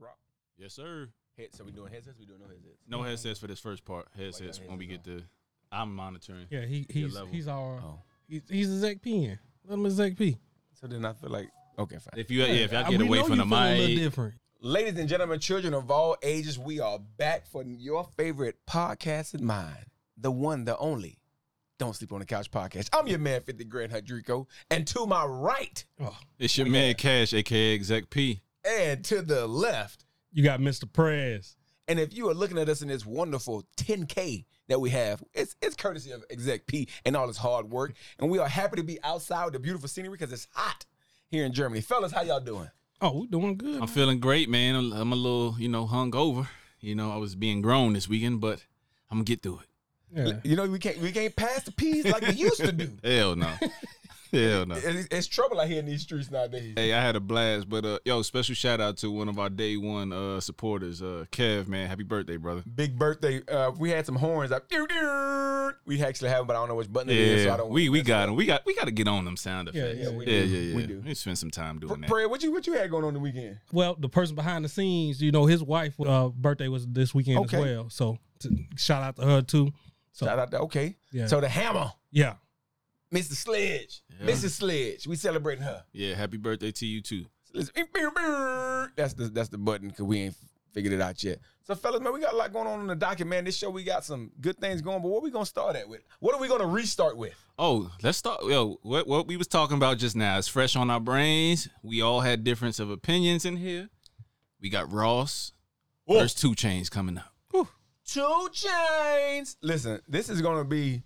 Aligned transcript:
rock. 0.00 0.18
Yes, 0.58 0.74
sir. 0.74 1.08
Head, 1.38 1.48
so 1.54 1.64
we 1.64 1.72
doing 1.72 1.92
headsets? 1.92 2.18
We 2.18 2.26
doing 2.26 2.40
no 2.40 2.46
headsets? 2.48 2.78
No 2.88 3.02
headsets 3.02 3.38
for 3.38 3.46
this 3.46 3.60
first 3.60 3.84
part. 3.84 4.08
Headsets 4.16 4.60
when 4.66 4.78
we 4.78 4.86
get 4.86 5.04
to. 5.04 5.22
I'm 5.72 5.94
monitoring. 5.94 6.46
Yeah, 6.50 6.64
he 6.66 6.86
Your 6.88 7.06
he's 7.08 7.14
level. 7.14 7.28
he's 7.32 7.48
our 7.48 7.78
Oh. 7.78 7.98
he's, 8.28 8.42
he's 8.48 8.68
a 8.70 8.78
Zach 8.80 9.00
P. 9.02 9.24
in. 9.24 9.38
Let 9.66 9.74
him 9.78 9.86
Exec 9.86 10.16
P. 10.16 10.36
So 10.80 10.86
then 10.86 11.04
I 11.04 11.12
feel 11.12 11.30
like 11.30 11.48
okay, 11.78 11.96
fine. 11.96 12.18
If 12.18 12.30
you 12.30 12.40
yeah, 12.40 12.46
if 12.46 12.72
y'all 12.72 12.90
get 12.90 12.98
we 13.00 13.06
away 13.06 13.18
know 13.18 13.24
from 13.26 13.38
the 13.38 13.44
you 13.44 13.50
feeling 13.50 13.62
a 13.66 13.70
little 13.74 13.88
mic, 13.88 13.98
different. 13.98 14.34
Ladies 14.62 14.98
and 14.98 15.08
gentlemen, 15.08 15.38
children 15.40 15.72
of 15.72 15.90
all 15.90 16.16
ages, 16.22 16.58
we 16.58 16.80
are 16.80 16.98
back 16.98 17.46
for 17.46 17.62
your 17.62 18.04
favorite 18.16 18.56
podcast 18.68 19.32
of 19.34 19.40
mine, 19.40 19.86
the 20.18 20.30
one, 20.30 20.64
the 20.64 20.76
only. 20.78 21.18
Don't 21.78 21.96
sleep 21.96 22.12
on 22.12 22.18
the 22.18 22.26
couch 22.26 22.50
podcast. 22.50 22.90
I'm 22.92 23.06
your 23.06 23.18
man, 23.18 23.40
50 23.40 23.64
Grand 23.64 23.90
Hydrico, 23.90 24.46
and 24.70 24.86
to 24.88 25.06
my 25.06 25.24
right 25.24 25.82
Oh, 25.98 26.14
it's 26.38 26.58
your 26.58 26.66
man 26.66 26.92
Cash, 26.94 27.32
aka 27.32 27.74
Exec 27.74 28.10
P. 28.10 28.40
and 28.64 29.04
to 29.06 29.22
the 29.22 29.46
left. 29.46 30.04
you 30.32 30.42
got 30.42 30.60
Mr. 30.60 30.90
Prez. 30.90 31.56
And 31.88 31.98
if 31.98 32.14
you 32.14 32.28
are 32.30 32.34
looking 32.34 32.58
at 32.58 32.68
us 32.68 32.82
in 32.82 32.88
this 32.88 33.04
wonderful 33.04 33.64
10K 33.76 34.44
that 34.68 34.80
we 34.80 34.90
have, 34.90 35.24
it's 35.34 35.56
it's 35.60 35.74
courtesy 35.74 36.12
of 36.12 36.24
Exec 36.30 36.66
P 36.66 36.88
and 37.04 37.16
all 37.16 37.26
his 37.26 37.36
hard 37.38 37.70
work. 37.70 37.94
And 38.20 38.30
we 38.30 38.38
are 38.38 38.46
happy 38.48 38.76
to 38.76 38.84
be 38.84 39.02
outside 39.02 39.44
with 39.46 39.54
the 39.54 39.58
beautiful 39.58 39.88
scenery 39.88 40.12
because 40.16 40.32
it's 40.32 40.46
hot 40.52 40.86
here 41.30 41.44
in 41.44 41.52
Germany. 41.52 41.80
Fellas, 41.80 42.12
how 42.12 42.22
y'all 42.22 42.38
doing? 42.40 42.68
Oh, 43.00 43.20
we're 43.20 43.26
doing 43.26 43.56
good. 43.56 43.80
I'm 43.80 43.88
feeling 43.88 44.20
great, 44.20 44.48
man. 44.48 44.76
I'm, 44.76 44.92
I'm 44.92 45.12
a 45.12 45.16
little, 45.16 45.56
you 45.58 45.68
know, 45.68 45.86
hung 45.86 46.14
over. 46.14 46.48
You 46.80 46.94
know, 46.94 47.10
I 47.10 47.16
was 47.16 47.34
being 47.34 47.60
grown 47.60 47.94
this 47.94 48.08
weekend, 48.08 48.40
but 48.40 48.64
I'm 49.10 49.16
gonna 49.18 49.24
get 49.24 49.42
through 49.42 49.60
it. 49.60 49.68
yeah. 50.28 50.32
You 50.44 50.54
know, 50.54 50.66
we 50.66 50.78
can't 50.78 50.98
we 50.98 51.10
can't 51.10 51.34
pass 51.34 51.64
the 51.64 51.72
peas 51.72 52.06
like 52.06 52.22
we 52.22 52.34
used 52.34 52.60
to 52.60 52.70
do. 52.72 52.88
Hell 53.04 53.34
no. 53.34 53.50
Hell 54.32 54.66
no. 54.66 54.74
It's, 54.76 55.08
it's 55.10 55.26
trouble 55.26 55.60
out 55.60 55.66
here 55.68 55.78
in 55.80 55.86
these 55.86 56.02
streets 56.02 56.30
nowadays. 56.30 56.74
Hey, 56.76 56.92
I 56.92 57.00
had 57.00 57.16
a 57.16 57.20
blast, 57.20 57.68
but 57.68 57.84
uh, 57.84 57.98
yo, 58.04 58.22
special 58.22 58.54
shout 58.54 58.80
out 58.80 58.96
to 58.98 59.10
one 59.10 59.28
of 59.28 59.38
our 59.38 59.50
day 59.50 59.76
one 59.76 60.12
uh 60.12 60.40
supporters, 60.40 61.02
uh, 61.02 61.24
Kev, 61.32 61.66
man. 61.68 61.88
Happy 61.88 62.02
birthday, 62.04 62.36
brother. 62.36 62.62
Big 62.74 62.98
birthday. 62.98 63.42
Uh, 63.46 63.72
we 63.78 63.90
had 63.90 64.06
some 64.06 64.16
horns. 64.16 64.50
Like, 64.50 64.68
"Doo, 64.68 64.86
doo." 64.86 65.72
we 65.86 66.02
actually 66.02 66.28
have 66.28 66.38
them, 66.38 66.46
but 66.48 66.56
I 66.56 66.60
don't 66.60 66.68
know 66.68 66.74
which 66.74 66.92
button 66.92 67.10
it 67.10 67.16
is. 67.16 67.42
So 67.44 67.48
I 67.48 67.52
Yeah, 67.52 67.56
don't 67.58 67.70
we 67.70 67.88
we 67.88 68.02
got 68.02 68.26
them. 68.26 68.36
We 68.36 68.46
got 68.46 68.64
we 68.66 68.74
got 68.74 68.84
to 68.86 68.90
get 68.90 69.08
on 69.08 69.24
them 69.24 69.36
sound 69.36 69.68
effects. 69.68 69.98
yeah, 70.00 70.10
we 70.10 70.26
yeah, 70.26 70.42
do. 70.42 70.46
yeah, 70.46 70.58
yeah. 70.70 70.76
We 70.76 70.86
do. 70.86 71.02
We 71.04 71.14
spend 71.14 71.38
some 71.38 71.50
time 71.50 71.76
up. 71.76 71.82
doing 71.82 72.00
that. 72.02 72.08
Fred, 72.10 72.26
what 72.30 72.42
you 72.42 72.52
what 72.52 72.66
you 72.66 72.72
had 72.74 72.90
going 72.90 73.04
on 73.04 73.14
the 73.14 73.20
weekend? 73.20 73.58
Well, 73.72 73.96
the 73.98 74.08
person 74.08 74.34
behind 74.36 74.64
the 74.64 74.68
scenes, 74.68 75.20
you 75.22 75.32
know, 75.32 75.46
his 75.46 75.62
wife 75.62 75.94
uh, 76.00 76.28
birthday 76.28 76.68
was 76.68 76.86
this 76.86 77.14
weekend 77.14 77.38
Okay. 77.46 77.56
as 77.56 77.62
well. 77.62 77.90
So 77.90 78.18
to, 78.40 78.56
shout 78.76 79.02
out 79.02 79.16
to 79.16 79.22
her 79.22 79.42
too. 79.42 79.70
So 80.12 80.26
Shout 80.26 80.38
out 80.38 80.50
to 80.50 80.58
okay. 80.60 80.96
yeah, 81.12 81.26
So 81.26 81.40
the 81.40 81.48
hammer, 81.48 81.92
yeah. 82.10 82.34
Mr. 83.12 83.32
Sledge, 83.32 84.02
Yeah. 84.20 84.26
Mrs. 84.26 84.50
Sledge. 84.50 85.06
We 85.06 85.16
celebrating 85.16 85.64
her. 85.64 85.84
Yeah, 85.92 86.14
happy 86.14 86.36
birthday 86.36 86.70
to 86.72 86.86
you 86.86 87.00
too. 87.02 87.26
That's 87.52 89.14
the 89.14 89.30
that's 89.32 89.48
the 89.48 89.58
button 89.58 89.88
because 89.88 90.04
we 90.04 90.20
ain't 90.20 90.36
figured 90.72 90.92
it 90.92 91.00
out 91.00 91.22
yet. 91.24 91.40
So 91.64 91.74
fellas, 91.74 92.00
man, 92.00 92.12
we 92.12 92.20
got 92.20 92.32
a 92.32 92.36
lot 92.36 92.52
going 92.52 92.66
on 92.68 92.80
in 92.80 92.86
the 92.86 92.94
docket, 92.94 93.26
man. 93.26 93.44
This 93.44 93.56
show 93.56 93.70
we 93.70 93.82
got 93.82 94.04
some 94.04 94.30
good 94.40 94.58
things 94.58 94.80
going, 94.82 95.02
but 95.02 95.08
what 95.08 95.22
we 95.22 95.30
gonna 95.30 95.46
start 95.46 95.74
at 95.76 95.88
with? 95.88 96.02
What 96.20 96.34
are 96.34 96.40
we 96.40 96.46
gonna 96.48 96.66
restart 96.66 97.16
with? 97.16 97.34
Oh, 97.58 97.90
let's 98.02 98.18
start. 98.18 98.44
Yo, 98.44 98.78
what 98.82 99.06
what 99.08 99.26
we 99.26 99.36
was 99.36 99.48
talking 99.48 99.76
about 99.76 99.98
just 99.98 100.14
now 100.14 100.38
is 100.38 100.46
fresh 100.46 100.76
on 100.76 100.90
our 100.90 101.00
brains. 101.00 101.68
We 101.82 102.02
all 102.02 102.20
had 102.20 102.44
difference 102.44 102.78
of 102.78 102.90
opinions 102.90 103.44
in 103.44 103.56
here. 103.56 103.88
We 104.60 104.68
got 104.70 104.92
Ross. 104.92 105.52
There's 106.06 106.34
Two 106.34 106.52
Chainz 106.52 106.90
coming 106.90 107.18
up. 107.18 107.26
Two 108.04 108.48
Chainz. 108.52 109.56
Listen, 109.62 110.00
this 110.08 110.28
is 110.28 110.40
gonna 110.42 110.64
be 110.64 111.02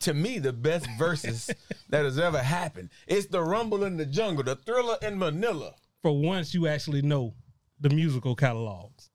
to 0.00 0.14
me 0.14 0.38
the 0.38 0.52
best 0.52 0.86
verses 0.98 1.50
that 1.88 2.04
has 2.04 2.18
ever 2.18 2.38
happened. 2.38 2.90
It's 3.06 3.26
the 3.26 3.42
rumble 3.42 3.84
in 3.84 3.96
the 3.96 4.06
jungle, 4.06 4.44
the 4.44 4.56
thriller 4.56 4.96
in 5.02 5.18
Manila. 5.18 5.74
For 6.02 6.12
once, 6.18 6.54
you 6.54 6.66
actually 6.68 7.02
know 7.02 7.34
the 7.80 7.90
musical 7.90 8.34
catalogs. 8.36 9.10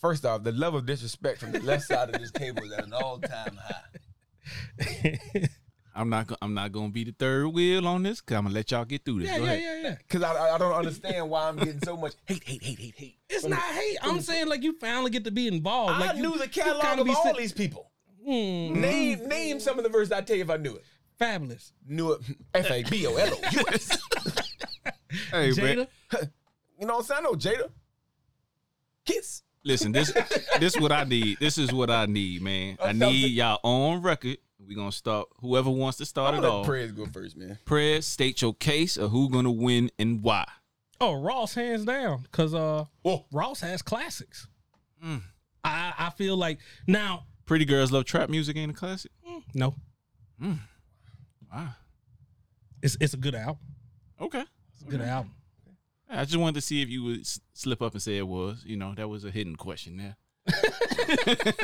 First 0.00 0.24
off, 0.24 0.42
the 0.42 0.52
level 0.52 0.80
of 0.80 0.86
disrespect 0.86 1.38
from 1.40 1.52
the 1.52 1.60
left 1.60 1.84
side 1.84 2.08
of 2.14 2.20
this 2.20 2.32
table 2.32 2.64
is 2.64 2.72
at 2.72 2.84
an 2.84 2.92
all-time 2.92 3.56
high. 3.62 5.18
I'm 5.94 6.08
not. 6.08 6.26
go- 6.26 6.36
I'm 6.40 6.54
not 6.54 6.72
gonna 6.72 6.88
be 6.88 7.04
the 7.04 7.14
third 7.18 7.48
wheel 7.48 7.86
on 7.86 8.02
this. 8.02 8.20
Cause 8.22 8.36
I'm 8.38 8.44
gonna 8.44 8.54
let 8.54 8.70
y'all 8.70 8.84
get 8.86 9.04
through 9.04 9.20
this. 9.20 9.28
yeah, 9.30 9.38
Go 9.38 9.44
yeah, 9.44 9.50
ahead. 9.52 9.62
yeah, 9.82 9.88
yeah. 9.90 9.96
Cause 10.08 10.22
I, 10.22 10.54
I 10.54 10.58
don't 10.58 10.72
understand 10.72 11.28
why 11.28 11.48
I'm 11.48 11.56
getting 11.58 11.82
so 11.84 11.96
much 11.98 12.14
hate, 12.24 12.42
hate, 12.44 12.62
hate, 12.62 12.78
hate, 12.78 12.94
hate. 12.96 13.18
It's 13.28 13.44
not 13.44 13.60
hate. 13.60 13.98
I'm 14.02 14.20
saying 14.22 14.48
like 14.48 14.62
you 14.62 14.76
finally 14.80 15.10
get 15.10 15.24
to 15.24 15.30
be 15.30 15.48
involved. 15.48 15.92
I 15.92 16.06
like 16.06 16.16
you, 16.16 16.22
knew 16.22 16.38
the 16.38 16.44
you 16.44 16.50
catalog 16.50 16.82
kinda 16.96 17.12
all 17.12 17.22
sit- 17.24 17.36
these 17.36 17.52
people. 17.52 17.91
Mm, 18.26 18.76
Name 18.76 19.28
name 19.28 19.60
some 19.60 19.78
of 19.78 19.84
the 19.84 19.90
verses. 19.90 20.12
I 20.12 20.20
tell 20.20 20.36
you 20.36 20.42
if 20.42 20.50
I 20.50 20.56
knew 20.56 20.76
it. 20.76 20.84
Fabolous. 21.20 21.72
Knew 21.86 22.12
it. 22.12 22.20
F 22.54 22.70
A 22.70 22.82
B 22.84 23.06
O 23.06 23.14
L 23.16 23.32
O 23.34 23.38
U 23.52 23.64
S. 23.72 23.98
Hey, 25.30 25.50
Jada, 25.50 25.76
man. 25.76 25.86
You 26.80 26.86
know 26.86 26.94
what 26.96 27.00
I'm 27.00 27.04
saying? 27.06 27.18
I 27.18 27.22
know 27.22 27.32
Jada. 27.34 27.70
Kiss. 29.04 29.42
Listen, 29.64 29.92
this 29.92 30.12
this 30.58 30.76
what 30.76 30.90
I 30.90 31.04
need. 31.04 31.38
This 31.38 31.58
is 31.58 31.72
what 31.72 31.90
I 31.90 32.06
need, 32.06 32.42
man. 32.42 32.76
I 32.82 32.92
need 32.92 33.26
y'all 33.32 33.60
on 33.62 34.02
record. 34.02 34.38
We 34.66 34.74
gonna 34.74 34.90
start. 34.90 35.28
Whoever 35.40 35.70
wants 35.70 35.98
to 35.98 36.06
start 36.06 36.34
I'm 36.34 36.40
it 36.40 36.46
gonna 36.46 36.60
off. 36.60 36.66
Prez 36.66 36.90
go 36.92 37.06
first, 37.06 37.36
man. 37.36 37.58
Press, 37.64 38.06
state 38.06 38.42
your 38.42 38.54
case 38.54 38.96
of 38.96 39.10
who 39.10 39.28
gonna 39.30 39.50
win 39.52 39.90
and 39.98 40.22
why. 40.22 40.46
oh 41.00 41.14
Ross, 41.14 41.54
hands 41.54 41.84
down, 41.84 42.22
because 42.22 42.54
uh, 42.54 42.84
Oh. 43.04 43.24
Ross 43.32 43.60
has 43.60 43.82
classics. 43.82 44.48
Mm. 45.04 45.22
I 45.62 45.92
I 45.98 46.10
feel 46.10 46.36
like 46.36 46.58
now, 46.88 47.26
Pretty 47.46 47.64
girls 47.64 47.90
love 47.92 48.04
trap 48.04 48.28
music 48.30 48.56
ain't 48.56 48.70
a 48.70 48.74
classic. 48.74 49.10
Mm. 49.28 49.42
no, 49.54 49.74
mm. 50.42 50.58
Wow. 51.52 51.68
it's 52.82 52.96
it's 53.00 53.14
a 53.14 53.18
good 53.18 53.34
album. 53.34 53.58
Okay. 54.20 54.44
It's 54.74 54.82
a 54.82 54.90
good 54.90 55.00
album. 55.02 55.32
I 56.08 56.24
just 56.24 56.36
wanted 56.36 56.56
to 56.56 56.60
see 56.60 56.82
if 56.82 56.88
you 56.90 57.02
would 57.04 57.20
s- 57.20 57.40
slip 57.54 57.80
up 57.82 57.92
and 57.92 58.02
say 58.02 58.18
it 58.18 58.26
was. 58.26 58.62
You 58.66 58.76
know, 58.76 58.94
that 58.94 59.08
was 59.08 59.24
a 59.24 59.30
hidden 59.30 59.56
question 59.56 59.96
there. 59.96 60.16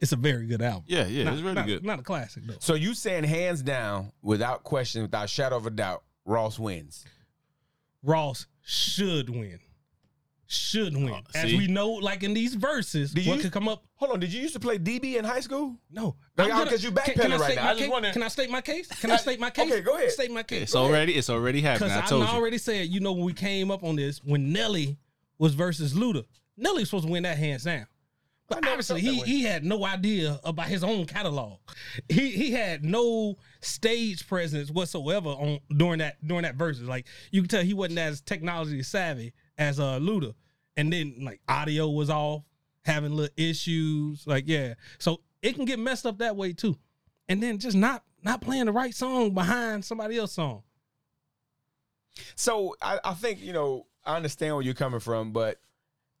It's 0.00 0.12
a 0.12 0.16
very 0.16 0.46
good 0.46 0.62
album. 0.62 0.84
Yeah, 0.86 1.06
yeah, 1.06 1.24
not, 1.24 1.32
it's 1.34 1.42
really 1.42 1.54
not- 1.56 1.66
good. 1.66 1.84
Not 1.84 1.98
a 2.00 2.02
classic 2.02 2.44
though. 2.46 2.54
So 2.58 2.72
you 2.74 2.94
saying 2.94 3.24
hands 3.24 3.62
down, 3.62 4.12
without 4.22 4.62
question, 4.62 5.02
without 5.02 5.28
shadow 5.28 5.56
of 5.56 5.66
a 5.66 5.70
doubt, 5.70 6.02
Ross 6.24 6.58
wins. 6.58 7.04
Ross 8.02 8.46
should 8.62 9.28
win. 9.28 9.58
Should 10.52 10.96
win. 10.96 11.10
Oh, 11.10 11.20
As 11.32 11.52
we 11.52 11.68
know, 11.68 11.90
like 11.90 12.24
in 12.24 12.34
these 12.34 12.56
verses, 12.56 13.12
Did 13.12 13.24
what 13.28 13.36
you- 13.36 13.42
could 13.44 13.52
come 13.52 13.68
up? 13.68 13.84
Hold 13.94 14.10
on, 14.12 14.18
did 14.20 14.32
you 14.32 14.40
used 14.40 14.54
to 14.54 14.58
play 14.58 14.78
DB 14.78 15.16
in 15.16 15.24
high 15.24 15.38
school? 15.38 15.76
No. 15.92 16.16
No, 16.36 16.42
I'm 16.44 16.48
y'all, 16.48 16.58
gonna- 16.58 16.70
'cause 16.72 16.82
you 16.82 16.90
can- 16.90 17.14
backpedaling 17.14 17.20
can 17.22 17.32
I 17.32 17.36
right 17.36 17.54
now. 17.54 17.62
I 17.62 17.68
just 17.68 17.78
case? 17.82 17.88
wanna- 17.90 18.12
Can 18.12 18.22
I 18.24 18.28
state 18.28 18.50
my 18.50 18.60
case? 18.60 18.88
Can 19.00 19.10
I 19.12 19.16
state 19.16 19.38
my 19.38 19.50
case? 19.50 19.70
Okay, 19.72 19.80
go 19.80 19.96
ahead. 19.96 20.10
State 20.10 20.32
my 20.32 20.42
case. 20.42 20.62
It's 20.62 20.74
already 20.74 21.14
it's 21.14 21.30
already 21.30 21.60
happening. 21.60 21.90
Because 21.90 22.02
I 22.02 22.04
I, 22.04 22.08
told 22.08 22.22
you. 22.28 22.34
already 22.34 22.58
said, 22.58 22.88
you 22.88 22.98
know, 22.98 23.12
when 23.12 23.24
we 23.26 23.32
came 23.32 23.70
up 23.70 23.84
on 23.84 23.94
this, 23.94 24.18
when 24.24 24.52
Nelly 24.52 24.98
was 25.38 25.54
versus 25.54 25.94
Luda, 25.94 26.24
Nelly 26.56 26.80
was 26.80 26.88
supposed 26.90 27.06
to 27.06 27.12
win 27.12 27.22
that 27.22 27.38
hands 27.38 27.62
down. 27.62 27.86
But 28.48 28.62
never 28.62 28.72
obviously, 28.72 29.02
he 29.02 29.20
he 29.20 29.42
had 29.44 29.64
no 29.64 29.84
idea 29.84 30.40
about 30.42 30.66
his 30.66 30.82
own 30.82 31.06
catalog. 31.06 31.60
He 32.08 32.30
he 32.30 32.50
had 32.50 32.84
no 32.84 33.36
stage 33.60 34.26
presence 34.26 34.72
whatsoever 34.72 35.28
on 35.28 35.60
during 35.76 36.00
that 36.00 36.16
during 36.26 36.42
that 36.42 36.56
verses. 36.56 36.88
Like 36.88 37.06
you 37.30 37.42
can 37.42 37.48
tell 37.48 37.62
he 37.62 37.74
wasn't 37.74 38.00
as 38.00 38.20
technology 38.20 38.82
savvy 38.82 39.32
as 39.60 39.78
uh 39.78 40.00
Luda. 40.00 40.34
And 40.76 40.92
then 40.92 41.14
like 41.20 41.40
audio 41.46 41.88
was 41.88 42.10
off, 42.10 42.42
having 42.84 43.12
little 43.12 43.34
issues. 43.36 44.26
Like 44.26 44.44
yeah, 44.46 44.74
so 44.98 45.20
it 45.42 45.54
can 45.54 45.66
get 45.66 45.78
messed 45.78 46.06
up 46.06 46.18
that 46.18 46.34
way 46.34 46.52
too. 46.52 46.76
And 47.28 47.40
then 47.40 47.58
just 47.58 47.76
not 47.76 48.02
not 48.24 48.40
playing 48.40 48.64
the 48.64 48.72
right 48.72 48.94
song 48.94 49.32
behind 49.34 49.84
somebody 49.84 50.18
else's 50.18 50.34
song. 50.34 50.62
So 52.34 52.74
I, 52.82 52.98
I 53.04 53.14
think 53.14 53.40
you 53.40 53.52
know 53.52 53.86
I 54.04 54.16
understand 54.16 54.56
where 54.56 54.64
you're 54.64 54.74
coming 54.74 55.00
from, 55.00 55.32
but 55.32 55.58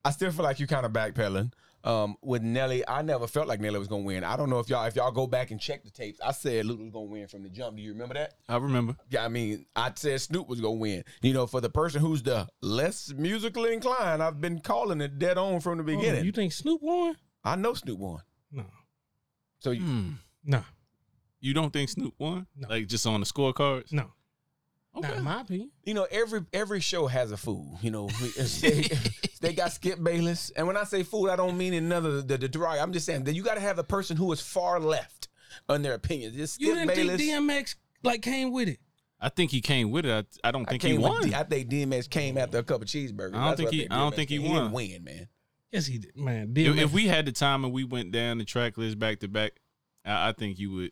I 0.04 0.10
still 0.10 0.30
feel 0.30 0.44
like 0.44 0.60
you're 0.60 0.68
kind 0.68 0.86
of 0.86 0.92
backpedaling. 0.92 1.52
Um, 1.82 2.16
with 2.22 2.42
Nelly, 2.42 2.86
I 2.86 3.00
never 3.02 3.26
felt 3.26 3.48
like 3.48 3.58
Nelly 3.60 3.78
was 3.78 3.88
gonna 3.88 4.02
win. 4.02 4.22
I 4.22 4.36
don't 4.36 4.50
know 4.50 4.58
if 4.58 4.68
y'all 4.68 4.84
if 4.84 4.96
y'all 4.96 5.10
go 5.10 5.26
back 5.26 5.50
and 5.50 5.58
check 5.58 5.82
the 5.82 5.90
tapes. 5.90 6.20
I 6.20 6.32
said 6.32 6.66
Luke 6.66 6.78
was 6.80 6.90
gonna 6.90 7.06
win 7.06 7.26
from 7.26 7.42
the 7.42 7.48
jump. 7.48 7.76
Do 7.76 7.82
you 7.82 7.92
remember 7.92 8.14
that? 8.14 8.34
I 8.48 8.56
remember. 8.58 8.96
Yeah, 9.08 9.24
I 9.24 9.28
mean, 9.28 9.64
I 9.74 9.90
said 9.94 10.20
Snoop 10.20 10.46
was 10.48 10.60
gonna 10.60 10.74
win. 10.74 11.04
You 11.22 11.32
know, 11.32 11.46
for 11.46 11.60
the 11.62 11.70
person 11.70 12.00
who's 12.02 12.22
the 12.22 12.46
less 12.60 13.12
musically 13.16 13.72
inclined, 13.72 14.22
I've 14.22 14.40
been 14.40 14.60
calling 14.60 15.00
it 15.00 15.18
dead 15.18 15.38
on 15.38 15.60
from 15.60 15.78
the 15.78 15.84
Oh, 15.84 15.86
beginning. 15.86 16.24
you 16.24 16.32
think 16.32 16.52
Snoop 16.52 16.82
won? 16.82 17.16
I 17.44 17.56
know 17.56 17.72
Snoop 17.72 17.98
won. 17.98 18.20
No, 18.52 18.66
So 19.60 19.70
you, 19.70 19.80
Hmm. 19.82 20.10
no, 20.44 20.62
You 21.40 21.54
don't 21.54 21.72
think 21.72 21.88
Snoop 21.88 22.12
won? 22.18 22.46
No. 22.54 22.68
Like 22.68 22.86
just 22.88 23.06
on 23.06 23.20
the 23.20 23.26
scorecards? 23.26 23.90
no. 23.92 24.12
Okay. 24.96 25.06
Not 25.08 25.16
in 25.18 25.24
my 25.24 25.40
opinion. 25.42 25.70
you 25.84 25.94
know, 25.94 26.06
every 26.10 26.44
every 26.52 26.80
show 26.80 27.06
has 27.06 27.30
a 27.30 27.36
fool. 27.36 27.78
You 27.80 27.90
know, 27.92 28.08
they, 28.60 28.88
they 29.40 29.52
got 29.52 29.72
Skip 29.72 30.02
Bayless, 30.02 30.50
and 30.56 30.66
when 30.66 30.76
I 30.76 30.82
say 30.84 31.04
fool, 31.04 31.30
I 31.30 31.36
don't 31.36 31.56
mean 31.56 31.74
another 31.74 32.22
the, 32.22 32.36
the 32.36 32.48
derogatory. 32.48 32.80
I'm 32.80 32.92
just 32.92 33.06
saying 33.06 33.24
that 33.24 33.34
you 33.34 33.42
got 33.44 33.54
to 33.54 33.60
have 33.60 33.78
a 33.78 33.84
person 33.84 34.16
who 34.16 34.32
is 34.32 34.40
far 34.40 34.80
left 34.80 35.28
on 35.68 35.82
their 35.82 35.94
opinions. 35.94 36.34
Just 36.34 36.60
You 36.60 36.74
didn't 36.74 36.88
Bayless. 36.88 37.20
think 37.20 37.48
DMX 37.50 37.74
like 38.02 38.22
came 38.22 38.50
with 38.52 38.68
it? 38.68 38.78
I 39.20 39.28
think 39.28 39.50
he 39.52 39.60
came 39.60 39.90
with 39.92 40.06
it. 40.06 40.26
I, 40.42 40.48
I 40.48 40.50
don't 40.50 40.66
I, 40.66 40.70
think 40.72 40.82
he 40.82 40.88
came 40.92 41.02
won. 41.02 41.22
D- 41.28 41.34
I 41.34 41.44
think 41.44 41.68
DMX 41.70 42.08
came 42.10 42.36
after 42.38 42.58
a 42.58 42.62
couple 42.64 42.86
cheeseburgers. 42.86 43.34
I 43.34 43.38
don't 43.38 43.56
That's 43.58 43.60
think 43.60 43.70
he- 43.72 43.90
I 43.90 43.96
don't 43.98 44.14
think 44.16 44.30
he 44.30 44.38
did. 44.38 44.44
He 44.46 44.50
won. 44.52 44.62
didn't 44.62 44.72
win, 44.72 45.04
man. 45.04 45.28
Yes, 45.70 45.86
he 45.86 45.98
did. 45.98 46.16
Man, 46.16 46.52
if, 46.56 46.66
DMX. 46.74 46.82
if 46.82 46.92
we 46.92 47.06
had 47.06 47.26
the 47.26 47.32
time 47.32 47.64
and 47.64 47.72
we 47.72 47.84
went 47.84 48.10
down 48.10 48.38
the 48.38 48.44
track 48.44 48.76
list 48.76 48.98
back 48.98 49.20
to 49.20 49.28
back, 49.28 49.52
I, 50.04 50.30
I 50.30 50.32
think 50.32 50.58
you 50.58 50.72
would. 50.72 50.90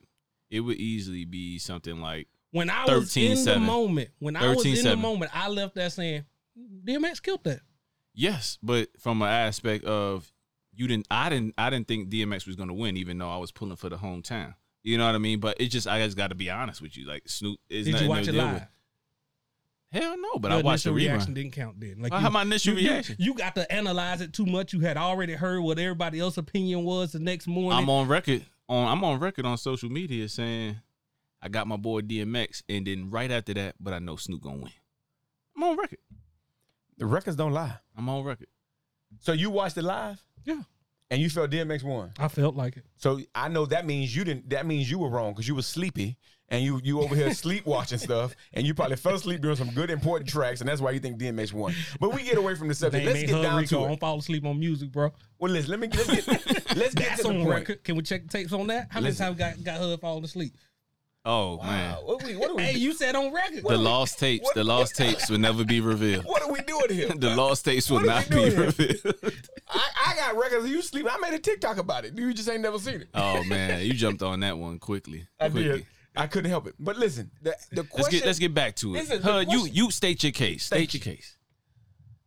It 0.51 0.61
would 0.61 0.77
easily 0.77 1.25
be 1.25 1.59
something 1.59 2.01
like 2.01 2.29
when 2.58 2.70
I 2.70 2.84
was 2.84 3.16
in 3.16 3.32
13-7. 3.37 3.44
the 3.44 3.58
moment, 3.60 4.10
when 4.19 4.37
I 4.37 4.55
was 4.55 4.64
in 4.66 4.84
the 4.84 4.96
moment, 4.96 5.31
I 5.34 5.49
left 5.49 5.75
that 5.76 5.93
saying 5.93 6.25
DMX 6.84 7.22
killed 7.22 7.44
that. 7.44 7.60
Yes, 8.14 8.58
but 8.62 8.88
from 8.99 9.22
an 9.22 9.28
aspect 9.28 9.84
of 9.84 10.31
you 10.75 10.87
didn't, 10.88 11.06
I 11.10 11.28
didn't, 11.28 11.55
I 11.56 11.70
didn't 11.70 11.88
think 11.88 12.10
DMX 12.10 12.46
was 12.46 12.56
going 12.56 12.69
to 12.69 12.75
win, 12.75 12.96
even 12.96 13.19
though 13.19 13.31
I 13.31 13.37
was 13.38 13.50
pulling 13.52 13.76
for 13.76 13.88
the 13.88 13.96
hometown. 13.96 14.55
You 14.82 14.99
know 14.99 15.06
what 15.06 15.14
I 15.14 15.19
mean? 15.19 15.40
But 15.40 15.60
it 15.60 15.69
just, 15.69 15.87
I 15.87 16.05
just 16.05 16.16
got 16.16 16.28
to 16.28 16.34
be 16.34 16.50
honest 16.50 16.81
with 16.82 16.96
you. 16.96 17.06
Like 17.06 17.28
Snoop 17.28 17.58
is 17.69 17.87
Did 17.87 18.00
you 18.00 18.08
watch 18.08 18.28
it 18.28 18.34
live? 18.34 18.55
with. 18.55 18.62
Hell 19.90 20.16
no, 20.19 20.38
but 20.38 20.50
Your 20.50 20.58
I 20.58 20.62
watched 20.62 20.84
the 20.84 20.93
reaction 20.93 21.32
rerun. 21.32 21.34
didn't 21.37 21.52
count 21.52 21.81
then. 21.81 21.96
Like 22.00 22.12
Well, 22.12 22.20
you, 22.20 22.25
how 22.25 22.31
my 22.31 22.43
initial 22.43 22.75
you- 22.75 22.81
you- 22.81 22.90
reaction? 22.90 23.16
You, 23.19 23.34
got 23.34 23.55
to 23.55 23.70
analyze 23.72 24.20
it 24.20 24.32
too 24.34 24.44
much. 24.44 24.72
You 24.75 24.81
had 24.81 24.96
already 24.99 25.32
heard 25.34 25.60
what 25.62 25.78
everybody 25.78 26.20
else's 26.20 26.38
opinion 26.38 26.84
was 26.84 27.12
the 27.12 27.19
next 27.19 27.46
morning. 27.46 27.78
I'm 27.78 27.88
on 27.88 28.06
record 28.06 28.44
on, 28.69 28.87
I'm 28.88 29.02
on 29.02 29.19
record 29.19 29.46
on 29.46 29.56
social 29.56 29.88
media 29.88 30.28
saying 30.28 30.76
I 31.40 31.49
got 31.49 31.67
my 31.67 31.76
boy 31.76 32.00
DMX, 32.00 32.62
and 32.69 32.87
then 32.87 33.11
right 33.11 33.31
after 33.31 33.55
that, 33.55 33.76
but 33.81 33.93
I 33.94 33.99
know 33.99 34.17
Snoop 34.17 34.43
gonna 34.43 34.56
win. 34.58 34.73
I'm 35.56 35.62
on 35.64 35.76
record. 35.76 35.99
The 36.99 37.06
records 37.06 37.37
don't 37.37 37.52
lie. 37.52 37.75
I'm 37.96 38.08
on 38.08 38.25
record. 38.25 38.49
So 39.20 39.32
you 39.32 39.50
watched 39.50 39.76
it 39.76 39.82
live 39.85 40.23
yeah, 40.44 40.62
and 41.11 41.20
you 41.20 41.31
felt 41.31 41.50
DMX 41.50 41.82
won. 41.82 42.12
I 42.19 42.29
felt 42.29 42.55
like 42.56 42.76
it. 42.76 42.85
So 42.96 43.20
I 43.35 43.49
know 43.49 43.67
that 43.67 43.87
means 43.87 44.14
you 44.14 44.25
didn't. 44.25 44.50
That 44.50 44.67
means 44.67 44.90
you 44.90 44.99
were 44.99 45.08
wrong 45.08 45.32
because 45.32 45.46
you 45.49 45.55
were 45.55 45.62
sleepy 45.62 46.17
and 46.49 46.62
you 46.64 46.81
you 46.82 47.00
over 47.00 47.14
here 47.14 47.32
sleep 47.46 47.67
watching 47.67 47.99
stuff 47.99 48.34
and 48.52 48.67
you 48.67 48.75
probably 48.75 48.96
fell 48.96 49.14
asleep 49.14 49.41
during 49.41 49.56
some 49.56 49.70
good 49.70 49.91
important 49.91 50.29
tracks 50.29 50.61
and 50.61 50.69
that's 50.69 50.81
why 50.81 50.91
you 50.91 50.99
think 51.00 51.19
DMX 51.19 51.52
won. 51.52 51.73
But 52.00 52.14
we 52.14 52.23
get 52.25 52.37
away 52.37 52.55
from 52.56 52.69
the 52.69 52.75
subject. 52.75 53.05
They 53.05 53.12
Let's 53.12 53.20
get 53.26 53.37
her 53.37 53.43
down 53.43 53.61
Rico. 53.61 53.82
to 53.82 53.88
Don't 53.88 54.00
fall 54.00 54.19
asleep 54.19 54.44
on 54.44 54.58
music, 54.58 54.91
bro. 54.93 55.12
Well, 55.38 55.52
listen. 55.52 55.70
Let 55.70 55.81
me 55.81 55.88
let's 55.88 56.06
get 56.06 56.26
let's 56.76 56.94
get 56.94 57.08
That's 57.08 57.17
to 57.23 57.23
the 57.23 57.29
on 57.31 57.37
point. 57.44 57.49
record. 57.49 57.84
Can 57.84 57.96
we 57.96 58.02
check 58.02 58.23
the 58.25 58.29
tapes 58.29 58.52
on 58.52 58.67
that? 58.67 58.88
How 58.91 59.00
many 59.00 59.11
Listen. 59.11 59.26
times 59.26 59.38
got 59.38 59.64
got 59.64 59.81
her 59.81 59.96
falling 59.96 60.25
asleep? 60.25 60.55
Oh 61.31 61.59
man, 61.63 61.95
What, 62.05 62.23
we, 62.25 62.37
what, 62.37 62.51
are 62.53 62.55
we, 62.57 62.63
Hey, 62.63 62.79
you 62.79 62.95
said 62.95 63.15
on 63.15 63.31
record. 63.35 63.63
the 63.63 63.77
lost 63.77 64.19
tapes, 64.25 64.45
what- 64.45 64.55
the 64.55 64.65
lost 64.65 64.97
tapes 64.97 65.29
will 65.29 65.37
never 65.39 65.63
be 65.63 65.81
revealed. 65.83 66.25
what 66.27 66.41
are 66.43 66.51
we 66.51 66.61
doing 66.63 66.89
here? 66.89 67.09
The 67.15 67.37
lost 67.37 67.67
tapes 67.67 67.91
will 67.91 68.01
not 68.01 68.31
be 68.31 68.49
here? 68.49 68.61
revealed. 68.63 69.15
I, 69.69 69.89
I 70.07 70.17
got 70.17 70.37
records 70.39 70.67
you 70.71 70.81
sleeping. 70.81 71.11
I 71.13 71.19
made 71.19 71.35
a 71.35 71.39
TikTok 71.39 71.77
about 71.77 72.07
it. 72.07 72.17
You 72.17 72.33
just 72.33 72.49
ain't 72.49 72.63
never 72.63 72.79
seen 72.79 73.03
it. 73.03 73.09
Oh 73.15 73.45
man, 73.45 73.85
you 73.85 73.93
jumped 73.93 74.23
on 74.23 74.41
that 74.41 74.57
one 74.57 74.79
quickly. 74.79 75.29
I 75.39 75.51
quickly. 75.51 75.71
did. 75.79 75.87
I 76.17 76.27
couldn't 76.29 76.51
help 76.51 76.67
it. 76.67 76.75
But 76.81 76.97
listen, 76.97 77.31
the 77.43 77.55
the 77.73 77.85
question 77.85 77.97
Let's 77.99 78.09
get 78.09 78.27
let's 78.27 78.39
get 78.39 78.55
back 78.55 78.75
to 78.77 78.95
it. 78.95 78.99
Listen, 79.01 79.23
Huh, 79.23 79.45
you 79.47 79.67
you 79.67 79.91
state 79.91 80.23
your 80.23 80.33
case. 80.33 80.65
State 80.65 80.77
Thank 80.79 80.95
your 80.95 81.15
case. 81.15 81.37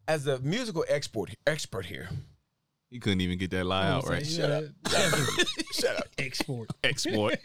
as 0.07 0.27
a 0.27 0.37
musical 0.39 0.85
export 0.87 1.31
expert 1.47 1.87
here. 1.87 2.07
You 2.91 2.99
couldn't 2.99 3.21
even 3.21 3.39
get 3.39 3.49
that 3.51 3.65
lie 3.65 3.87
out 3.87 4.07
right. 4.07 4.25
Shut 4.27 4.51
up. 4.51 4.65
Shut 5.73 5.97
up. 5.97 6.07
Export. 6.19 6.69
Export. 6.83 7.37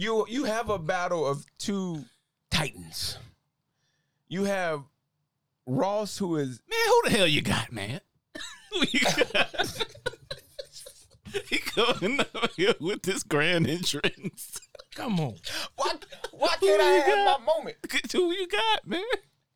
You 0.00 0.26
you 0.28 0.44
have 0.44 0.70
a 0.70 0.78
battle 0.78 1.26
of 1.26 1.44
two 1.58 2.04
titans. 2.52 3.18
You 4.28 4.44
have 4.44 4.84
Ross, 5.66 6.18
who 6.18 6.36
is 6.36 6.60
Man, 6.70 6.78
who 6.86 7.02
the 7.06 7.10
hell 7.16 7.26
you 7.26 7.42
got, 7.42 7.72
man? 7.72 8.00
Who 8.70 8.84
you 8.92 9.00
got? 9.00 9.86
he 11.48 11.58
coming 11.58 12.20
up 12.20 12.50
here 12.54 12.74
with 12.78 13.02
this 13.02 13.24
grand 13.24 13.66
entrance. 13.66 14.60
Come 14.94 15.18
on. 15.18 15.34
why 15.74 15.94
why 16.30 16.54
can't 16.60 16.80
I 16.80 16.94
you 16.94 17.02
have 17.02 17.26
got? 17.26 17.40
my 17.40 17.54
moment? 17.54 17.76
Who 18.12 18.30
you 18.30 18.46
got, 18.46 18.86
man? 18.86 19.02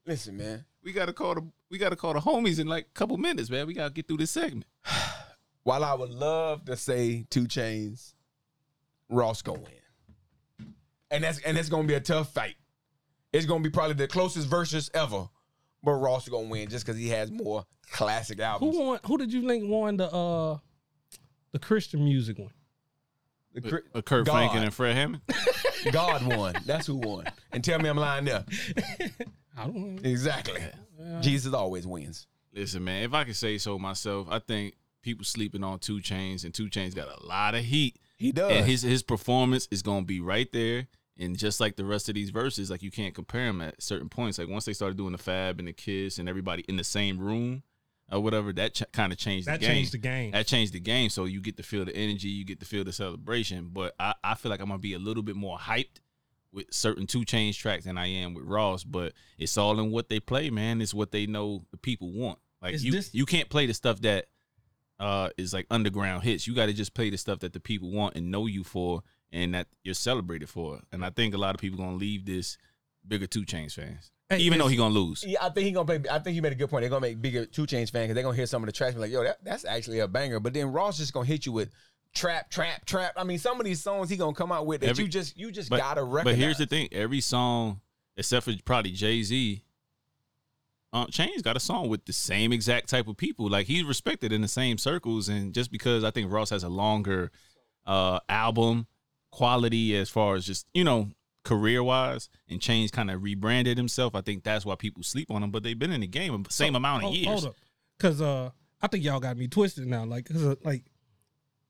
Listen, 0.06 0.38
man. 0.38 0.64
We 0.82 0.92
gotta 0.92 1.12
call 1.12 1.36
the 1.36 1.46
we 1.70 1.78
gotta 1.78 1.94
call 1.94 2.14
the 2.14 2.20
homies 2.20 2.58
in 2.58 2.66
like 2.66 2.86
a 2.86 2.98
couple 2.98 3.16
minutes, 3.16 3.48
man. 3.48 3.68
We 3.68 3.74
gotta 3.74 3.92
get 3.94 4.08
through 4.08 4.16
this 4.16 4.32
segment. 4.32 4.66
While 5.62 5.84
I 5.84 5.94
would 5.94 6.10
love 6.10 6.64
to 6.64 6.76
say 6.76 7.26
two 7.30 7.46
chains, 7.46 8.16
Ross 9.08 9.40
gonna 9.42 9.60
win, 9.60 9.72
and 11.12 11.22
that's 11.22 11.38
and 11.40 11.56
it's 11.56 11.68
gonna 11.68 11.86
be 11.86 11.94
a 11.94 12.00
tough 12.00 12.32
fight. 12.32 12.56
It's 13.32 13.46
gonna 13.46 13.62
be 13.62 13.70
probably 13.70 13.94
the 13.94 14.08
closest 14.08 14.48
versus 14.48 14.90
ever, 14.94 15.28
but 15.84 15.92
Ross 15.92 16.24
is 16.24 16.28
gonna 16.30 16.48
win 16.48 16.68
just 16.68 16.84
because 16.84 16.98
he 17.00 17.08
has 17.10 17.30
more 17.30 17.64
classic 17.92 18.40
albums. 18.40 18.74
Who 18.76 18.82
won? 18.82 18.98
Who 19.06 19.18
did 19.18 19.32
you 19.32 19.46
think 19.46 19.68
won 19.70 19.96
the 19.98 20.10
uh 20.10 20.58
the 21.52 21.58
Christian 21.58 22.04
music 22.04 22.38
one? 22.38 22.50
The 23.54 23.60
Cri- 23.60 23.80
Uh, 23.94 24.00
Kirk 24.02 24.26
God. 24.26 24.32
Franklin 24.32 24.62
and 24.64 24.74
Fred 24.74 24.96
Hammond. 24.96 25.22
God 25.92 26.24
won. 26.26 26.54
That's 26.64 26.86
who 26.86 26.96
won. 26.96 27.26
And 27.52 27.62
tell 27.62 27.78
me 27.78 27.88
I'm 27.88 27.98
lying 27.98 28.24
there. 28.24 28.44
I 29.56 29.64
don't 29.64 29.76
know. 30.02 30.08
Exactly. 30.10 30.62
Jesus 31.20 31.52
always 31.52 31.86
wins. 31.86 32.26
Listen, 32.54 32.84
man, 32.84 33.02
if 33.02 33.12
I 33.12 33.24
could 33.24 33.36
say 33.36 33.58
so 33.58 33.78
myself, 33.78 34.26
I 34.30 34.38
think 34.38 34.74
people 35.02 35.24
sleeping 35.24 35.62
on 35.64 35.78
Two 35.80 35.98
Chainz 36.00 36.44
and 36.44 36.54
Two 36.54 36.68
Chainz 36.70 36.94
got 36.94 37.08
a 37.08 37.26
lot 37.26 37.54
of 37.54 37.64
heat. 37.64 37.98
He 38.16 38.32
does. 38.32 38.52
And 38.52 38.64
his 38.66 38.82
his 38.82 39.02
performance 39.02 39.68
is 39.70 39.82
gonna 39.82 40.06
be 40.06 40.20
right 40.20 40.50
there. 40.52 40.86
And 41.18 41.36
just 41.38 41.60
like 41.60 41.76
the 41.76 41.84
rest 41.84 42.08
of 42.08 42.14
these 42.14 42.30
verses, 42.30 42.70
like 42.70 42.82
you 42.82 42.90
can't 42.90 43.14
compare 43.14 43.44
them 43.46 43.60
at 43.60 43.82
certain 43.82 44.08
points. 44.08 44.38
Like 44.38 44.48
once 44.48 44.64
they 44.64 44.72
started 44.72 44.96
doing 44.96 45.12
the 45.12 45.18
Fab 45.18 45.58
and 45.58 45.68
the 45.68 45.72
Kiss 45.72 46.18
and 46.18 46.28
everybody 46.28 46.64
in 46.68 46.76
the 46.76 46.84
same 46.84 47.18
room 47.18 47.62
or 48.10 48.20
whatever, 48.20 48.52
that 48.54 48.74
ch- 48.74 48.82
kind 48.92 49.12
of 49.12 49.18
changed 49.18 49.46
That 49.46 49.60
the 49.60 49.66
game. 49.66 49.68
That 49.68 49.74
changed 49.74 49.92
the 49.92 49.98
game. 49.98 50.30
That 50.32 50.46
changed 50.46 50.72
the 50.72 50.80
game. 50.80 51.10
So 51.10 51.26
you 51.26 51.40
get 51.42 51.56
to 51.58 51.62
feel 51.62 51.84
the 51.84 51.94
energy, 51.94 52.28
you 52.28 52.44
get 52.44 52.60
to 52.60 52.66
feel 52.66 52.82
the 52.82 52.92
celebration. 52.92 53.70
But 53.72 53.94
I, 54.00 54.14
I 54.24 54.34
feel 54.34 54.50
like 54.50 54.60
I'm 54.60 54.68
gonna 54.68 54.78
be 54.78 54.94
a 54.94 54.98
little 54.98 55.22
bit 55.22 55.36
more 55.36 55.58
hyped 55.58 56.00
with 56.50 56.72
certain 56.72 57.06
Two 57.06 57.20
Chainz 57.20 57.56
tracks 57.58 57.84
than 57.84 57.98
I 57.98 58.06
am 58.06 58.32
with 58.34 58.44
Ross. 58.44 58.82
But 58.82 59.12
it's 59.38 59.56
all 59.58 59.78
in 59.80 59.90
what 59.90 60.08
they 60.08 60.18
play, 60.18 60.48
man. 60.50 60.80
It's 60.80 60.94
what 60.94 61.12
they 61.12 61.26
know 61.26 61.64
the 61.72 61.76
people 61.78 62.10
want. 62.10 62.38
Like 62.62 62.74
Is 62.74 62.84
you, 62.84 62.92
this- 62.92 63.14
you 63.14 63.26
can't 63.26 63.50
play 63.50 63.66
the 63.66 63.74
stuff 63.74 64.00
that 64.00 64.26
uh 64.98 65.28
is 65.36 65.52
like 65.52 65.66
underground 65.70 66.22
hits. 66.22 66.46
You 66.46 66.54
got 66.54 66.66
to 66.66 66.72
just 66.72 66.94
play 66.94 67.10
the 67.10 67.18
stuff 67.18 67.40
that 67.40 67.52
the 67.52 67.60
people 67.60 67.90
want 67.90 68.16
and 68.16 68.30
know 68.30 68.46
you 68.46 68.64
for, 68.64 69.02
and 69.32 69.54
that 69.54 69.66
you're 69.82 69.94
celebrated 69.94 70.48
for. 70.48 70.80
And 70.92 71.04
I 71.04 71.10
think 71.10 71.34
a 71.34 71.38
lot 71.38 71.54
of 71.54 71.60
people 71.60 71.78
gonna 71.78 71.96
leave 71.96 72.26
this 72.26 72.58
bigger 73.06 73.26
Two 73.26 73.42
Chainz 73.44 73.72
fans, 73.74 74.10
Hey, 74.28 74.38
even 74.38 74.58
though 74.58 74.68
he 74.68 74.76
gonna 74.76 74.94
lose. 74.94 75.24
Yeah, 75.26 75.38
I 75.44 75.48
think 75.48 75.66
he 75.66 75.72
gonna 75.72 75.86
play. 75.86 76.00
I 76.10 76.18
think 76.18 76.34
he 76.34 76.40
made 76.40 76.52
a 76.52 76.56
good 76.56 76.70
point. 76.70 76.82
They're 76.82 76.90
gonna 76.90 77.00
make 77.00 77.20
bigger 77.20 77.46
Two 77.46 77.62
Chainz 77.66 77.90
fan 77.90 78.04
because 78.04 78.14
they're 78.14 78.22
gonna 78.24 78.36
hear 78.36 78.46
some 78.46 78.62
of 78.62 78.66
the 78.66 78.72
tracks 78.72 78.96
like, 78.96 79.10
"Yo, 79.10 79.24
that, 79.24 79.42
that's 79.44 79.64
actually 79.64 79.98
a 80.00 80.08
banger." 80.08 80.38
But 80.40 80.54
then 80.54 80.68
Ross 80.72 80.98
just 80.98 81.12
gonna 81.12 81.26
hit 81.26 81.46
you 81.46 81.52
with 81.52 81.70
trap, 82.14 82.50
trap, 82.50 82.84
trap. 82.84 83.14
I 83.16 83.24
mean, 83.24 83.38
some 83.38 83.58
of 83.58 83.64
these 83.64 83.82
songs 83.82 84.10
he 84.10 84.16
gonna 84.16 84.34
come 84.34 84.52
out 84.52 84.66
with 84.66 84.82
that 84.82 84.90
Every- 84.90 85.04
you 85.04 85.10
just 85.10 85.36
you 85.36 85.50
just 85.50 85.70
But, 85.70 85.78
gotta 85.78 86.02
recognize. 86.04 86.34
but 86.36 86.38
here's 86.38 86.58
the 86.58 86.66
thing: 86.66 86.88
every 86.92 87.20
song, 87.20 87.80
except 88.16 88.44
for 88.44 88.52
probably 88.64 88.92
Jay 88.92 89.22
Z, 89.22 89.62
uh, 90.92 91.06
Chain's 91.06 91.40
got 91.42 91.56
a 91.56 91.60
song 91.60 91.88
with 91.88 92.04
the 92.04 92.12
same 92.12 92.52
exact 92.52 92.88
type 92.88 93.08
of 93.08 93.16
people. 93.16 93.48
Like 93.48 93.66
he's 93.66 93.84
respected 93.84 94.30
in 94.32 94.42
the 94.42 94.48
same 94.48 94.76
circles, 94.78 95.28
and 95.28 95.54
just 95.54 95.70
because 95.72 96.04
I 96.04 96.10
think 96.10 96.30
Ross 96.30 96.50
has 96.50 96.64
a 96.64 96.68
longer 96.68 97.30
uh, 97.86 98.20
album 98.28 98.86
quality 99.32 99.96
as 99.96 100.08
far 100.08 100.36
as 100.36 100.46
just 100.46 100.66
you 100.72 100.84
know 100.84 101.08
career 101.44 101.82
wise, 101.82 102.28
and 102.48 102.60
Chainz 102.60 102.92
kind 102.92 103.10
of 103.10 103.22
rebranded 103.22 103.76
himself. 103.76 104.14
I 104.14 104.20
think 104.20 104.44
that's 104.44 104.64
why 104.64 104.76
people 104.76 105.02
sleep 105.02 105.30
on 105.30 105.42
him. 105.42 105.50
But 105.50 105.64
they've 105.64 105.78
been 105.78 105.90
in 105.92 106.02
the 106.02 106.06
game 106.06 106.40
the 106.42 106.52
same 106.52 106.76
amount 106.76 106.98
of 106.98 107.02
Hold- 107.04 107.16
years. 107.16 107.26
Hold 107.26 107.44
up, 107.46 107.56
because 107.98 108.22
uh, 108.22 108.50
I 108.80 108.86
think 108.86 109.02
y'all 109.02 109.18
got 109.20 109.36
me 109.36 109.48
twisted 109.48 109.86
now. 109.86 110.04
Like, 110.04 110.28
uh, 110.32 110.54
like, 110.62 110.84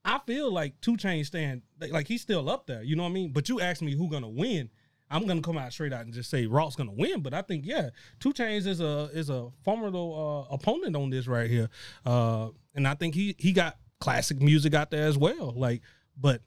I 0.05 0.19
feel 0.27 0.51
like 0.51 0.79
Two 0.81 0.95
Chainz 0.97 1.27
stand 1.27 1.63
like, 1.79 1.91
like 1.91 2.07
he's 2.07 2.21
still 2.21 2.49
up 2.49 2.67
there. 2.67 2.83
You 2.83 2.95
know 2.95 3.03
what 3.03 3.09
I 3.09 3.13
mean? 3.13 3.31
But 3.31 3.49
you 3.49 3.61
asked 3.61 3.81
me 3.81 3.95
who 3.95 4.09
gonna 4.09 4.29
win. 4.29 4.69
I'm 5.09 5.27
gonna 5.27 5.41
come 5.41 5.57
out 5.57 5.71
straight 5.71 5.93
out 5.93 6.05
and 6.05 6.13
just 6.13 6.29
say 6.29 6.47
Ross 6.47 6.75
gonna 6.75 6.91
win. 6.91 7.21
But 7.21 7.33
I 7.33 7.41
think 7.41 7.65
yeah, 7.65 7.89
Two 8.19 8.33
Chainz 8.33 8.67
is 8.67 8.79
a 8.79 9.09
is 9.13 9.29
a 9.29 9.49
formidable 9.63 10.47
uh, 10.49 10.53
opponent 10.53 10.95
on 10.95 11.09
this 11.09 11.27
right 11.27 11.49
here. 11.49 11.69
Uh, 12.05 12.49
and 12.75 12.87
I 12.87 12.95
think 12.95 13.15
he 13.15 13.35
he 13.37 13.51
got 13.53 13.77
classic 13.99 14.41
music 14.41 14.73
out 14.73 14.91
there 14.91 15.07
as 15.07 15.17
well. 15.17 15.53
Like, 15.55 15.81
but 16.19 16.41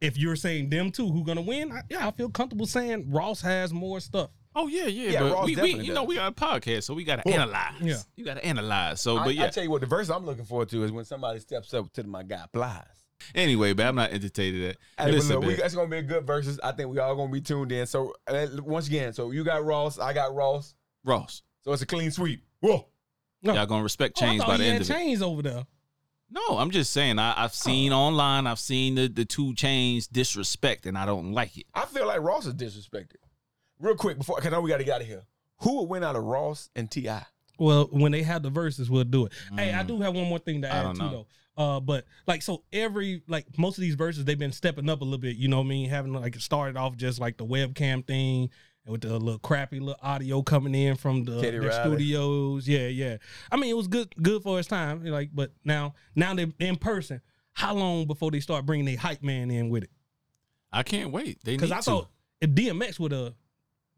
if 0.00 0.16
you're 0.18 0.36
saying 0.36 0.70
them 0.70 0.90
two 0.90 1.10
who 1.10 1.24
gonna 1.24 1.42
win, 1.42 1.72
I, 1.72 1.82
yeah, 1.88 2.06
I 2.06 2.10
feel 2.10 2.28
comfortable 2.30 2.66
saying 2.66 3.10
Ross 3.10 3.40
has 3.42 3.72
more 3.72 4.00
stuff. 4.00 4.30
Oh 4.54 4.66
yeah, 4.66 4.86
yeah. 4.86 5.10
Yeah, 5.10 5.20
but 5.20 5.32
Ross 5.32 5.44
we, 5.46 5.50
we 5.52 5.54
definitely 5.56 5.84
you 5.86 5.94
know 5.94 6.04
we 6.04 6.14
got 6.16 6.32
a 6.32 6.34
podcast, 6.34 6.82
so 6.84 6.94
we 6.94 7.04
got 7.04 7.16
to 7.16 7.22
Well, 7.26 7.34
analyze. 7.34 7.74
yeah. 7.80 7.96
you 8.16 8.24
got 8.24 8.34
to 8.34 8.44
analyze. 8.44 9.00
So, 9.00 9.18
I, 9.18 9.24
but 9.24 9.34
yeah. 9.34 9.44
I 9.44 9.48
tell 9.48 9.62
you 9.62 9.70
what, 9.70 9.80
the 9.80 9.86
verse 9.86 10.10
I'm 10.10 10.26
looking 10.26 10.44
forward 10.44 10.68
to 10.70 10.82
is 10.82 10.90
when 10.90 11.04
somebody 11.04 11.38
steps 11.40 11.72
up 11.74 11.92
to 11.92 12.02
my 12.04 12.22
guy 12.24 12.44
Plies. 12.52 12.84
Anyway, 13.34 13.74
but 13.74 13.86
I'm 13.86 13.94
not 13.94 14.10
entertaining 14.12 14.62
that. 14.62 14.76
Hey, 14.98 15.04
but 15.04 15.10
Listen, 15.12 15.36
look, 15.36 15.44
we, 15.46 15.54
that's 15.54 15.74
gonna 15.74 15.88
be 15.88 15.98
a 15.98 16.02
good 16.02 16.26
verses. 16.26 16.58
I 16.64 16.72
think 16.72 16.88
we 16.88 16.98
all 16.98 17.14
gonna 17.14 17.30
be 17.30 17.40
tuned 17.42 17.70
in. 17.70 17.86
So 17.86 18.14
uh, 18.26 18.46
once 18.64 18.88
again, 18.88 19.12
so 19.12 19.30
you 19.30 19.44
got 19.44 19.64
Ross, 19.64 19.98
I 19.98 20.12
got 20.14 20.34
Ross. 20.34 20.74
Ross, 21.04 21.42
So 21.62 21.72
it's 21.72 21.82
a 21.82 21.86
clean 21.86 22.10
sweep. 22.10 22.42
Whoa. 22.60 22.88
No. 23.42 23.54
y'all 23.54 23.66
gonna 23.66 23.82
respect 23.82 24.18
Oh, 24.20 24.24
I 24.24 24.28
change 24.30 24.40
thought 24.40 24.48
by 24.48 24.56
the 24.56 24.64
he 24.64 24.68
end 24.70 24.78
had 24.78 24.82
of 24.82 24.90
it. 24.90 24.94
chains 24.98 25.22
over 25.22 25.42
there. 25.42 25.64
No, 26.30 26.58
I'm 26.58 26.70
just 26.70 26.92
saying. 26.92 27.18
I, 27.18 27.34
I've 27.36 27.54
seen 27.54 27.92
online. 27.92 28.46
I've 28.46 28.58
seen 28.60 28.94
the 28.94 29.08
the 29.08 29.24
Two 29.24 29.52
Chainz 29.54 30.08
disrespect, 30.10 30.86
and 30.86 30.96
I 30.96 31.04
don't 31.06 31.32
like 31.32 31.56
it. 31.58 31.66
I 31.74 31.84
feel 31.86 32.06
like 32.06 32.20
Ross 32.20 32.46
is 32.46 32.54
disrespected. 32.54 33.16
Real 33.80 33.96
quick 33.96 34.18
before, 34.18 34.36
because 34.36 34.52
I 34.52 34.56
know 34.56 34.60
we 34.60 34.70
got 34.70 34.76
to 34.78 34.84
get 34.84 34.94
out 34.96 35.00
of 35.00 35.06
here. 35.06 35.24
Who 35.62 35.78
would 35.80 35.88
win 35.88 36.04
out 36.04 36.14
of 36.16 36.22
Ross 36.24 36.70
and 36.76 36.90
T.I.? 36.90 37.24
Well, 37.58 37.88
when 37.90 38.12
they 38.12 38.22
have 38.22 38.42
the 38.42 38.50
verses, 38.50 38.88
we'll 38.88 39.04
do 39.04 39.26
it. 39.26 39.32
Hey, 39.54 39.74
I 39.74 39.82
Mm. 39.82 39.86
do 39.88 40.00
have 40.00 40.14
one 40.14 40.26
more 40.28 40.38
thing 40.38 40.62
to 40.62 40.72
I 40.72 40.78
add 40.78 40.82
don't 40.84 40.94
too, 40.96 41.02
know. 41.02 41.10
though. 41.10 41.26
Uh, 41.62 41.80
but 41.80 42.04
like, 42.26 42.40
so 42.42 42.62
every 42.72 43.22
like 43.26 43.46
most 43.58 43.76
of 43.76 43.82
these 43.82 43.94
verses, 43.96 44.24
they've 44.24 44.38
been 44.38 44.52
stepping 44.52 44.88
up 44.88 45.00
a 45.02 45.04
little 45.04 45.18
bit. 45.18 45.36
You 45.36 45.48
know 45.48 45.58
what 45.58 45.64
I 45.66 45.68
mean? 45.68 45.90
Having 45.90 46.12
like 46.14 46.36
it 46.36 46.42
started 46.42 46.76
off 46.78 46.96
just 46.96 47.18
like 47.20 47.36
the 47.36 47.44
webcam 47.44 48.06
thing 48.06 48.44
and 48.44 48.50
with 48.90 49.02
the 49.02 49.18
little 49.18 49.38
crappy 49.38 49.80
little 49.80 49.96
audio 50.02 50.42
coming 50.42 50.74
in 50.74 50.96
from 50.96 51.24
the 51.24 51.40
Teddy 51.40 51.58
their 51.58 51.68
Riley. 51.70 51.96
studios. 51.96 52.68
Yeah, 52.68 52.88
yeah. 52.88 53.16
I 53.50 53.56
mean, 53.56 53.70
it 53.70 53.76
was 53.76 53.88
good, 53.88 54.14
good 54.20 54.42
for 54.42 54.58
its 54.58 54.68
time. 54.68 55.04
Like, 55.04 55.30
but 55.32 55.52
now, 55.64 55.94
now 56.14 56.34
they're 56.34 56.52
in 56.58 56.76
person. 56.76 57.20
How 57.52 57.74
long 57.74 58.06
before 58.06 58.30
they 58.30 58.40
start 58.40 58.66
bringing 58.66 58.86
their 58.86 58.96
hype 58.96 59.22
man 59.22 59.50
in 59.50 59.70
with 59.70 59.84
it? 59.84 59.90
I 60.72 60.82
can't 60.82 61.10
wait. 61.12 61.38
They 61.44 61.56
Because 61.56 61.72
I 61.72 61.76
to. 61.78 61.82
thought 61.82 62.08
if 62.40 62.50
DMX 62.50 62.98
would 63.00 63.12
have 63.12 63.34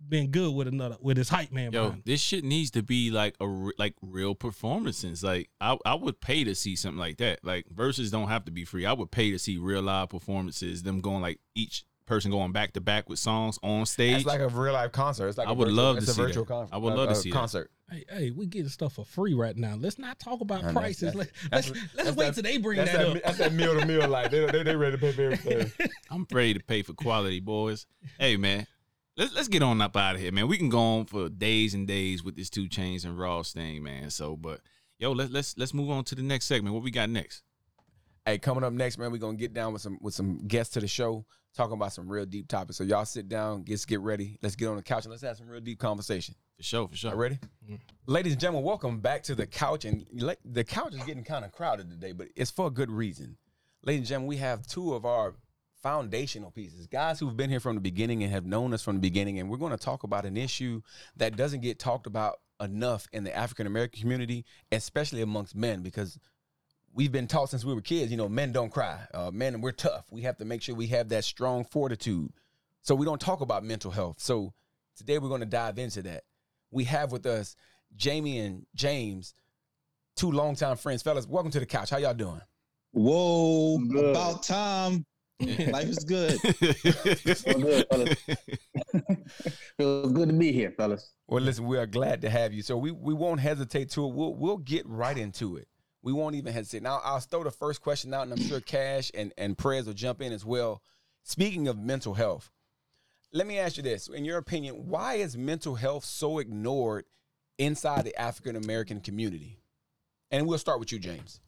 been 0.09 0.31
good 0.33 0.53
with 0.53 0.67
another 0.67 0.97
with 1.01 1.17
his 1.17 1.29
hype 1.29 1.53
man. 1.53 1.71
Yo, 1.71 1.85
behind. 1.85 2.03
this 2.05 2.21
shit 2.21 2.43
needs 2.43 2.73
to 2.73 2.83
be 2.83 3.11
like 3.13 3.37
a 3.41 3.47
re- 3.47 3.73
like 3.79 3.95
real 4.03 4.35
performances. 4.35 5.23
Like 5.23 5.49
I 5.61 5.77
I 5.87 5.95
would 5.95 6.21
pay 6.21 6.43
to 6.45 6.55
see 6.57 6.75
something 6.75 6.99
like 6.99 7.19
that. 7.19 7.45
Like 7.45 7.67
verses 7.71 8.11
don't 8.11 8.27
have 8.29 8.45
to 8.47 8.51
be 8.51 8.65
free. 8.65 8.85
I 8.87 8.95
would 8.95 9.11
pay 9.13 9.31
to 9.31 9.39
see 9.39 9.59
real 9.59 9.83
live 9.83 10.09
performances. 10.09 10.83
Them 10.83 11.01
going 11.01 11.21
like 11.23 11.39
each 11.55 11.85
person 12.13 12.31
going 12.31 12.53
back 12.53 12.73
to 12.75 12.81
back 12.81 13.09
with 13.09 13.19
songs 13.19 13.59
on 13.63 13.87
stage. 13.87 14.17
It's 14.17 14.27
like 14.27 14.41
a 14.41 14.49
real 14.49 14.75
life 14.75 14.93
concert. 14.93 15.29
It's 15.29 15.39
like 15.39 15.49
I 15.49 15.53
a 15.53 15.55
would 15.55 15.69
virtual, 15.69 15.83
love 15.85 15.97
it's 15.97 16.07
to 16.07 16.11
a 16.13 16.15
see 16.15 16.21
virtual 16.23 16.45
that. 16.45 16.49
concert. 16.53 16.75
I 16.75 16.79
would 16.79 16.93
uh, 16.93 16.97
love 16.97 17.09
to 17.09 17.13
uh, 17.13 17.15
see 17.15 17.31
that. 17.31 17.37
concert. 17.39 17.71
Hey, 17.91 18.05
hey, 18.11 18.31
we 18.31 18.47
getting 18.47 18.69
stuff 18.69 18.95
for 18.95 19.05
free 19.05 19.33
right 19.35 19.57
now. 19.57 19.77
Let's 19.79 19.99
not 19.99 20.19
talk 20.19 20.41
about 20.43 20.63
And 20.65 20.77
prices. 20.77 21.13
that's- 21.13 21.17
Let, 21.17 21.31
that's- 21.51 21.71
let's 21.71 21.81
let's 21.95 22.05
that's 22.05 22.17
wait 22.17 22.27
that- 22.27 22.35
till 22.35 22.43
they 22.43 22.57
bring 22.59 22.77
That's 22.79 22.93
that, 22.93 22.99
that, 22.99 23.07
up. 23.09 23.15
me- 23.15 23.21
that's 23.25 23.39
that 23.39 23.53
meal 23.55 23.79
to 23.81 23.87
meal. 23.87 24.09
Like 24.09 24.31
they 24.31 24.45
they, 24.47 24.63
they 24.63 24.77
ready 24.77 24.97
to 24.97 25.01
pay 25.01 25.13
for 25.13 25.23
everything. 25.23 25.73
I'm 26.11 26.27
ready 26.31 26.55
to 26.55 26.61
pay 26.63 26.83
for 26.83 26.93
quality, 26.93 27.41
boys. 27.41 27.87
Hey 28.19 28.37
man, 28.37 28.67
let's 29.17 29.35
let's 29.35 29.49
get 29.49 29.63
on 29.63 29.81
up 29.81 29.97
out 29.97 30.15
of 30.17 30.21
here, 30.21 30.33
man. 30.33 30.49
We 30.49 30.59
can 30.59 30.69
go 30.69 30.79
on 30.81 31.07
for 31.07 31.29
days 31.31 31.73
and 31.75 31.87
days 31.89 32.23
with 32.23 32.37
this 32.37 32.51
Two 32.51 32.69
Chainz 32.69 33.05
and 33.05 33.19
Raw 33.19 33.43
thing, 33.43 33.83
man. 33.83 34.11
So, 34.11 34.37
but 34.37 34.61
yo, 34.99 35.13
let's 35.13 35.31
let's 35.33 35.57
let's 35.59 35.73
move 35.75 35.91
on 35.91 36.05
to 36.05 36.15
the 36.15 36.23
next 36.23 36.45
segment. 36.47 36.75
What 36.75 36.83
we 36.85 36.91
got 36.91 37.09
next? 37.09 37.43
Hey, 38.25 38.39
coming 38.39 38.63
up 38.63 38.73
next, 38.73 38.99
man, 38.99 39.11
we're 39.11 39.19
gonna 39.19 39.37
get 39.37 39.53
down 39.53 39.73
with 39.73 39.83
some 39.83 39.99
with 40.01 40.15
some 40.15 40.39
guests 40.47 40.75
to 40.75 40.81
the 40.81 40.87
show, 40.87 41.27
talking 41.57 41.75
about 41.75 41.93
some 41.93 42.09
real 42.09 42.25
deep 42.25 42.47
topics. 42.47 42.77
So 42.77 42.85
y'all 42.85 43.05
sit 43.05 43.29
down, 43.29 43.63
get 43.65 43.85
get 43.87 44.01
ready. 44.01 44.39
Let's 44.43 44.55
get 44.55 44.69
on 44.69 44.77
the 44.77 44.83
couch 44.83 45.05
and 45.05 45.11
let's 45.11 45.25
have 45.25 45.37
some 45.37 45.49
real 45.49 45.61
deep 45.61 45.81
conversation. 45.81 46.37
For 46.57 46.63
sure, 46.63 46.89
for 46.89 46.97
sure. 46.97 47.17
ready? 47.17 47.41
Mhm. 47.69 47.81
Ladies 48.07 48.33
and 48.35 48.41
gentlemen, 48.41 48.65
welcome 48.65 49.01
back 49.01 49.25
to 49.25 49.35
the 49.35 49.47
couch. 49.47 49.85
And 49.85 50.07
le- 50.13 50.37
the 50.45 50.63
couch 50.63 50.95
is 50.95 51.03
getting 51.03 51.25
kind 51.25 51.45
of 51.45 51.51
crowded 51.51 51.91
today, 51.91 52.13
but 52.13 52.29
it's 52.37 52.53
for 52.53 52.69
a 52.69 52.71
good 52.71 52.91
reason. 52.91 53.39
Ladies 53.83 54.01
and 54.01 54.07
gentlemen, 54.07 54.29
we 54.29 54.37
have 54.37 54.65
two 54.69 54.95
of 54.95 55.05
our 55.05 55.35
foundational 55.83 56.53
pieces, 56.53 56.87
guys 56.87 57.19
who've 57.19 57.37
been 57.37 57.51
here 57.51 57.59
from 57.59 57.75
the 57.75 57.81
beginning 57.81 58.23
and 58.23 58.31
have 58.31 58.47
known 58.47 58.73
us 58.73 58.83
from 58.83 58.95
the 58.95 59.01
beginning. 59.01 59.41
And 59.41 59.51
we're 59.51 59.57
going 59.57 59.73
to 59.73 59.77
talk 59.85 60.05
about 60.05 60.25
an 60.25 60.37
issue 60.37 60.81
that 61.17 61.35
doesn't 61.35 61.61
get 61.63 61.81
talked 61.81 62.07
about 62.07 62.39
enough 62.61 63.09
in 63.13 63.25
the 63.25 63.37
African 63.37 63.67
American 63.67 64.01
community, 64.01 64.45
especially 64.71 65.23
amongst 65.23 65.57
men, 65.57 65.83
because 65.83 66.21
we've 66.95 67.13
been 67.13 67.27
taught 67.27 67.51
since 67.51 67.65
we 67.65 67.75
were 67.75 67.81
kids, 67.81 68.11
you 68.11 68.17
know, 68.17 68.29
men 68.29 68.53
don't 68.53 68.71
cry. 68.71 69.01
Uh, 69.13 69.31
men, 69.33 69.61
we're 69.61 69.73
tough. 69.73 70.05
We 70.11 70.23
have 70.23 70.37
to 70.39 70.45
make 70.45 70.63
sure 70.63 70.75
we 70.75 70.89
have 70.89 71.09
that 71.11 71.25
strong 71.25 71.65
fortitude. 71.65 72.33
So 72.83 72.95
we 72.95 73.07
don't 73.07 73.21
talk 73.21 73.41
about 73.41 73.65
mental 73.65 73.91
health. 73.91 74.17
So 74.21 74.53
today 74.97 75.19
we're 75.19 75.29
going 75.29 75.41
to 75.41 75.47
dive 75.47 75.79
into 75.79 76.03
that. 76.03 76.25
We 76.71 76.85
have 76.85 77.13
with 77.13 77.27
us 77.27 77.57
Jamie 77.97 78.39
and 78.39 78.67
James, 78.75 79.35
two 80.17 80.31
longtime 80.31 80.77
friends. 80.77 81.03
Fellas, 81.03 81.27
welcome 81.27 81.53
to 81.53 81.61
the 81.61 81.67
couch. 81.67 81.91
How 81.91 81.99
y'all 81.99 82.15
doing? 82.15 82.41
Whoa, 82.93 83.79
Good. 83.79 84.11
about 84.11 84.43
time. 84.43 85.07
Life 85.41 85.89
is 85.89 86.05
good. 86.05 86.39
Well, 87.47 87.61
good, 87.61 87.87
fellas. 87.91 88.19
Feels 89.77 90.13
good 90.13 90.29
to 90.29 90.35
be 90.35 90.53
here, 90.53 90.73
fellas. 90.77 91.13
Well, 91.27 91.43
listen, 91.43 91.67
we 91.67 91.79
are 91.79 91.87
glad 91.87 92.21
to 92.23 92.31
have 92.31 92.53
you. 92.53 92.63
So 92.63 92.77
we 92.77 92.93
we 92.93 93.13
won't 93.15 93.41
hesitate 93.41 93.91
to 93.91 94.07
it. 94.07 94.15
We'll 94.15 94.35
we'll 94.35 94.59
get 94.59 94.87
right 94.87 95.17
into 95.17 95.57
it. 95.57 95.67
We 96.03 96.13
won't 96.13 96.35
even 96.35 96.53
hesitate. 96.53 96.83
Now 96.83 97.01
I'll 97.05 97.21
throw 97.21 97.45
the 97.45 97.51
first 97.51 97.81
question 97.81 98.13
out, 98.13 98.23
and 98.23 98.33
I'm 98.33 98.41
sure 98.41 98.61
Cash 98.61 99.11
and 99.15 99.33
and 99.39 99.57
Prez 99.57 99.87
will 99.87 99.95
jump 99.95 100.21
in 100.21 100.33
as 100.33 100.45
well. 100.45 100.83
Speaking 101.23 101.69
of 101.69 101.79
mental 101.79 102.15
health, 102.15 102.51
let 103.33 103.47
me 103.47 103.59
ask 103.59 103.77
you 103.77 103.83
this: 103.83 104.09
In 104.09 104.25
your 104.25 104.39
opinion, 104.39 104.89
why 104.89 105.15
is 105.15 105.37
mental 105.37 105.77
health 105.77 106.05
so 106.05 106.39
ignored 106.39 107.05
inside 107.59 108.05
the 108.05 108.17
African 108.21 108.57
American 108.57 109.01
community? 109.01 109.61
And 110.31 110.47
we'll 110.47 110.59
start 110.59 110.81
with 110.81 110.91
you, 110.91 110.99
James. 110.99 111.41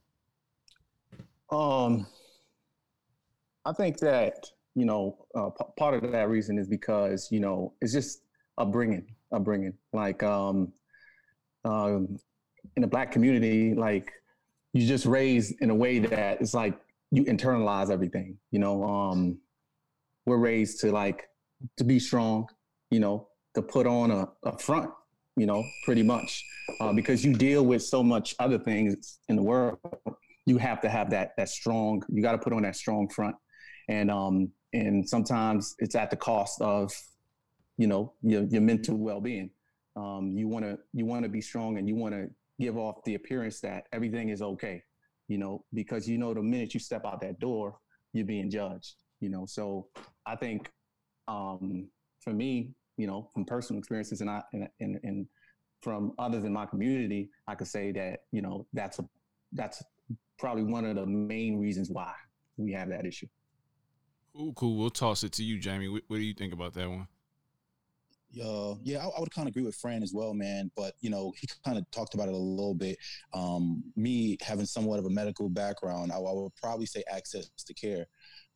Um, 1.50 2.06
I 3.64 3.73
think 3.73 3.99
that 3.99 4.46
you 4.75 4.84
know 4.84 5.26
uh, 5.34 5.50
p- 5.50 5.64
part 5.76 5.94
of 5.94 6.12
that 6.12 6.28
reason 6.28 6.58
is 6.58 6.68
because 6.68 7.28
you 7.32 7.40
know 7.40 7.73
it's 7.80 7.92
just 7.92 8.23
upbringing, 8.56 9.06
upbringing. 9.32 9.75
Like 9.92 10.23
um, 10.23 10.73
um, 11.64 12.18
in 12.76 12.82
the 12.82 12.87
black 12.87 13.11
community, 13.11 13.75
like 13.75 14.12
you 14.75 14.87
just 14.87 15.07
raised 15.07 15.54
in 15.62 15.71
a 15.71 15.75
way 15.75 15.99
that 16.00 16.43
it's 16.43 16.52
like 16.52 16.78
you 17.11 17.25
internalize 17.25 17.90
everything. 17.90 18.37
You 18.50 18.59
know, 18.59 18.85
um, 18.85 19.38
we're 20.26 20.37
raised 20.37 20.81
to 20.81 20.93
like 20.93 21.31
to 21.78 21.85
be 21.85 21.99
strong. 21.99 22.49
You 22.90 23.00
know, 23.00 23.28
to 23.54 23.62
put 23.62 23.87
on 23.87 24.11
a, 24.11 24.28
a 24.43 24.59
front. 24.59 24.90
You 25.37 25.47
know, 25.47 25.64
pretty 25.87 26.02
much 26.02 26.45
uh, 26.81 26.93
because 26.93 27.25
you 27.25 27.35
deal 27.35 27.64
with 27.64 27.83
so 27.83 28.02
much 28.02 28.35
other 28.38 28.59
things 28.59 29.19
in 29.28 29.37
the 29.37 29.43
world 29.43 29.78
you 30.47 30.59
have 30.59 30.81
to 30.81 30.88
have 30.88 31.11
that 31.11 31.33
that 31.37 31.49
strong 31.49 32.02
you 32.09 32.23
got 32.23 32.33
to 32.33 32.38
put 32.38 32.52
on 32.52 32.62
that 32.62 32.76
strong 32.76 33.09
front 33.09 33.35
and 33.88 34.11
um 34.11 34.50
and 34.73 35.09
sometimes 35.09 35.75
it's 35.78 35.95
at 35.95 36.11
the 36.11 36.16
cost 36.16 36.61
of 36.61 36.93
you 37.76 37.87
know 37.87 38.12
your, 38.23 38.45
your 38.45 38.61
mental 38.61 38.97
well-being 38.97 39.50
um 39.97 40.35
you 40.37 40.49
want 40.49 40.64
to 40.64 40.78
you 40.93 41.04
want 41.04 41.23
to 41.23 41.28
be 41.28 41.40
strong 41.40 41.78
and 41.78 41.88
you 41.88 41.95
want 41.95 42.14
to 42.14 42.28
give 42.61 42.76
off 42.76 42.96
the 43.04 43.14
appearance 43.14 43.61
that 43.61 43.84
everything 43.92 44.28
is 44.28 44.42
okay 44.42 44.82
you 45.28 45.38
know 45.38 45.64
because 45.73 46.08
you 46.08 46.18
know 46.18 46.34
the 46.34 46.42
minute 46.42 46.75
you 46.75 46.80
step 46.80 47.04
out 47.04 47.20
that 47.20 47.38
door 47.38 47.76
you're 48.12 48.26
being 48.26 48.50
judged 48.50 48.96
you 49.20 49.28
know 49.28 49.44
so 49.46 49.87
i 50.26 50.37
think 50.37 50.70
um 51.28 51.88
for 52.20 52.32
me 52.32 52.73
you 52.96 53.06
know 53.06 53.28
from 53.32 53.44
personal 53.44 53.78
experiences 53.78 54.20
and 54.20 54.30
i 54.30 54.42
and, 54.52 54.68
and, 54.80 54.99
and 55.02 55.26
from 55.82 56.12
others 56.18 56.44
in 56.44 56.52
my 56.52 56.66
community 56.66 57.28
i 57.49 57.54
could 57.54 57.66
say 57.66 57.90
that 57.92 58.20
you 58.32 58.42
know 58.42 58.66
that's 58.73 58.99
a 58.99 59.04
that's 59.52 59.82
probably 60.38 60.64
one 60.64 60.84
of 60.84 60.96
the 60.96 61.06
main 61.06 61.58
reasons 61.58 61.90
why 61.90 62.12
we 62.56 62.73
have 62.73 62.88
that 62.88 63.06
issue. 63.06 63.26
Cool, 64.37 64.52
cool. 64.54 64.76
We'll 64.76 64.90
toss 64.90 65.23
it 65.23 65.32
to 65.32 65.44
you, 65.44 65.58
Jamie. 65.58 65.88
What, 65.88 66.02
what 66.08 66.16
do 66.16 66.23
you 66.23 66.34
think 66.34 66.52
about 66.52 66.75
that 66.75 66.88
one? 66.88 67.06
Uh, 68.43 68.75
yeah, 68.83 68.99
I, 68.99 69.09
I 69.09 69.21
would 69.21 69.31
kind 69.31 69.49
of 69.49 69.53
agree 69.53 69.64
with 69.64 69.76
Fran 69.76 70.03
as 70.03 70.12
well, 70.12 70.35
man. 70.35 70.71
But 70.76 70.95
you 71.00 71.11
know, 71.11 71.33
he 71.38 71.49
kind 71.64 71.79
of 71.79 71.88
talked 71.91 72.14
about 72.14 72.29
it 72.29 72.35
a 72.35 72.38
little 72.38 72.75
bit. 72.75 72.99
Um, 73.33 73.85
me 73.97 74.37
having 74.41 74.67
somewhat 74.67 74.99
of 74.99 75.07
a 75.07 75.11
medical 75.11 75.49
background, 75.49 76.12
I, 76.12 76.17
I 76.17 76.33
would 76.33 76.55
probably 76.57 76.87
say 76.87 77.05
access 77.11 77.49
to 77.67 77.75
care, 77.75 78.07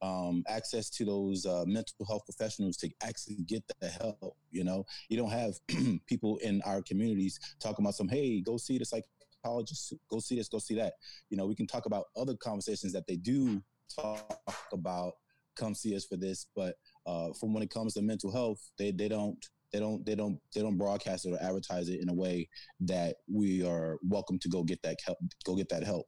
um, 0.02 0.42
access 0.48 0.90
to 0.90 1.04
those 1.04 1.46
uh, 1.46 1.64
mental 1.66 2.06
health 2.06 2.22
professionals 2.24 2.76
to 2.78 2.90
actually 3.02 3.36
get 3.46 3.62
the 3.80 3.88
help. 3.88 4.36
You 4.50 4.64
know, 4.64 4.84
you 5.08 5.16
don't 5.16 5.30
have 5.30 5.54
people 6.06 6.38
in 6.38 6.62
our 6.62 6.82
communities 6.82 7.38
talking 7.60 7.84
about 7.84 7.94
some, 7.94 8.08
hey, 8.08 8.40
go 8.40 8.56
see 8.56 8.78
the 8.78 8.84
psychologist, 8.84 9.94
go 10.10 10.18
see 10.18 10.36
this, 10.36 10.48
go 10.48 10.58
see 10.58 10.74
that. 10.76 10.94
You 11.30 11.36
know, 11.36 11.46
we 11.46 11.54
can 11.54 11.66
talk 11.66 11.86
about 11.86 12.06
other 12.16 12.34
conversations 12.36 12.92
that 12.92 13.06
they 13.06 13.16
do 13.16 13.62
talk 13.94 14.40
about. 14.72 15.14
Come 15.56 15.74
see 15.74 15.96
us 15.96 16.04
for 16.04 16.16
this, 16.16 16.46
but 16.54 16.76
uh, 17.04 17.32
from 17.40 17.52
when 17.52 17.64
it 17.64 17.70
comes 17.70 17.94
to 17.94 18.02
mental 18.02 18.30
health, 18.30 18.60
they 18.78 18.92
they 18.92 19.08
don't 19.08 19.44
they 19.72 19.80
don't 19.80 20.04
they 20.04 20.14
don't 20.14 20.38
they 20.54 20.60
don't 20.60 20.76
broadcast 20.76 21.26
it 21.26 21.32
or 21.32 21.42
advertise 21.42 21.88
it 21.88 22.00
in 22.00 22.08
a 22.08 22.14
way 22.14 22.48
that 22.80 23.16
we 23.32 23.66
are 23.66 23.98
welcome 24.02 24.38
to 24.38 24.48
go 24.48 24.62
get 24.62 24.82
that 24.82 24.96
help 25.04 25.18
go 25.44 25.54
get 25.54 25.68
that 25.68 25.84
help 25.84 26.06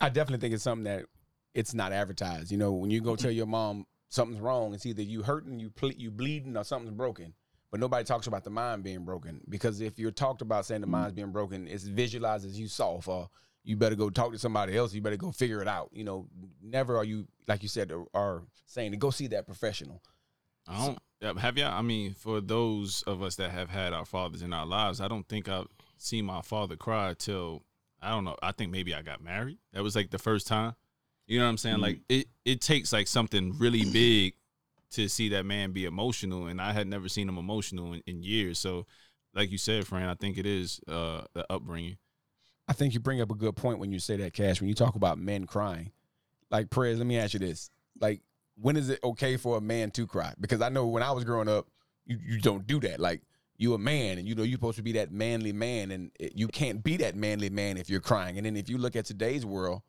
I 0.00 0.08
definitely 0.08 0.40
think 0.40 0.54
it's 0.54 0.64
something 0.64 0.84
that 0.84 1.06
it's 1.54 1.74
not 1.74 1.92
advertised. 1.92 2.50
You 2.50 2.58
know, 2.58 2.72
when 2.72 2.90
you 2.90 3.00
go 3.00 3.16
tell 3.16 3.30
your 3.30 3.46
mom 3.46 3.86
something's 4.10 4.40
wrong, 4.40 4.74
it's 4.74 4.86
either 4.86 5.02
you 5.02 5.22
hurting, 5.22 5.58
you 5.58 5.70
ple- 5.70 5.92
you 5.92 6.10
bleeding, 6.10 6.56
or 6.56 6.64
something's 6.64 6.94
broken. 6.94 7.34
But 7.70 7.80
nobody 7.80 8.04
talks 8.04 8.26
about 8.26 8.44
the 8.44 8.50
mind 8.50 8.84
being 8.84 9.04
broken 9.04 9.40
because 9.48 9.80
if 9.80 9.98
you're 9.98 10.12
talked 10.12 10.42
about 10.42 10.66
saying 10.66 10.82
the 10.82 10.86
mm-hmm. 10.86 10.92
mind's 10.92 11.14
being 11.14 11.32
broken, 11.32 11.66
it's 11.66 11.84
visualized 11.84 12.46
as 12.46 12.58
you 12.58 12.68
soft 12.68 13.08
or 13.08 13.28
you 13.64 13.76
better 13.76 13.96
go 13.96 14.08
talk 14.08 14.32
to 14.32 14.38
somebody 14.38 14.76
else. 14.76 14.94
You 14.94 15.00
better 15.00 15.16
go 15.16 15.32
figure 15.32 15.60
it 15.60 15.68
out. 15.68 15.90
You 15.92 16.04
know, 16.04 16.28
never 16.62 16.96
are 16.96 17.04
you 17.04 17.26
like 17.48 17.62
you 17.62 17.68
said 17.68 17.90
are- 17.90 18.06
are 18.14 18.42
saying 18.66 18.92
to 18.92 18.96
go 18.96 19.10
see 19.10 19.26
that 19.28 19.46
professional. 19.46 20.02
I 20.68 20.86
don't 20.86 20.98
yeah, 21.20 21.32
have 21.38 21.56
y'all. 21.56 21.72
I 21.72 21.82
mean, 21.82 22.14
for 22.14 22.40
those 22.40 23.02
of 23.02 23.22
us 23.22 23.36
that 23.36 23.50
have 23.50 23.70
had 23.70 23.92
our 23.92 24.04
fathers 24.04 24.42
in 24.42 24.52
our 24.52 24.66
lives, 24.66 25.00
I 25.00 25.08
don't 25.08 25.26
think 25.28 25.48
I've 25.48 25.68
seen 25.98 26.24
my 26.24 26.42
father 26.42 26.76
cry 26.76 27.14
till 27.18 27.62
I 28.02 28.10
don't 28.10 28.24
know. 28.24 28.36
I 28.42 28.52
think 28.52 28.70
maybe 28.70 28.94
I 28.94 29.02
got 29.02 29.22
married. 29.22 29.58
That 29.72 29.82
was 29.82 29.96
like 29.96 30.10
the 30.10 30.18
first 30.18 30.46
time. 30.46 30.74
You 31.26 31.38
know 31.38 31.44
what 31.44 31.50
I'm 31.50 31.58
saying? 31.58 31.78
Like 31.78 32.00
it, 32.08 32.28
it 32.44 32.60
takes 32.60 32.92
like 32.92 33.08
something 33.08 33.58
really 33.58 33.84
big 33.84 34.34
to 34.90 35.08
see 35.08 35.30
that 35.30 35.44
man 35.44 35.72
be 35.72 35.84
emotional, 35.84 36.46
and 36.46 36.60
I 36.60 36.72
had 36.72 36.86
never 36.86 37.08
seen 37.08 37.28
him 37.28 37.38
emotional 37.38 37.94
in, 37.94 38.02
in 38.06 38.22
years. 38.22 38.58
So, 38.58 38.86
like 39.34 39.50
you 39.50 39.58
said, 39.58 39.86
Fran, 39.86 40.08
I 40.08 40.14
think 40.14 40.38
it 40.38 40.46
is 40.46 40.80
uh, 40.86 41.22
the 41.34 41.44
upbringing. 41.50 41.96
I 42.68 42.72
think 42.72 42.94
you 42.94 43.00
bring 43.00 43.20
up 43.20 43.30
a 43.30 43.34
good 43.34 43.56
point 43.56 43.78
when 43.78 43.92
you 43.92 43.98
say 43.98 44.16
that, 44.16 44.32
Cash. 44.32 44.60
When 44.60 44.68
you 44.68 44.74
talk 44.74 44.94
about 44.94 45.18
men 45.18 45.46
crying, 45.46 45.92
like 46.50 46.70
prayers. 46.70 46.98
Let 46.98 47.06
me 47.06 47.18
ask 47.18 47.34
you 47.34 47.40
this: 47.40 47.70
like, 48.00 48.20
when 48.60 48.76
is 48.76 48.88
it 48.88 48.98
okay 49.04 49.36
for 49.36 49.56
a 49.56 49.60
man 49.60 49.90
to 49.92 50.06
cry? 50.06 50.32
Because 50.40 50.60
I 50.60 50.68
know 50.68 50.86
when 50.86 51.02
I 51.02 51.12
was 51.12 51.24
growing 51.24 51.48
up, 51.48 51.66
you, 52.06 52.18
you 52.24 52.40
don't 52.40 52.66
do 52.66 52.80
that. 52.80 53.00
Like, 53.00 53.22
you 53.58 53.74
a 53.74 53.78
man, 53.78 54.18
and 54.18 54.28
you 54.28 54.34
know 54.34 54.42
you're 54.42 54.56
supposed 54.56 54.76
to 54.76 54.82
be 54.82 54.92
that 54.92 55.10
manly 55.12 55.52
man, 55.52 55.90
and 55.90 56.10
it, 56.20 56.32
you 56.36 56.46
can't 56.48 56.82
be 56.84 56.98
that 56.98 57.16
manly 57.16 57.48
man 57.50 57.78
if 57.78 57.88
you're 57.88 58.00
crying. 58.00 58.36
And 58.36 58.44
then 58.44 58.56
if 58.56 58.68
you 58.68 58.76
look 58.78 58.96
at 58.96 59.06
today's 59.06 59.46
world, 59.46 59.80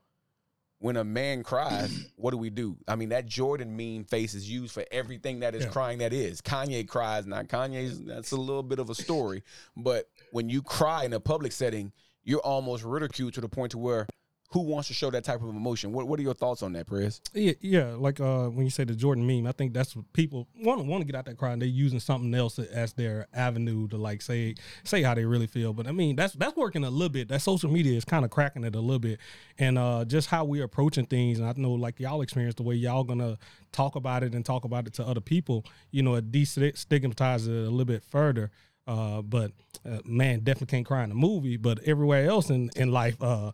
when 0.80 0.96
a 0.96 1.04
man 1.04 1.44
cries, 1.44 2.00
what 2.16 2.32
do 2.32 2.38
we 2.38 2.50
do? 2.50 2.78
I 2.88 2.96
mean, 2.96 3.10
that 3.10 3.26
Jordan 3.26 3.76
meme 3.76 4.06
face 4.06 4.34
is 4.34 4.50
used 4.50 4.74
for 4.74 4.86
everything 4.92 5.42
that 5.42 5.54
is 5.54 5.64
Yeah. 5.66 5.70
crying. 5.72 5.98
That 6.00 6.14
is 6.14 6.40
Kanye 6.42 6.88
cries. 6.88 7.26
Now 7.26 7.42
Kanye's 7.42 8.02
that's 8.04 8.32
a 8.32 8.38
little 8.38 8.64
bit 8.64 8.80
of 8.80 8.90
a 8.90 8.96
story, 8.96 9.44
but 9.76 10.10
when 10.32 10.50
you 10.50 10.62
cry 10.62 11.04
in 11.04 11.12
a 11.14 11.20
public 11.20 11.52
setting, 11.52 11.92
you're 12.24 12.40
almost 12.42 12.84
ridiculed 12.84 13.34
to 13.34 13.42
the 13.42 13.50
point 13.50 13.72
to 13.72 13.78
where 13.78 14.08
who 14.50 14.62
wants 14.62 14.88
to 14.88 14.94
show 14.94 15.12
that 15.12 15.25
type 15.25 15.42
of 15.42 15.50
emotion. 15.50 15.92
What 15.92 16.08
What 16.08 16.20
are 16.20 16.24
your 16.24 16.34
thoughts 16.34 16.63
on 16.63 16.72
that, 16.74 16.88
Prez? 16.88 17.20
Yeah, 17.34 17.54
yeah. 17.60 17.96
Like 17.98 18.22
uh, 18.22 18.48
when 18.48 18.63
you 18.63 18.70
say 18.70 18.86
the 18.86 18.96
Jordan 18.96 19.27
meme, 19.27 19.46
I 19.46 19.51
think 19.51 19.74
that's 19.74 19.96
what 19.96 20.06
people 20.13 20.48
want 20.56 20.86
want 20.86 21.01
to 21.01 21.06
get 21.06 21.16
out 21.16 21.25
that 21.25 21.38
crowd. 21.38 21.54
And 21.54 21.62
they're 21.62 21.68
using 21.68 22.00
something 22.00 22.34
else 22.34 22.58
as 22.58 22.94
their 22.94 23.27
avenue 23.34 23.89
to 23.89 23.98
like 23.98 24.22
say 24.22 24.56
say 24.86 25.01
how 25.01 25.13
they 25.16 25.25
really 25.25 25.48
feel. 25.48 25.74
But 25.74 25.88
I 25.88 25.92
mean, 25.92 26.16
that's 26.16 26.34
that's 26.34 26.56
working 26.56 26.86
a 26.86 26.89
little 26.89 27.10
bit. 27.10 27.27
That 27.27 27.42
social 27.42 27.70
media 27.70 27.98
is 27.98 28.06
kind 28.06 28.24
of 28.24 28.32
cracking 28.32 28.63
it 28.63 28.75
a 28.75 28.80
little 28.80 29.00
bit, 29.00 29.20
and 29.60 29.77
uh, 29.77 30.06
just 30.06 30.30
how 30.30 30.46
we're 30.46 30.63
approaching 30.63 31.06
things. 31.06 31.39
And 31.39 31.48
I 31.48 31.54
know 31.58 31.74
like 31.74 32.00
y'all 32.00 32.22
experience 32.22 32.56
the 32.56 32.63
way 32.63 32.75
y'all 32.75 33.04
gonna 33.04 33.38
talk 33.74 33.96
about 33.96 34.24
it 34.24 34.34
and 34.34 34.46
talk 34.46 34.63
about 34.63 34.88
it 34.88 34.94
to 34.94 35.06
other 35.06 35.22
people. 35.22 35.66
You 35.92 36.04
know, 36.04 36.16
it 36.16 36.32
destigmatizes 36.32 37.48
it 37.48 37.68
a 37.68 37.70
little 37.70 37.86
bit 37.86 38.04
further. 38.04 38.51
Uh, 38.88 39.22
but 39.22 39.51
uh, 39.86 40.00
man, 40.06 40.39
definitely 40.39 40.68
can't 40.68 40.86
cry 40.86 41.04
in 41.04 41.12
a 41.12 41.16
movie. 41.16 41.58
But 41.58 41.80
everywhere 41.84 42.30
else 42.30 42.50
in 42.50 42.70
in 42.77 42.92
life, 42.92 43.22
uh, 43.22 43.51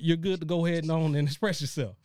you're 0.00 0.16
good 0.16 0.40
to 0.40 0.46
go 0.46 0.66
ahead 0.66 0.84
and 0.84 0.92
on 0.92 1.14
and 1.14 1.28
express 1.28 1.60
yourself. 1.60 1.96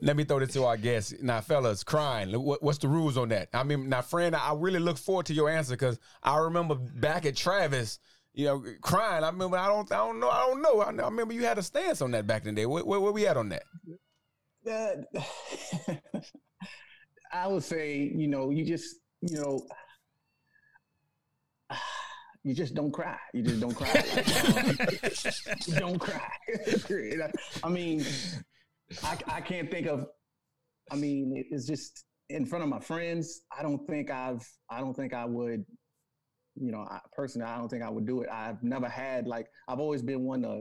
Let 0.00 0.16
me 0.16 0.24
throw 0.24 0.40
this 0.40 0.52
to 0.54 0.64
our 0.64 0.76
guests. 0.76 1.14
Now, 1.22 1.40
fellas, 1.40 1.84
crying. 1.84 2.32
What, 2.32 2.62
what's 2.62 2.78
the 2.78 2.88
rules 2.88 3.16
on 3.16 3.28
that? 3.28 3.48
I 3.52 3.62
mean, 3.62 3.88
now, 3.88 4.02
friend, 4.02 4.34
I 4.34 4.54
really 4.54 4.80
look 4.80 4.98
forward 4.98 5.26
to 5.26 5.34
your 5.34 5.48
answer 5.48 5.74
because 5.74 5.98
I 6.22 6.38
remember 6.38 6.74
back 6.74 7.26
at 7.26 7.36
Travis, 7.36 7.98
you 8.32 8.46
know, 8.46 8.64
crying. 8.80 9.24
I 9.24 9.28
remember. 9.28 9.56
I 9.56 9.68
don't. 9.68 9.90
I 9.92 9.96
don't 9.96 10.20
know. 10.20 10.30
I 10.30 10.46
don't 10.46 10.62
know. 10.62 10.80
I, 10.80 10.86
I 10.86 11.08
remember 11.08 11.34
you 11.34 11.44
had 11.44 11.58
a 11.58 11.62
stance 11.62 12.02
on 12.02 12.10
that 12.12 12.26
back 12.26 12.44
in 12.46 12.54
the 12.54 12.62
day. 12.62 12.66
Where, 12.66 12.84
where, 12.84 13.00
where 13.00 13.12
we 13.12 13.26
at 13.26 13.36
on 13.36 13.50
that? 13.50 13.62
Uh, 14.68 15.20
I 17.32 17.46
would 17.48 17.62
say, 17.62 18.12
you 18.14 18.28
know, 18.28 18.50
you 18.50 18.64
just, 18.64 18.96
you 19.20 19.36
know, 19.36 19.66
you 22.44 22.54
just 22.54 22.74
don't 22.74 22.92
cry. 22.92 23.16
You 23.32 23.42
just 23.42 23.60
don't 23.60 23.74
cry. 23.74 24.04
don't 25.78 25.98
cry. 25.98 26.30
I 27.64 27.68
mean, 27.70 28.04
I, 29.02 29.16
I 29.26 29.40
can't 29.40 29.70
think 29.70 29.86
of. 29.86 30.06
I 30.92 30.96
mean, 30.96 31.32
it's 31.50 31.66
just 31.66 32.04
in 32.28 32.44
front 32.44 32.62
of 32.62 32.68
my 32.68 32.80
friends. 32.80 33.40
I 33.56 33.62
don't 33.62 33.86
think 33.86 34.10
I've. 34.10 34.46
I 34.70 34.80
don't 34.80 34.94
think 34.94 35.14
I 35.14 35.24
would. 35.24 35.64
You 36.56 36.70
know, 36.70 36.86
I, 36.88 37.00
personally, 37.16 37.48
I 37.48 37.56
don't 37.56 37.68
think 37.68 37.82
I 37.82 37.88
would 37.88 38.06
do 38.06 38.20
it. 38.20 38.28
I've 38.30 38.62
never 38.62 38.88
had 38.88 39.26
like. 39.26 39.46
I've 39.66 39.80
always 39.80 40.02
been 40.02 40.22
one 40.22 40.42
to 40.42 40.60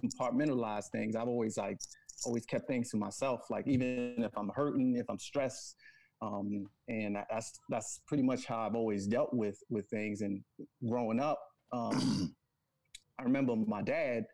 compartmentalize 0.00 0.84
things. 0.92 1.16
I've 1.16 1.28
always 1.28 1.56
like 1.56 1.78
always 2.24 2.46
kept 2.46 2.68
things 2.68 2.88
to 2.90 2.96
myself. 2.96 3.40
Like 3.50 3.66
even 3.66 4.14
if 4.18 4.30
I'm 4.36 4.50
hurting, 4.54 4.94
if 4.96 5.06
I'm 5.10 5.18
stressed, 5.18 5.74
um, 6.22 6.66
and 6.88 7.16
that's 7.30 7.58
that's 7.68 8.00
pretty 8.06 8.22
much 8.22 8.44
how 8.44 8.58
I've 8.58 8.74
always 8.74 9.06
dealt 9.06 9.32
with 9.32 9.58
with 9.70 9.88
things. 9.88 10.20
And 10.20 10.42
growing 10.88 11.20
up, 11.20 11.40
um, 11.72 12.34
I 13.18 13.22
remember 13.22 13.56
my 13.56 13.82
dad. 13.82 14.24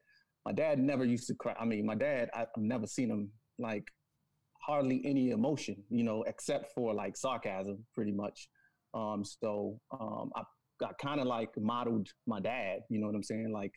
My 0.44 0.52
dad 0.52 0.78
never 0.78 1.04
used 1.04 1.26
to 1.26 1.34
cry. 1.34 1.56
I 1.58 1.64
mean, 1.64 1.84
my 1.84 1.96
dad, 1.96 2.30
I've 2.32 2.46
never 2.56 2.86
seen 2.86 3.10
him 3.10 3.30
like 3.58 3.84
hardly 4.60 5.02
any 5.04 5.30
emotion, 5.30 5.76
you 5.90 6.04
know, 6.04 6.22
except 6.22 6.72
for 6.72 6.94
like 6.94 7.16
sarcasm, 7.16 7.84
pretty 7.94 8.12
much. 8.12 8.48
Um, 8.94 9.24
so 9.24 9.80
um, 9.92 10.30
I, 10.36 10.42
I 10.84 10.92
kind 11.00 11.20
of 11.20 11.26
like 11.26 11.50
modeled 11.56 12.08
my 12.26 12.40
dad. 12.40 12.80
You 12.88 13.00
know 13.00 13.06
what 13.06 13.16
I'm 13.16 13.22
saying? 13.22 13.50
Like, 13.52 13.72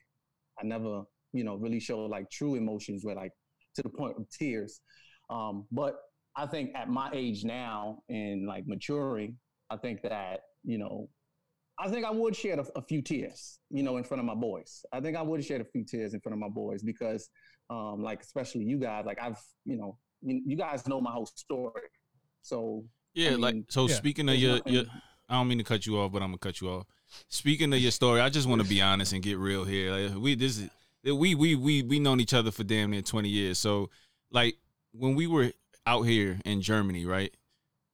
I 0.60 0.66
never, 0.66 1.04
you 1.34 1.44
know, 1.44 1.56
really 1.56 1.80
showed 1.80 2.10
like 2.10 2.30
true 2.30 2.56
emotions 2.56 3.04
where 3.04 3.16
like 3.16 3.32
to 3.76 3.84
the 3.84 3.90
point 3.90 4.16
of 4.18 4.30
tears. 4.30 4.82
Um, 5.30 5.66
but 5.72 5.96
I 6.40 6.46
think 6.48 6.72
at 6.74 6.90
my 6.90 7.10
age 7.14 7.44
now 7.44 8.00
and 8.08 8.48
like 8.48 8.66
maturing, 8.66 9.38
I 9.70 9.76
think 9.76 10.02
that, 10.04 10.40
you 10.64 10.78
know, 10.78 11.10
I 11.78 11.90
think 11.90 12.06
I 12.06 12.12
would 12.12 12.34
shed 12.34 12.60
a, 12.60 12.66
a, 12.78 12.82
few 12.82 13.02
tears, 13.02 13.60
you 13.70 13.84
know, 13.84 13.98
in 13.98 14.06
front 14.06 14.20
of 14.20 14.26
my 14.26 14.36
boys. 14.36 14.86
I 14.94 15.02
think 15.02 15.18
I 15.18 15.22
would 15.22 15.44
shed 15.44 15.60
a 15.60 15.66
few 15.66 15.84
tears 15.84 16.14
in 16.14 16.22
front 16.22 16.34
of 16.34 16.40
my 16.40 16.48
boys 16.48 16.82
because, 16.82 17.30
um, 17.70 18.02
like, 18.02 18.22
especially 18.22 18.64
you 18.64 18.78
guys, 18.78 19.06
like, 19.06 19.18
I've, 19.22 19.38
you 19.66 19.76
know, 19.76 19.98
you, 20.22 20.42
you 20.46 20.56
guys 20.56 20.88
know 20.88 21.02
my 21.02 21.12
whole 21.12 21.26
story. 21.26 21.90
So, 22.42 22.86
yeah, 23.14 23.28
I 23.28 23.32
mean, 23.32 23.42
like, 23.42 23.56
so 23.68 23.90
yeah, 23.90 23.96
speaking 23.96 24.30
of 24.30 24.36
your, 24.36 24.62
your, 24.66 24.86
I 25.28 25.34
don't 25.34 25.48
mean 25.50 25.58
to 25.58 25.64
cut 25.66 25.86
you 25.86 26.00
off, 26.00 26.14
but 26.14 26.22
I'm 26.22 26.30
gonna 26.30 26.38
cut 26.38 26.62
you 26.62 26.70
off. 26.70 26.86
Speaking 27.28 27.74
of 27.74 27.80
your 27.80 27.92
story, 27.92 28.22
I 28.22 28.30
just 28.30 28.48
want 28.48 28.62
to 28.62 28.68
be 28.68 28.82
honest 28.82 29.12
and 29.12 29.22
get 29.22 29.38
real 29.38 29.66
here. 29.66 29.92
Like, 29.92 30.18
we, 30.18 30.36
this 30.36 30.58
is, 30.58 30.70
we, 31.04 31.36
we, 31.36 31.56
we, 31.56 31.84
we 31.84 32.00
known 32.00 32.22
each 32.22 32.34
other 32.34 32.52
for 32.52 32.64
damn 32.64 32.92
near 32.92 33.02
20 33.02 33.28
years. 33.28 33.60
So, 33.60 33.90
like, 34.32 34.56
when 34.94 35.16
we 35.16 35.28
were 35.28 35.52
out 35.90 36.04
here 36.04 36.40
in 36.46 36.62
Germany, 36.62 37.06
right? 37.06 37.36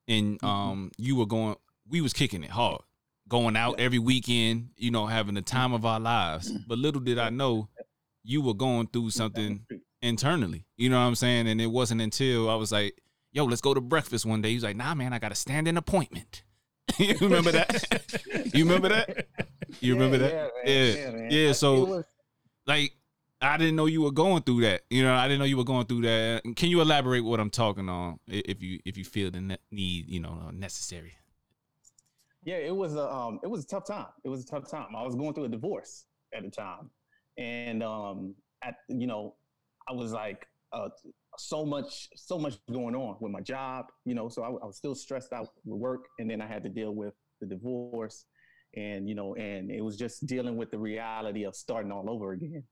And 0.07 0.37
mm-hmm. 0.39 0.45
um, 0.45 0.91
you 0.97 1.15
were 1.15 1.25
going, 1.25 1.55
we 1.87 2.01
was 2.01 2.11
kicking 2.11 2.43
it 2.43 2.49
hard, 2.49 2.81
going 3.29 3.55
out 3.55 3.79
every 3.79 3.99
weekend, 3.99 4.69
you 4.75 4.91
know, 4.91 5.05
having 5.05 5.35
the 5.35 5.41
time 5.41 5.73
of 5.73 5.85
our 5.85 5.99
lives. 5.99 6.51
Mm-hmm. 6.51 6.63
But 6.67 6.77
little 6.77 7.01
did 7.01 7.17
I 7.17 7.29
know, 7.29 7.69
you 8.23 8.41
were 8.41 8.53
going 8.53 8.87
through 8.87 9.11
something 9.11 9.65
internally. 10.01 10.65
You 10.75 10.89
know 10.89 10.99
what 10.99 11.05
I'm 11.05 11.15
saying? 11.15 11.47
And 11.47 11.61
it 11.61 11.67
wasn't 11.67 12.01
until 12.01 12.49
I 12.49 12.55
was 12.55 12.71
like, 12.71 12.99
"Yo, 13.31 13.45
let's 13.45 13.61
go 13.61 13.73
to 13.73 13.81
breakfast 13.81 14.25
one 14.25 14.41
day." 14.41 14.49
He's 14.49 14.63
like, 14.63 14.75
"Nah, 14.75 14.95
man, 14.95 15.13
I 15.13 15.19
got 15.19 15.31
a 15.31 15.35
stand-in 15.35 15.77
appointment." 15.77 16.43
you 16.97 17.15
remember 17.21 17.51
that? 17.51 17.85
you 18.53 18.65
remember 18.65 18.89
that? 18.89 19.27
You 19.79 19.93
remember 19.99 20.17
yeah, 20.17 20.27
that? 20.27 20.51
Yeah, 20.65 20.73
yeah, 20.73 21.11
yeah. 21.11 21.29
yeah 21.29 21.51
so, 21.51 22.03
like, 22.65 22.93
I 23.45 23.57
didn't 23.57 23.75
know 23.75 23.85
you 23.85 24.01
were 24.01 24.11
going 24.11 24.41
through 24.41 24.61
that. 24.61 24.81
You 24.89 25.03
know, 25.03 25.13
I 25.13 25.27
didn't 25.27 25.39
know 25.39 25.45
you 25.45 25.57
were 25.57 25.63
going 25.63 25.85
through 25.85 26.01
that. 26.01 26.43
Can 26.55 26.69
you 26.69 26.81
elaborate 26.81 27.23
what 27.23 27.39
I'm 27.39 27.49
talking 27.49 27.89
on 27.89 28.19
if 28.27 28.61
you 28.61 28.79
if 28.85 28.97
you 28.97 29.05
feel 29.05 29.29
the 29.29 29.57
need, 29.71 30.09
you 30.09 30.19
know, 30.19 30.49
necessary? 30.51 31.13
Yeah, 32.43 32.57
it 32.57 32.75
was 32.75 32.95
a 32.95 33.11
um, 33.11 33.39
it 33.43 33.47
was 33.47 33.63
a 33.63 33.67
tough 33.67 33.85
time. 33.85 34.07
It 34.23 34.29
was 34.29 34.43
a 34.43 34.47
tough 34.47 34.69
time. 34.69 34.95
I 34.95 35.03
was 35.03 35.15
going 35.15 35.33
through 35.33 35.45
a 35.45 35.49
divorce 35.49 36.05
at 36.33 36.43
the 36.43 36.49
time, 36.49 36.89
and 37.37 37.83
um, 37.83 38.35
at 38.63 38.75
you 38.87 39.07
know, 39.07 39.35
I 39.87 39.93
was 39.93 40.11
like 40.11 40.47
uh, 40.73 40.89
so 41.37 41.65
much 41.65 42.09
so 42.15 42.39
much 42.39 42.55
going 42.71 42.95
on 42.95 43.17
with 43.19 43.31
my 43.31 43.41
job. 43.41 43.85
You 44.05 44.15
know, 44.15 44.27
so 44.27 44.43
I, 44.43 44.47
I 44.47 44.65
was 44.65 44.77
still 44.77 44.95
stressed 44.95 45.33
out 45.33 45.49
with 45.65 45.79
work, 45.79 46.05
and 46.19 46.29
then 46.29 46.41
I 46.41 46.47
had 46.47 46.63
to 46.63 46.69
deal 46.69 46.95
with 46.95 47.13
the 47.41 47.47
divorce, 47.47 48.25
and 48.75 49.07
you 49.07 49.15
know, 49.15 49.35
and 49.35 49.69
it 49.69 49.81
was 49.81 49.97
just 49.97 50.25
dealing 50.25 50.57
with 50.57 50.71
the 50.71 50.79
reality 50.79 51.43
of 51.43 51.55
starting 51.55 51.91
all 51.91 52.09
over 52.09 52.31
again 52.31 52.63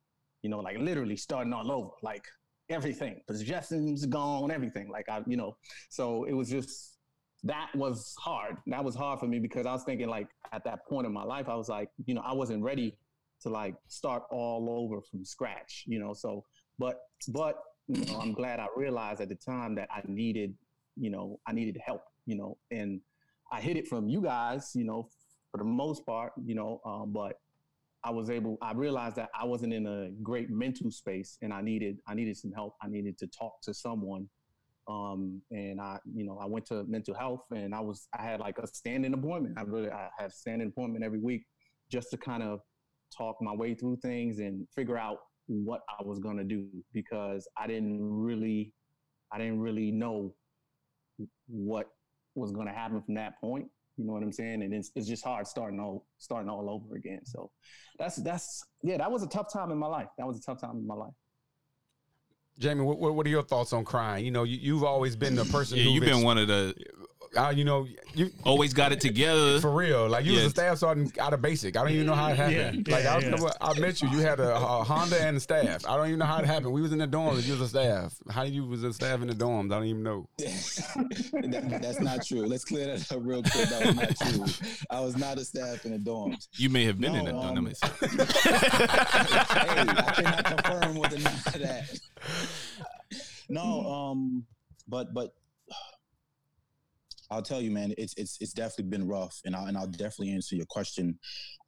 you 0.43 0.49
know, 0.49 0.59
like 0.59 0.77
literally 0.77 1.15
starting 1.15 1.53
all 1.53 1.71
over, 1.71 1.89
like 2.03 2.25
everything, 2.69 3.21
possessions 3.27 4.05
gone, 4.05 4.51
everything. 4.51 4.89
Like 4.89 5.09
I, 5.09 5.21
you 5.25 5.37
know, 5.37 5.57
so 5.89 6.25
it 6.25 6.33
was 6.33 6.49
just 6.49 6.97
that 7.43 7.69
was 7.75 8.15
hard. 8.19 8.57
That 8.67 8.83
was 8.83 8.95
hard 8.95 9.19
for 9.19 9.27
me 9.27 9.39
because 9.39 9.65
I 9.65 9.73
was 9.73 9.83
thinking 9.83 10.07
like 10.07 10.27
at 10.51 10.63
that 10.65 10.85
point 10.87 11.07
in 11.07 11.13
my 11.13 11.23
life, 11.23 11.49
I 11.49 11.55
was 11.55 11.69
like, 11.69 11.89
you 12.05 12.13
know, 12.13 12.21
I 12.21 12.33
wasn't 12.33 12.63
ready 12.63 12.95
to 13.41 13.49
like 13.49 13.75
start 13.87 14.23
all 14.31 14.69
over 14.69 15.01
from 15.01 15.25
scratch, 15.25 15.83
you 15.87 15.99
know. 15.99 16.13
So, 16.13 16.43
but 16.77 17.01
but 17.29 17.59
you 17.87 18.05
know, 18.05 18.19
I'm 18.19 18.33
glad 18.33 18.59
I 18.59 18.67
realized 18.75 19.21
at 19.21 19.29
the 19.29 19.35
time 19.35 19.75
that 19.75 19.89
I 19.91 20.01
needed, 20.07 20.53
you 20.95 21.09
know, 21.09 21.39
I 21.47 21.51
needed 21.51 21.77
help, 21.85 22.03
you 22.25 22.35
know, 22.35 22.57
and 22.71 23.01
I 23.51 23.59
hid 23.61 23.77
it 23.77 23.87
from 23.87 24.07
you 24.07 24.21
guys, 24.21 24.71
you 24.73 24.85
know, 24.85 25.09
for 25.51 25.57
the 25.57 25.65
most 25.65 26.05
part, 26.05 26.31
you 26.43 26.55
know, 26.55 26.81
um, 26.85 27.11
but 27.11 27.39
I 28.03 28.11
was 28.11 28.29
able, 28.29 28.57
I 28.61 28.73
realized 28.73 29.15
that 29.15 29.29
I 29.39 29.45
wasn't 29.45 29.73
in 29.73 29.87
a 29.87 30.09
great 30.21 30.49
mental 30.49 30.91
space 30.91 31.37
and 31.41 31.53
I 31.53 31.61
needed, 31.61 31.99
I 32.07 32.13
needed 32.13 32.37
some 32.37 32.51
help. 32.51 32.75
I 32.81 32.87
needed 32.89 33.17
to 33.19 33.27
talk 33.27 33.61
to 33.63 33.73
someone. 33.73 34.27
Um, 34.89 35.41
and 35.51 35.79
I, 35.79 35.99
you 36.13 36.25
know, 36.25 36.37
I 36.41 36.45
went 36.45 36.65
to 36.67 36.83
mental 36.83 37.15
health 37.15 37.45
and 37.51 37.73
I 37.73 37.79
was, 37.79 38.07
I 38.17 38.21
had 38.21 38.41
like 38.41 38.57
a 38.57 38.67
standing 38.67 39.13
appointment. 39.13 39.57
I 39.57 39.61
really, 39.61 39.89
I 39.89 40.09
have 40.19 40.33
standing 40.33 40.67
appointment 40.67 41.05
every 41.05 41.19
week 41.19 41.45
just 41.89 42.09
to 42.11 42.17
kind 42.17 42.43
of 42.43 42.59
talk 43.15 43.37
my 43.41 43.53
way 43.53 43.73
through 43.75 43.97
things 43.97 44.39
and 44.39 44.67
figure 44.75 44.97
out 44.97 45.19
what 45.47 45.81
I 45.99 46.03
was 46.03 46.19
going 46.19 46.37
to 46.37 46.43
do 46.43 46.67
because 46.93 47.47
I 47.57 47.67
didn't 47.67 47.99
really, 48.01 48.73
I 49.31 49.37
didn't 49.37 49.59
really 49.59 49.91
know 49.91 50.33
what 51.47 51.89
was 52.35 52.51
going 52.51 52.67
to 52.67 52.73
happen 52.73 53.01
from 53.01 53.15
that 53.15 53.39
point. 53.39 53.67
You 53.97 54.05
know 54.05 54.13
what 54.13 54.23
I'm 54.23 54.31
saying? 54.31 54.63
And 54.63 54.73
it's, 54.73 54.91
it's 54.95 55.07
just 55.07 55.23
hard 55.23 55.47
starting 55.47 55.79
all 55.79 56.07
starting 56.17 56.49
all 56.49 56.69
over 56.69 56.95
again. 56.95 57.25
So 57.25 57.51
that's 57.99 58.15
that's 58.17 58.63
yeah, 58.81 58.97
that 58.97 59.11
was 59.11 59.23
a 59.23 59.27
tough 59.27 59.51
time 59.51 59.71
in 59.71 59.77
my 59.77 59.87
life. 59.87 60.07
That 60.17 60.25
was 60.25 60.37
a 60.37 60.41
tough 60.41 60.59
time 60.59 60.77
in 60.77 60.87
my 60.87 60.95
life. 60.95 61.13
Jamie, 62.59 62.81
what, 62.81 62.99
what 62.99 63.25
are 63.25 63.29
your 63.29 63.43
thoughts 63.43 63.73
on 63.73 63.83
crying? 63.83 64.25
You 64.25 64.31
know, 64.31 64.43
you, 64.43 64.75
have 64.75 64.83
always 64.83 65.15
been 65.15 65.33
the 65.33 65.45
person. 65.45 65.77
yeah, 65.77 65.85
you've 65.85 66.05
been 66.05 66.23
one 66.23 66.37
of 66.37 66.47
the 66.47 66.75
uh, 67.35 67.53
you 67.55 67.63
know, 67.63 67.87
you 68.13 68.31
always 68.43 68.73
got 68.73 68.91
it 68.91 68.99
together 68.99 69.59
for 69.59 69.71
real. 69.71 70.07
Like 70.07 70.25
you 70.25 70.33
yeah. 70.33 70.43
was 70.43 70.47
a 70.47 70.49
staff 70.51 70.77
sergeant 70.77 71.17
out 71.17 71.33
of 71.33 71.41
basic. 71.41 71.75
I 71.75 71.81
don't 71.81 71.91
even 71.91 72.05
know 72.05 72.13
how 72.13 72.29
it 72.29 72.37
happened. 72.37 72.87
Yeah, 72.87 72.95
like 72.95 73.03
yeah, 73.03 73.13
I, 73.13 73.17
remember, 73.17 73.51
I 73.59 73.79
met 73.79 74.01
you. 74.01 74.09
You 74.09 74.19
had 74.19 74.39
a, 74.39 74.55
a, 74.55 74.83
Honda 74.83 75.21
and 75.21 75.37
a 75.37 75.39
staff. 75.39 75.87
I 75.87 75.97
don't 75.97 76.07
even 76.07 76.19
know 76.19 76.25
how 76.25 76.39
it 76.39 76.45
happened. 76.45 76.73
We 76.73 76.81
was 76.81 76.91
in 76.91 76.99
the 76.99 77.07
dorms. 77.07 77.45
You 77.45 77.53
was 77.53 77.61
a 77.61 77.67
staff. 77.67 78.13
How 78.29 78.43
you 78.43 78.65
was 78.65 78.83
a 78.83 78.93
staff 78.93 79.21
in 79.21 79.27
the 79.27 79.33
dorms? 79.33 79.71
I 79.71 79.77
don't 79.77 79.85
even 79.85 80.03
know. 80.03 80.29
that, 80.37 81.79
that's 81.81 81.99
not 81.99 82.25
true. 82.25 82.45
Let's 82.45 82.65
clear 82.65 82.85
that 82.87 83.11
up 83.11 83.19
real 83.21 83.41
quick. 83.41 83.69
That 83.69 83.85
was 83.85 83.95
not 83.95 84.17
true. 84.17 84.67
I 84.89 84.99
was 84.99 85.17
not 85.17 85.37
a 85.37 85.45
staff 85.45 85.85
in 85.85 85.91
the 85.91 85.99
dorms. 85.99 86.47
You 86.53 86.69
may 86.69 86.85
have 86.85 86.99
been 86.99 87.13
no, 87.13 87.19
in 87.19 87.25
the 87.25 87.35
um, 87.35 87.55
dorms. 87.55 87.79
hey, 88.43 89.75
I 89.79 90.11
cannot 90.15 90.45
confirm 90.45 90.95
whether 90.95 91.15
or 91.15 91.19
not 91.19 91.43
that. 91.43 91.99
No, 93.49 93.85
um, 93.91 94.45
but 94.87 95.13
but 95.13 95.35
I'll 97.33 97.41
tell 97.41 97.61
you, 97.61 97.71
man, 97.71 97.93
it's 97.97 98.13
it's 98.15 98.37
it's 98.39 98.53
definitely 98.53 98.91
been 98.91 99.07
rough, 99.07 99.39
and 99.43 99.55
I 99.55 99.67
and 99.67 99.77
I'll 99.77 99.87
definitely 99.87 100.33
answer 100.33 100.55
your 100.55 100.67
question 100.69 101.17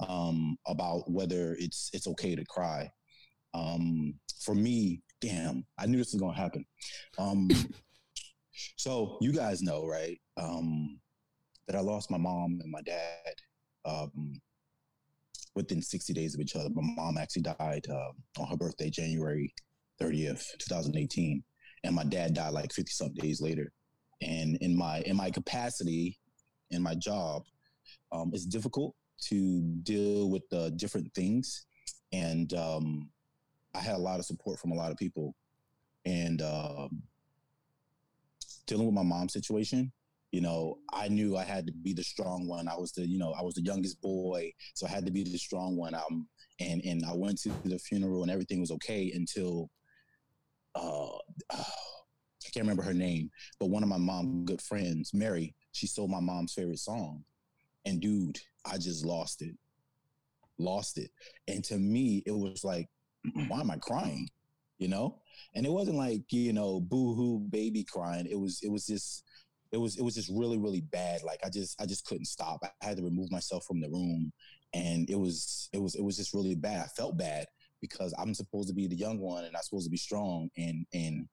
um, 0.08 0.58
about 0.68 1.10
whether 1.10 1.56
it's 1.60 1.90
it's 1.92 2.08
okay 2.08 2.36
to 2.36 2.46
cry. 2.46 2.90
Um, 3.54 4.14
for 4.44 4.54
me, 4.54 5.02
damn, 5.22 5.66
I 5.80 5.88
knew 5.88 5.98
this 5.98 6.14
was 6.14 6.22
gonna 6.22 6.38
happen. 6.38 6.66
Um, 7.18 7.50
so 8.78 9.18
you 9.22 9.34
guys 9.34 9.64
know, 9.64 9.88
right? 9.88 10.20
Um, 10.38 11.00
that 11.68 11.76
I 11.76 11.80
lost 11.80 12.12
my 12.12 12.18
mom 12.18 12.60
and 12.62 12.72
my 12.72 12.82
dad 12.82 13.34
um, 13.86 14.40
within 15.56 15.82
60 15.82 16.14
days 16.14 16.36
of 16.36 16.42
each 16.42 16.56
other. 16.56 16.70
My 16.70 16.84
mom 16.96 17.18
actually 17.18 17.42
died 17.42 17.88
uh, 17.90 18.42
on 18.42 18.48
her 18.50 18.58
birthday, 18.58 18.92
January 18.92 19.52
30th, 20.00 20.46
2018, 20.60 21.44
and 21.84 21.96
my 21.96 22.04
dad 22.04 22.36
died 22.36 22.54
like 22.54 22.72
50 22.72 22.92
something 22.92 23.24
days 23.24 23.42
later. 23.42 23.72
And 24.22 24.58
in 24.62 24.78
my 24.78 25.02
in 25.02 25.16
my 25.16 25.30
capacity, 25.30 26.20
in 26.72 26.82
my 26.82 26.96
job, 26.96 27.44
um, 28.12 28.32
it's 28.34 28.46
difficult 28.46 28.96
to 29.28 29.62
deal 29.84 30.30
with 30.30 30.44
the 30.50 30.72
different 30.78 31.14
things, 31.14 31.66
and 32.12 32.54
um, 32.54 33.10
I 33.74 33.80
had 33.80 33.96
a 33.96 34.00
lot 34.00 34.20
of 34.20 34.26
support 34.26 34.60
from 34.60 34.72
a 34.72 34.76
lot 34.76 34.92
of 34.92 34.98
people, 34.98 35.36
and 36.06 36.42
um, 36.42 37.04
dealing 38.68 38.86
with 38.86 38.96
my 38.96 39.04
mom's 39.04 39.34
situation 39.34 39.92
you 40.36 40.42
know, 40.42 40.80
I 40.92 41.08
knew 41.08 41.38
I 41.38 41.46
had 41.46 41.66
to 41.68 41.72
be 41.72 41.94
the 41.94 42.04
strong 42.04 42.46
one. 42.46 42.68
I 42.68 42.76
was 42.76 42.92
the, 42.92 43.08
you 43.08 43.18
know, 43.18 43.32
I 43.40 43.42
was 43.42 43.56
the 43.56 43.62
youngest 43.62 44.02
boy, 44.02 44.52
so 44.74 44.86
I 44.86 44.90
had 44.90 45.06
to 45.06 45.12
be 45.12 45.24
the 45.24 45.38
strong 45.38 45.78
one. 45.78 45.96
Um, 45.96 46.28
and 46.60 46.82
and 46.84 47.06
I 47.06 47.14
went 47.14 47.40
to 47.44 47.50
the 47.64 47.80
funeral 47.80 48.22
and 48.22 48.30
everything 48.30 48.60
was 48.60 48.72
okay 48.72 49.14
until, 49.16 49.70
uh, 50.76 51.08
I 51.50 51.64
can't 52.56 52.64
remember 52.64 52.84
her 52.84 52.94
name, 52.94 53.30
but 53.60 53.68
one 53.68 53.84
of 53.84 53.90
my 53.90 53.98
mom's 53.98 54.46
good 54.46 54.62
friends, 54.62 55.14
Mary, 55.14 55.54
she 55.74 55.88
sold 55.88 56.10
my 56.10 56.22
mom's 56.22 56.54
favorite 56.54 56.80
song, 56.80 57.24
and 57.86 58.02
dude, 58.02 58.40
I 58.66 58.78
just 58.78 59.06
lost 59.06 59.42
it, 59.42 59.56
lost 60.58 60.98
it. 60.98 61.12
And 61.50 61.64
to 61.66 61.78
me, 61.78 62.24
it 62.26 62.32
was 62.32 62.64
like, 62.64 62.88
why 63.50 63.60
am 63.60 63.72
I 63.72 63.78
crying? 63.78 64.30
You 64.78 64.88
know, 64.88 65.20
and 65.54 65.66
it 65.66 65.72
wasn't 65.72 65.98
like 65.98 66.24
you 66.32 66.54
know, 66.54 66.80
boo 66.80 67.14
hoo 67.14 67.40
baby 67.50 67.84
crying. 67.84 68.26
It 68.26 68.40
was 68.40 68.62
it 68.64 68.72
was 68.72 68.86
just 68.86 69.24
it 69.72 69.78
was 69.78 69.98
it 69.98 70.04
was 70.04 70.16
just 70.16 70.32
really 70.34 70.58
really 70.58 70.82
bad. 70.82 71.24
Like 71.24 71.40
i 71.46 71.50
just 71.50 71.80
i 71.82 71.86
just 71.86 72.06
couldn't 72.06 72.26
stop. 72.26 72.60
I 72.64 72.86
had 72.86 72.98
to 72.98 73.04
remove 73.04 73.32
myself 73.32 73.66
from 73.66 73.82
the 73.82 73.90
room. 73.90 74.32
And 74.74 75.10
it 75.10 75.18
was 75.18 75.70
it 75.74 75.82
was 75.82 75.96
it 75.96 76.04
was 76.04 76.18
just 76.18 76.34
really 76.34 76.56
bad. 76.56 76.86
I 76.86 76.88
felt 76.88 77.18
bad 77.18 77.48
because 77.82 78.14
i'm 78.18 78.34
supposed 78.34 78.68
to 78.68 78.74
be 78.74 78.88
the 78.88 78.96
young 78.96 79.20
one 79.20 79.44
and 79.44 79.56
i'm 79.56 79.62
supposed 79.62 79.86
to 79.86 79.92
be 79.92 79.98
strong. 79.98 80.50
And 80.58 80.86
and 80.94 81.28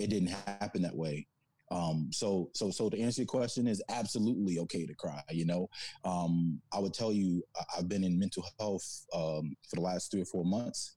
it 0.00 0.10
didn't 0.10 0.34
happen 0.46 0.82
that 0.82 0.96
way. 0.96 1.26
Um 1.70 2.08
so 2.12 2.50
so 2.54 2.70
so 2.70 2.90
to 2.90 3.00
answer 3.00 3.22
your 3.22 3.26
question 3.26 3.68
is 3.68 3.82
absolutely 3.88 4.58
okay 4.60 4.86
to 4.86 4.94
cry 4.94 5.22
you 5.30 5.46
know? 5.46 5.68
Um 6.04 6.60
i 6.72 6.78
would 6.80 6.94
tell 6.94 7.12
you 7.12 7.44
i've 7.76 7.88
been 7.88 8.02
in 8.02 8.18
mental 8.18 8.44
health 8.58 9.06
um 9.14 9.54
for 9.68 9.76
the 9.76 9.82
last 9.82 10.10
three 10.10 10.22
or 10.22 10.26
four 10.26 10.44
months. 10.44 10.96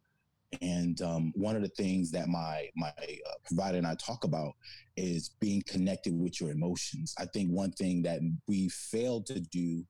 And 0.62 1.02
um, 1.02 1.32
one 1.36 1.56
of 1.56 1.62
the 1.64 1.70
things 1.70 2.12
that 2.12 2.28
my 2.28 2.70
my 2.76 2.90
uh, 2.90 3.38
provider 3.46 3.78
and 3.78 3.88
I 3.88 3.96
talk 3.96 4.24
about 4.24 4.54
is 4.96 5.32
being 5.40 5.64
connected 5.68 6.14
with 6.14 6.40
your 6.40 6.52
emotions. 6.52 7.16
I 7.18 7.26
think 7.26 7.50
one 7.50 7.72
thing 7.72 8.04
that 8.04 8.20
we 8.48 8.70
fail 8.70 9.22
to 9.24 9.40
do 9.40 9.84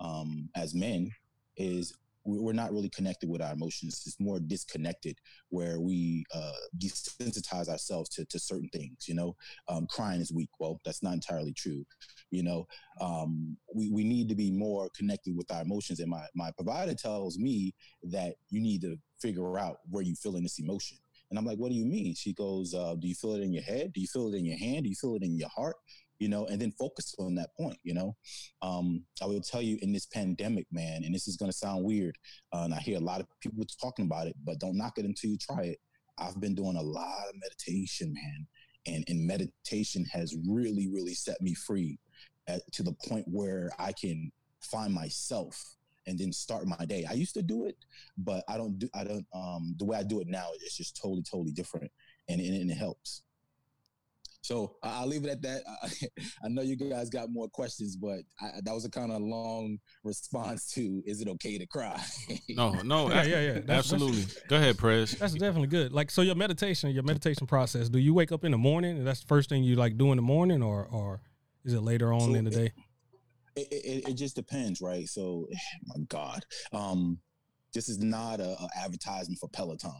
um, 0.00 0.48
as 0.56 0.74
men 0.74 1.10
is 1.56 1.94
we're 2.36 2.52
not 2.52 2.72
really 2.72 2.90
connected 2.90 3.28
with 3.28 3.40
our 3.40 3.52
emotions. 3.52 4.02
It's 4.06 4.20
more 4.20 4.38
disconnected, 4.38 5.16
where 5.48 5.80
we 5.80 6.24
uh, 6.34 6.52
desensitize 6.78 7.68
ourselves 7.68 8.08
to, 8.10 8.24
to 8.26 8.38
certain 8.38 8.68
things. 8.72 9.08
You 9.08 9.14
know, 9.14 9.36
um, 9.68 9.86
crying 9.88 10.20
is 10.20 10.32
weak. 10.32 10.50
Well, 10.60 10.80
that's 10.84 11.02
not 11.02 11.14
entirely 11.14 11.52
true. 11.52 11.84
You 12.30 12.42
know, 12.42 12.66
um, 13.00 13.56
we, 13.74 13.90
we 13.90 14.04
need 14.04 14.28
to 14.28 14.34
be 14.34 14.50
more 14.50 14.88
connected 14.96 15.34
with 15.36 15.50
our 15.50 15.62
emotions. 15.62 16.00
And 16.00 16.10
my, 16.10 16.26
my 16.34 16.50
provider 16.52 16.94
tells 16.94 17.38
me 17.38 17.74
that 18.04 18.34
you 18.50 18.60
need 18.60 18.82
to 18.82 18.96
figure 19.20 19.58
out 19.58 19.78
where 19.88 20.02
you 20.02 20.14
feel 20.14 20.36
in 20.36 20.42
this 20.42 20.58
emotion. 20.58 20.98
And 21.30 21.38
I'm 21.38 21.44
like, 21.44 21.58
what 21.58 21.70
do 21.70 21.74
you 21.74 21.84
mean? 21.84 22.14
She 22.14 22.32
goes, 22.32 22.74
uh, 22.74 22.94
do 22.98 23.06
you 23.06 23.14
feel 23.14 23.34
it 23.34 23.42
in 23.42 23.52
your 23.52 23.62
head? 23.62 23.92
Do 23.92 24.00
you 24.00 24.06
feel 24.06 24.32
it 24.32 24.36
in 24.36 24.44
your 24.44 24.58
hand? 24.58 24.84
Do 24.84 24.88
you 24.88 24.96
feel 24.96 25.14
it 25.14 25.22
in 25.22 25.36
your 25.36 25.50
heart? 25.54 25.76
You 26.18 26.28
know, 26.28 26.46
and 26.46 26.60
then 26.60 26.72
focus 26.78 27.14
on 27.18 27.34
that 27.36 27.54
point, 27.56 27.78
you 27.82 27.94
know. 27.94 28.16
Um, 28.62 29.04
I 29.22 29.26
will 29.26 29.40
tell 29.40 29.62
you 29.62 29.78
in 29.82 29.92
this 29.92 30.06
pandemic, 30.06 30.66
man, 30.72 31.02
and 31.04 31.14
this 31.14 31.28
is 31.28 31.36
going 31.36 31.50
to 31.50 31.56
sound 31.56 31.84
weird, 31.84 32.16
uh, 32.52 32.62
and 32.62 32.74
I 32.74 32.80
hear 32.80 32.98
a 32.98 33.02
lot 33.02 33.20
of 33.20 33.26
people 33.40 33.64
talking 33.80 34.06
about 34.06 34.26
it, 34.26 34.36
but 34.44 34.60
don't 34.60 34.76
knock 34.76 34.98
it 34.98 35.04
until 35.04 35.30
you 35.30 35.38
try 35.38 35.62
it. 35.62 35.78
I've 36.18 36.40
been 36.40 36.54
doing 36.54 36.76
a 36.76 36.82
lot 36.82 37.28
of 37.28 37.34
meditation, 37.36 38.12
man, 38.12 38.46
and, 38.86 39.04
and 39.08 39.26
meditation 39.26 40.04
has 40.12 40.34
really, 40.48 40.88
really 40.88 41.14
set 41.14 41.40
me 41.40 41.54
free 41.54 41.98
at, 42.48 42.60
to 42.72 42.82
the 42.82 42.94
point 43.06 43.26
where 43.28 43.70
I 43.78 43.92
can 43.92 44.32
find 44.60 44.92
myself 44.92 45.76
and 46.06 46.18
then 46.18 46.32
start 46.32 46.66
my 46.66 46.84
day. 46.86 47.04
I 47.08 47.12
used 47.12 47.34
to 47.34 47.42
do 47.42 47.66
it, 47.66 47.76
but 48.16 48.42
I 48.48 48.56
don't 48.56 48.78
do 48.78 48.88
I 48.94 49.04
don't 49.04 49.26
um 49.34 49.74
the 49.78 49.84
way 49.84 49.98
I 49.98 50.02
do 50.02 50.20
it 50.20 50.26
now 50.26 50.48
it's 50.54 50.76
just 50.76 50.96
totally 51.00 51.22
totally 51.22 51.52
different 51.52 51.90
and, 52.28 52.40
and, 52.40 52.62
and 52.62 52.70
it 52.70 52.76
helps. 52.76 53.22
So 54.48 54.76
I'll 54.82 55.06
leave 55.06 55.26
it 55.26 55.28
at 55.28 55.42
that. 55.42 55.62
I, 56.42 56.48
know 56.48 56.62
you 56.62 56.74
guys 56.74 57.10
got 57.10 57.28
more 57.28 57.48
questions, 57.48 57.96
but 57.96 58.20
I, 58.40 58.52
that 58.64 58.72
was 58.72 58.86
a 58.86 58.90
kind 58.90 59.12
of 59.12 59.20
long 59.20 59.76
response 60.04 60.72
to 60.72 61.02
"Is 61.04 61.20
it 61.20 61.28
okay 61.28 61.58
to 61.58 61.66
cry?" 61.66 62.02
no, 62.48 62.72
no, 62.80 63.10
yeah, 63.10 63.24
yeah, 63.24 63.40
yeah. 63.40 63.52
That's, 63.52 63.92
absolutely. 63.92 64.22
That's, 64.22 64.40
Go 64.48 64.56
ahead, 64.56 64.78
Prez. 64.78 65.12
That's 65.12 65.34
definitely 65.34 65.66
good. 65.66 65.92
Like, 65.92 66.10
so 66.10 66.22
your 66.22 66.34
meditation, 66.34 66.92
your 66.92 67.02
meditation 67.02 67.46
process. 67.46 67.90
Do 67.90 67.98
you 67.98 68.14
wake 68.14 68.32
up 68.32 68.42
in 68.42 68.52
the 68.52 68.56
morning, 68.56 68.96
and 68.96 69.06
that's 69.06 69.20
the 69.20 69.26
first 69.26 69.50
thing 69.50 69.64
you 69.64 69.76
like 69.76 69.98
do 69.98 70.12
in 70.12 70.16
the 70.16 70.22
morning, 70.22 70.62
or 70.62 70.88
or 70.90 71.20
is 71.66 71.74
it 71.74 71.82
later 71.82 72.10
on 72.10 72.30
so 72.30 72.34
in 72.34 72.46
the 72.46 72.50
day? 72.50 72.72
It, 73.54 73.68
it, 73.70 74.08
it, 74.08 74.14
just 74.14 74.34
depends, 74.34 74.80
right? 74.80 75.06
So, 75.06 75.46
my 75.84 75.96
God, 76.08 76.42
um, 76.72 77.18
this 77.74 77.90
is 77.90 77.98
not 77.98 78.40
a, 78.40 78.56
a 78.58 78.68
advertisement 78.82 79.38
for 79.40 79.50
Peloton 79.50 79.92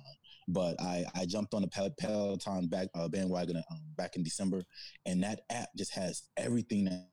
but 0.49 0.81
I, 0.81 1.05
I 1.15 1.27
jumped 1.27 1.55
on 1.55 1.63
the 1.63 1.93
Peloton 2.01 2.69
back 2.69 2.89
uh, 2.95 3.09
bandwagon 3.09 3.57
um, 3.57 3.81
back 3.97 4.17
in 4.17 4.23
December, 4.23 4.63
and 5.07 5.23
that 5.23 5.43
app 5.51 5.69
just 5.77 5.95
has 5.95 6.23
everything 6.37 6.87
that, 6.87 7.07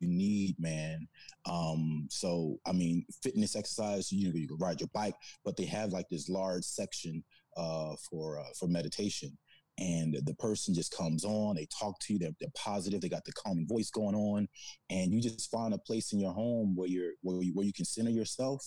you 0.00 0.08
need, 0.08 0.56
man. 0.58 1.06
Um, 1.48 2.08
so 2.10 2.58
I 2.66 2.72
mean, 2.72 3.04
fitness 3.22 3.54
exercise, 3.54 4.10
you 4.10 4.32
you 4.32 4.48
can 4.48 4.56
ride 4.56 4.80
your 4.80 4.88
bike, 4.92 5.14
but 5.44 5.56
they 5.56 5.66
have 5.66 5.92
like 5.92 6.08
this 6.08 6.28
large 6.28 6.64
section 6.64 7.22
uh, 7.56 7.94
for 8.10 8.40
uh, 8.40 8.50
for 8.58 8.66
meditation 8.66 9.38
and 9.78 10.16
the 10.24 10.34
person 10.34 10.74
just 10.74 10.96
comes 10.96 11.24
on 11.24 11.56
they 11.56 11.66
talk 11.78 11.98
to 12.00 12.12
you 12.12 12.18
they're, 12.18 12.30
they're, 12.40 12.48
positive 12.56 13.00
they 13.00 13.08
got 13.08 13.24
the 13.24 13.32
calming 13.32 13.66
voice 13.66 13.90
going 13.90 14.14
on 14.14 14.48
and 14.90 15.12
you 15.12 15.20
just 15.20 15.50
find 15.50 15.72
a 15.72 15.78
place 15.78 16.12
in 16.12 16.18
your 16.18 16.32
home 16.32 16.74
where 16.74 16.88
you're 16.88 17.12
where 17.22 17.42
you, 17.42 17.52
where 17.54 17.66
you 17.66 17.72
can 17.72 17.84
center 17.84 18.10
yourself 18.10 18.64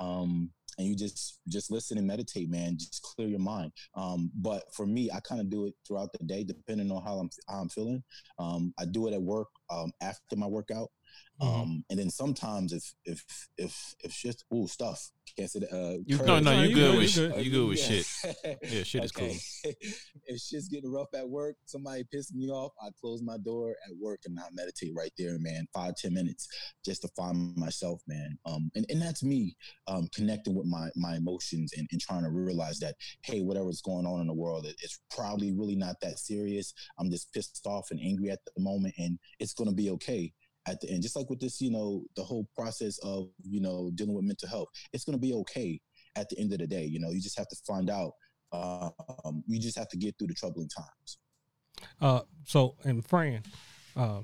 um, 0.00 0.50
and 0.78 0.86
you 0.86 0.96
just 0.96 1.40
just 1.48 1.70
listen 1.70 1.98
and 1.98 2.06
meditate 2.06 2.50
man 2.50 2.76
just 2.78 3.02
clear 3.02 3.28
your 3.28 3.38
mind 3.38 3.72
um, 3.96 4.30
but 4.40 4.64
for 4.74 4.86
me 4.86 5.10
i 5.14 5.20
kind 5.20 5.40
of 5.40 5.50
do 5.50 5.66
it 5.66 5.74
throughout 5.86 6.10
the 6.12 6.24
day 6.26 6.44
depending 6.44 6.90
on 6.90 7.02
how 7.02 7.18
i'm 7.18 7.30
how 7.48 7.60
i'm 7.60 7.68
feeling 7.68 8.02
um, 8.38 8.72
i 8.78 8.84
do 8.84 9.08
it 9.08 9.14
at 9.14 9.22
work 9.22 9.48
um, 9.72 9.92
after 10.00 10.36
my 10.36 10.46
workout. 10.46 10.90
Um, 11.42 11.84
and 11.90 11.98
then 11.98 12.08
sometimes 12.08 12.72
if 12.72 12.94
if 13.04 13.48
if 13.58 13.94
if 14.04 14.12
shit, 14.12 14.42
ooh, 14.54 14.68
stuff. 14.68 15.10
Can't 15.36 15.50
say 15.50 15.60
that. 15.60 15.72
Uh, 15.72 15.98
you, 16.04 16.18
no, 16.24 16.40
no, 16.40 16.62
you, 16.62 16.68
you 16.68 16.74
good, 16.74 16.98
with 16.98 17.10
shit. 17.10 17.36
You 17.38 17.50
good 17.50 17.68
with 17.68 17.78
shit. 17.78 18.06
Yeah, 18.44 18.82
shit 18.82 19.04
is 19.04 19.12
cool. 19.12 19.34
if 20.26 20.40
shit's 20.40 20.68
getting 20.68 20.92
rough 20.92 21.08
at 21.14 21.26
work, 21.28 21.56
somebody 21.64 22.04
pissing 22.14 22.34
me 22.34 22.50
off, 22.50 22.72
I 22.82 22.88
close 23.00 23.22
my 23.22 23.38
door 23.38 23.70
at 23.70 23.96
work 23.98 24.20
and 24.26 24.38
I 24.38 24.44
meditate 24.52 24.92
right 24.94 25.12
there, 25.16 25.38
man. 25.38 25.66
Five 25.72 25.96
ten 25.96 26.12
minutes 26.12 26.48
just 26.84 27.02
to 27.02 27.08
find 27.16 27.56
myself, 27.56 28.02
man. 28.06 28.38
Um, 28.44 28.70
and, 28.74 28.84
and 28.90 29.00
that's 29.00 29.22
me 29.22 29.56
um, 29.86 30.08
connecting 30.14 30.54
with 30.54 30.66
my 30.66 30.90
my 30.96 31.16
emotions 31.16 31.72
and, 31.76 31.88
and 31.90 32.00
trying 32.00 32.24
to 32.24 32.30
realize 32.30 32.78
that 32.80 32.94
hey, 33.24 33.40
whatever's 33.40 33.80
going 33.80 34.06
on 34.06 34.20
in 34.20 34.26
the 34.26 34.34
world, 34.34 34.66
it, 34.66 34.76
it's 34.82 35.00
probably 35.10 35.52
really 35.52 35.76
not 35.76 35.96
that 36.02 36.18
serious. 36.18 36.74
I'm 36.98 37.10
just 37.10 37.32
pissed 37.32 37.66
off 37.66 37.90
and 37.90 38.00
angry 38.00 38.30
at 38.30 38.40
the 38.44 38.62
moment, 38.62 38.94
and 38.98 39.18
it's 39.40 39.54
gonna 39.54 39.72
be 39.72 39.90
okay 39.90 40.32
at 40.66 40.80
the 40.80 40.90
end. 40.90 41.02
Just 41.02 41.16
like 41.16 41.28
with 41.30 41.40
this, 41.40 41.60
you 41.60 41.70
know, 41.70 42.04
the 42.16 42.22
whole 42.22 42.46
process 42.56 42.98
of, 42.98 43.28
you 43.42 43.60
know, 43.60 43.90
dealing 43.94 44.14
with 44.14 44.24
mental 44.24 44.48
health, 44.48 44.68
it's 44.92 45.04
going 45.04 45.18
to 45.18 45.20
be 45.20 45.34
okay 45.34 45.80
at 46.16 46.28
the 46.28 46.38
end 46.38 46.52
of 46.52 46.58
the 46.58 46.66
day. 46.66 46.84
You 46.84 47.00
know, 47.00 47.10
you 47.10 47.20
just 47.20 47.38
have 47.38 47.48
to 47.48 47.56
find 47.66 47.90
out. 47.90 48.12
Um, 48.52 49.42
you 49.46 49.58
just 49.58 49.78
have 49.78 49.88
to 49.88 49.96
get 49.96 50.14
through 50.18 50.26
the 50.26 50.34
troubling 50.34 50.68
times. 50.68 51.18
Uh, 52.00 52.20
so, 52.44 52.76
and 52.84 53.04
Fran, 53.06 53.42
uh, 53.96 54.20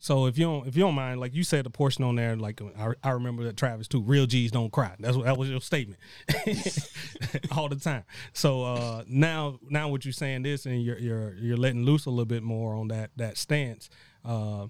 so 0.00 0.26
if 0.26 0.38
you 0.38 0.44
don't 0.44 0.66
if 0.66 0.76
you 0.76 0.82
don't 0.82 0.94
mind, 0.94 1.18
like 1.18 1.34
you 1.34 1.42
said, 1.42 1.64
the 1.66 1.70
portion 1.70 2.04
on 2.04 2.14
there, 2.14 2.36
like 2.36 2.60
I, 2.78 2.92
I 3.02 3.10
remember 3.10 3.42
that 3.44 3.56
Travis 3.56 3.88
too. 3.88 4.00
Real 4.00 4.26
G's 4.26 4.52
don't 4.52 4.70
cry. 4.70 4.94
That's 5.00 5.16
what 5.16 5.26
that 5.26 5.36
was 5.36 5.50
your 5.50 5.60
statement 5.60 5.98
all 7.50 7.68
the 7.68 7.76
time. 7.76 8.04
So 8.32 8.62
uh, 8.62 9.04
now 9.08 9.58
now 9.68 9.88
what 9.88 10.04
you're 10.04 10.12
saying 10.12 10.42
this, 10.42 10.66
and 10.66 10.82
you're 10.82 10.98
you're 10.98 11.34
you're 11.34 11.56
letting 11.56 11.84
loose 11.84 12.06
a 12.06 12.10
little 12.10 12.26
bit 12.26 12.44
more 12.44 12.74
on 12.74 12.88
that 12.88 13.10
that 13.16 13.36
stance. 13.36 13.90
Uh, 14.24 14.68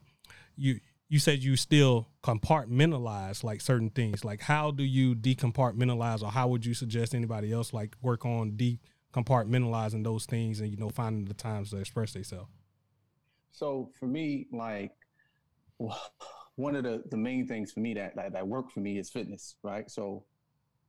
you 0.59 0.81
you 1.09 1.19
said 1.19 1.43
you 1.43 1.57
still 1.57 2.09
compartmentalize 2.23 3.43
like 3.43 3.61
certain 3.61 3.91
things. 3.91 4.25
Like 4.25 4.41
how 4.41 4.71
do 4.71 4.83
you 4.83 5.15
decompartmentalize, 5.15 6.23
or 6.23 6.31
how 6.31 6.49
would 6.49 6.67
you 6.67 6.75
suggest 6.75 7.15
anybody 7.15 7.53
else 7.53 7.73
like 7.73 7.97
work 8.03 8.27
on 8.27 8.53
decompartmentalizing 8.53 10.05
those 10.05 10.27
things 10.27 10.61
and 10.61 10.71
you 10.71 10.77
know 10.77 10.91
finding 10.91 11.25
the 11.25 11.35
times 11.35 11.71
to 11.71 11.79
express 11.79 12.13
themselves? 12.13 12.51
So 13.53 13.91
for 13.99 14.07
me, 14.07 14.47
like 14.53 14.93
one 16.57 16.77
of 16.77 16.85
the, 16.85 17.03
the 17.11 17.17
main 17.17 17.47
things 17.47 17.73
for 17.73 17.81
me 17.81 17.95
that, 17.95 18.17
that 18.17 18.33
that 18.33 18.47
work 18.47 18.71
for 18.71 18.81
me 18.81 18.99
is 18.99 19.09
fitness, 19.09 19.57
right? 19.63 19.91
So 19.91 20.25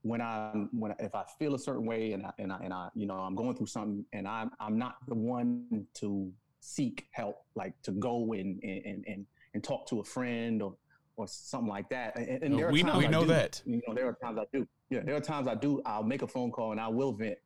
when 0.01 0.21
I'm 0.21 0.69
when 0.71 0.93
if 0.99 1.13
I 1.15 1.23
feel 1.37 1.55
a 1.55 1.59
certain 1.59 1.85
way 1.85 2.13
and 2.13 2.25
I, 2.25 2.31
and 2.39 2.51
I 2.51 2.59
and 2.63 2.73
I 2.73 2.89
you 2.93 3.05
know 3.05 3.15
I'm 3.15 3.35
going 3.35 3.55
through 3.55 3.67
something 3.67 4.05
and 4.13 4.27
I'm 4.27 4.51
I'm 4.59 4.77
not 4.77 4.97
the 5.07 5.15
one 5.15 5.85
to 5.95 6.31
seek 6.61 7.07
help 7.11 7.45
like 7.55 7.73
to 7.83 7.91
go 7.91 8.33
and 8.33 8.61
and 8.63 9.05
and, 9.07 9.25
and 9.53 9.63
talk 9.63 9.87
to 9.87 9.99
a 9.99 10.03
friend 10.03 10.61
or 10.61 10.75
or 11.15 11.27
something 11.27 11.67
like 11.67 11.89
that. 11.89 12.15
And, 12.15 12.43
and 12.43 12.57
there 12.57 12.69
are 12.69 12.71
we, 12.71 12.81
times 12.81 12.97
we 12.97 13.07
I 13.07 13.09
know 13.09 13.21
do. 13.21 13.27
that. 13.27 13.61
You 13.65 13.81
know, 13.85 13.93
there 13.93 14.07
are 14.07 14.17
times 14.23 14.39
I 14.39 14.45
do. 14.53 14.65
Yeah, 14.89 15.01
there 15.03 15.15
are 15.15 15.21
times 15.21 15.47
I 15.47 15.55
do. 15.55 15.81
I'll 15.85 16.03
make 16.03 16.21
a 16.21 16.27
phone 16.27 16.49
call 16.49 16.71
and 16.71 16.79
I 16.79 16.87
will 16.87 17.11
vent. 17.11 17.37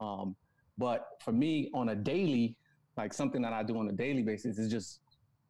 Um, 0.00 0.36
but 0.76 1.06
for 1.24 1.32
me, 1.32 1.70
on 1.72 1.88
a 1.88 1.94
daily, 1.94 2.56
like 2.96 3.14
something 3.14 3.40
that 3.42 3.52
I 3.52 3.62
do 3.62 3.78
on 3.78 3.88
a 3.88 3.92
daily 3.92 4.22
basis 4.22 4.58
is 4.58 4.70
just 4.70 5.00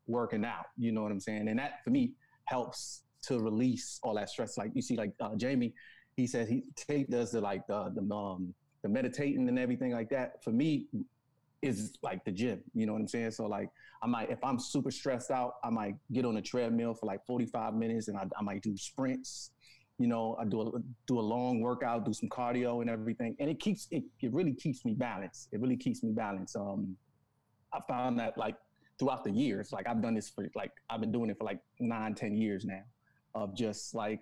working 0.07 0.45
out. 0.45 0.67
You 0.79 0.93
know 0.93 1.03
what 1.03 1.11
I'm 1.11 1.21
saying? 1.21 1.49
And 1.49 1.59
that 1.59 1.83
for 1.83 1.90
me 1.90 2.12
helps 2.45 3.03
to 3.23 3.40
release 3.40 3.99
all 4.03 4.14
that 4.14 4.31
stress. 4.31 4.57
Like 4.57 4.71
you 4.75 4.83
see, 4.83 4.97
like 4.97 5.12
uh, 5.21 5.35
Jamie, 5.37 5.75
he 6.17 6.27
says 6.27 6.49
he 6.49 6.62
take 6.77 7.09
does 7.09 7.33
the 7.33 7.40
like 7.40 7.67
the 7.67 7.93
the 7.95 8.14
um 8.14 8.55
the 8.83 8.88
meditating 8.88 9.49
and 9.49 9.59
everything 9.59 9.93
like 9.93 10.11
that. 10.11 10.45
For 10.45 10.51
me, 10.51 10.87
is 11.64 11.94
like 12.03 12.24
the 12.24 12.33
gym. 12.33 12.61
You 12.74 12.87
know 12.87 12.92
what 12.92 13.00
I'm 13.00 13.09
saying? 13.09 13.33
So 13.33 13.46
like 13.46 13.70
I 14.03 14.07
might 14.07 14.31
if 14.31 14.42
I'm 14.44 14.59
super 14.59 14.90
stressed 14.90 15.31
out, 15.31 15.55
I 15.64 15.70
might 15.70 15.94
get 16.12 16.24
on 16.24 16.37
a 16.37 16.42
treadmill 16.42 16.94
for 16.94 17.07
like 17.07 17.24
45 17.27 17.74
minutes 17.74 18.09
and 18.09 18.16
I, 18.16 18.27
I 18.38 18.42
might 18.42 18.62
do 18.62 18.77
sprints. 18.77 19.50
You 19.98 20.09
know, 20.09 20.37
I 20.40 20.44
do 20.44 20.61
a 20.61 20.70
do 21.07 21.18
a 21.18 21.22
long 21.22 21.61
workout, 21.61 22.05
do 22.05 22.12
some 22.12 22.29
cardio 22.29 22.81
and 22.83 22.90
everything. 22.90 23.37
And 23.38 23.48
it 23.48 23.61
keeps 23.61 23.88
it, 23.90 24.05
it 24.20 24.33
really 24.33 24.53
keeps 24.53 24.85
me 24.85 24.94
balanced. 24.94 25.48
It 25.53 25.61
really 25.61 25.77
keeps 25.77 26.03
me 26.03 26.12
balanced. 26.12 26.57
Um 26.57 26.96
I 27.72 27.81
found 27.88 28.18
that 28.20 28.37
like 28.37 28.57
throughout 28.98 29.24
the 29.24 29.31
years, 29.31 29.72
like 29.72 29.88
I've 29.88 30.03
done 30.03 30.14
this 30.14 30.29
for 30.29 30.46
like 30.55 30.72
I've 30.90 31.00
been 31.00 31.12
doing 31.12 31.31
it 31.31 31.38
for 31.38 31.44
like 31.44 31.61
nine, 31.81 32.14
ten 32.14 32.37
years 32.37 32.64
now. 32.64 32.83
Of 33.35 33.57
just 33.57 33.96
like, 33.96 34.20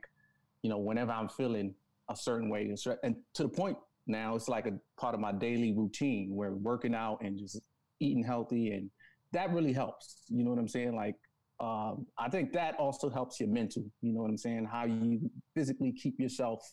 you 0.63 0.71
know, 0.71 0.79
whenever 0.79 1.13
I'm 1.13 1.29
feeling 1.29 1.75
a 2.09 2.17
certain 2.17 2.49
way 2.49 2.63
and 2.63 2.97
and 3.03 3.17
to 3.35 3.43
the 3.43 3.49
point 3.49 3.77
now 4.07 4.35
it's 4.35 4.49
like 4.49 4.67
a 4.67 4.73
part 4.99 5.15
of 5.15 5.21
my 5.21 5.33
daily 5.33 5.73
routine 5.73 6.35
where 6.35 6.53
working 6.53 6.95
out 6.95 7.19
and 7.23 7.39
just 7.39 7.61
eating 8.01 8.25
healthy 8.25 8.73
and 8.73 8.91
that 9.33 9.53
really 9.53 9.73
helps 9.73 10.25
you 10.29 10.45
know 10.45 10.51
what 10.51 10.59
i'm 10.59 10.69
saying? 10.69 10.95
Like 10.95 11.15
um, 11.61 12.07
i 12.19 12.29
think 12.29 12.53
that 12.53 12.75
also 12.77 13.09
helps 13.09 13.39
your 13.39 13.49
mental 13.49 13.85
you 14.01 14.13
know 14.13 14.23
what 14.23 14.31
i'm 14.31 14.37
saying? 14.37 14.67
How 14.71 14.85
you 14.85 15.31
physically 15.55 15.93
keep 15.93 16.19
yourself 16.19 16.73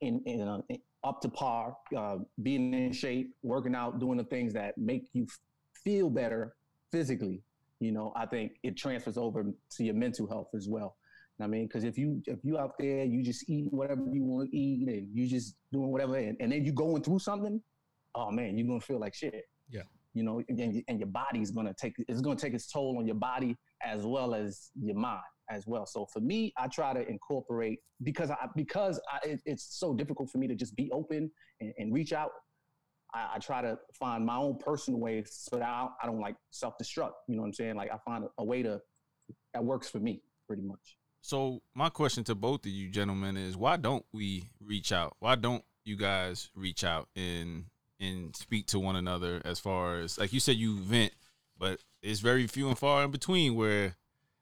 in, 0.00 0.22
in, 0.26 0.40
uh, 0.40 0.60
in 0.68 0.78
up 1.02 1.20
to 1.20 1.28
par 1.28 1.76
uh, 1.96 2.16
being 2.42 2.72
in 2.72 2.92
shape 2.92 3.34
working 3.42 3.74
out 3.74 4.00
doing 4.00 4.16
the 4.16 4.24
things 4.24 4.52
that 4.54 4.76
make 4.78 5.04
you 5.12 5.26
feel 5.84 6.08
better 6.10 6.54
physically 6.90 7.42
you 7.80 7.92
know? 7.92 8.12
I 8.16 8.24
think 8.24 8.52
it 8.62 8.76
transfers 8.76 9.18
over 9.18 9.44
to 9.44 9.84
your 9.84 9.94
mental 9.94 10.26
health 10.26 10.48
as 10.54 10.68
well 10.68 10.96
I 11.40 11.46
mean, 11.46 11.66
because 11.66 11.84
if 11.84 11.98
you 11.98 12.22
if 12.26 12.38
you 12.44 12.58
out 12.58 12.72
there, 12.78 13.04
you 13.04 13.22
just 13.22 13.48
eating 13.48 13.70
whatever 13.72 14.02
you 14.12 14.22
want 14.22 14.50
to 14.50 14.56
eat, 14.56 14.88
and 14.88 15.08
you 15.12 15.26
just 15.26 15.56
doing 15.72 15.90
whatever, 15.90 16.16
and, 16.16 16.36
and 16.40 16.52
then 16.52 16.64
you 16.64 16.72
going 16.72 17.02
through 17.02 17.18
something, 17.18 17.60
oh 18.14 18.30
man, 18.30 18.56
you're 18.56 18.68
gonna 18.68 18.80
feel 18.80 19.00
like 19.00 19.14
shit. 19.14 19.44
Yeah. 19.68 19.82
You 20.12 20.22
know, 20.22 20.42
and, 20.48 20.84
and 20.86 20.98
your 21.00 21.08
body's 21.08 21.50
gonna 21.50 21.74
take 21.74 21.94
it's 21.98 22.20
gonna 22.20 22.36
take 22.38 22.54
its 22.54 22.70
toll 22.70 22.98
on 22.98 23.06
your 23.06 23.16
body 23.16 23.56
as 23.82 24.06
well 24.06 24.34
as 24.34 24.70
your 24.80 24.96
mind 24.96 25.22
as 25.50 25.66
well. 25.66 25.86
So 25.86 26.06
for 26.06 26.20
me, 26.20 26.52
I 26.56 26.68
try 26.68 26.92
to 26.92 27.06
incorporate 27.08 27.80
because 28.02 28.30
I 28.30 28.46
because 28.54 29.00
I, 29.12 29.28
it, 29.28 29.40
it's 29.44 29.78
so 29.78 29.92
difficult 29.92 30.30
for 30.30 30.38
me 30.38 30.46
to 30.46 30.54
just 30.54 30.76
be 30.76 30.90
open 30.92 31.30
and, 31.60 31.72
and 31.78 31.92
reach 31.92 32.12
out. 32.12 32.30
I, 33.12 33.32
I, 33.34 33.38
try 33.38 33.62
to 33.62 33.78
find 33.98 34.24
my 34.24 34.36
own 34.36 34.58
personal 34.58 34.98
way 34.98 35.22
so 35.28 35.56
that 35.56 35.68
I, 35.68 35.88
I 36.02 36.06
don't 36.06 36.20
like 36.20 36.36
self 36.50 36.74
destruct. 36.80 37.12
You 37.28 37.36
know 37.36 37.42
what 37.42 37.48
I'm 37.48 37.54
saying? 37.54 37.74
Like 37.76 37.90
I 37.92 37.98
find 38.04 38.24
a, 38.24 38.28
a 38.38 38.44
way 38.44 38.62
to 38.62 38.80
that 39.52 39.64
works 39.64 39.88
for 39.88 39.98
me 39.98 40.22
pretty 40.46 40.62
much. 40.62 40.96
So 41.24 41.62
my 41.74 41.88
question 41.88 42.22
to 42.24 42.34
both 42.34 42.66
of 42.66 42.70
you 42.70 42.90
gentlemen 42.90 43.38
is 43.38 43.56
why 43.56 43.78
don't 43.78 44.04
we 44.12 44.50
reach 44.60 44.92
out? 44.92 45.16
Why 45.20 45.36
don't 45.36 45.64
you 45.82 45.96
guys 45.96 46.50
reach 46.54 46.84
out 46.84 47.08
and 47.16 47.64
and 47.98 48.36
speak 48.36 48.66
to 48.66 48.78
one 48.78 48.94
another 48.94 49.40
as 49.42 49.58
far 49.58 50.00
as 50.00 50.18
like 50.18 50.34
you 50.34 50.40
said 50.40 50.56
you 50.56 50.76
vent, 50.80 51.14
but 51.58 51.80
it's 52.02 52.20
very 52.20 52.46
few 52.46 52.68
and 52.68 52.78
far 52.78 53.04
in 53.04 53.10
between 53.10 53.54
where 53.54 53.96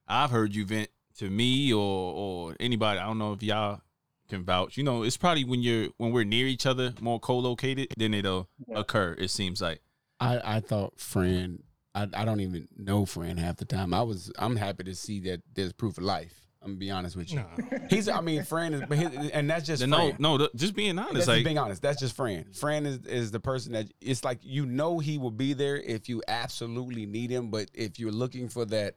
I've 0.08 0.32
heard 0.32 0.56
you 0.56 0.66
vent 0.66 0.88
to 1.18 1.30
me 1.30 1.72
or 1.72 1.78
or 1.78 2.56
anybody. 2.58 2.98
I 2.98 3.06
don't 3.06 3.18
know 3.18 3.32
if 3.34 3.44
y'all 3.44 3.80
can 4.28 4.42
vouch. 4.42 4.76
You 4.76 4.82
know, 4.82 5.04
it's 5.04 5.16
probably 5.16 5.44
when 5.44 5.62
you're 5.62 5.90
when 5.98 6.10
we're 6.10 6.24
near 6.24 6.48
each 6.48 6.66
other, 6.66 6.94
more 7.00 7.20
co-located, 7.20 7.94
then 7.96 8.12
it'll 8.12 8.48
yeah. 8.66 8.80
occur. 8.80 9.14
It 9.16 9.30
seems 9.30 9.62
like. 9.62 9.82
I 10.18 10.56
I 10.56 10.58
thought 10.58 10.98
Fran. 10.98 11.62
I, 11.94 12.08
I 12.12 12.24
don't 12.24 12.40
even 12.40 12.66
know 12.76 13.06
Fran 13.06 13.36
half 13.36 13.58
the 13.58 13.66
time. 13.66 13.94
I 13.94 14.02
was 14.02 14.32
I'm 14.36 14.56
happy 14.56 14.82
to 14.82 14.96
see 14.96 15.20
that 15.20 15.42
there's 15.54 15.72
proof 15.72 15.96
of 15.96 16.02
life. 16.02 16.42
I'm 16.62 16.68
gonna 16.68 16.78
be 16.78 16.90
honest 16.90 17.16
with 17.16 17.32
you. 17.32 17.40
Nah. 17.40 17.78
He's, 17.90 18.08
I 18.08 18.20
mean, 18.20 18.44
Fran 18.44 18.74
is, 18.74 18.82
his, 18.82 19.30
and 19.30 19.50
that's 19.50 19.66
just 19.66 19.86
no, 19.86 20.12
no. 20.18 20.48
Just 20.54 20.76
being 20.76 20.98
honest, 20.98 21.14
that's 21.14 21.28
like 21.28 21.36
just 21.38 21.44
being 21.44 21.58
honest. 21.58 21.82
That's 21.82 22.00
just 22.00 22.14
Fran. 22.14 22.46
Fran 22.52 22.86
is 22.86 22.98
is 23.06 23.30
the 23.32 23.40
person 23.40 23.72
that 23.72 23.88
it's 24.00 24.24
like 24.24 24.38
you 24.42 24.64
know 24.64 25.00
he 25.00 25.18
will 25.18 25.32
be 25.32 25.54
there 25.54 25.76
if 25.76 26.08
you 26.08 26.22
absolutely 26.28 27.04
need 27.04 27.30
him, 27.30 27.50
but 27.50 27.68
if 27.74 27.98
you're 27.98 28.12
looking 28.12 28.48
for 28.48 28.64
that 28.66 28.94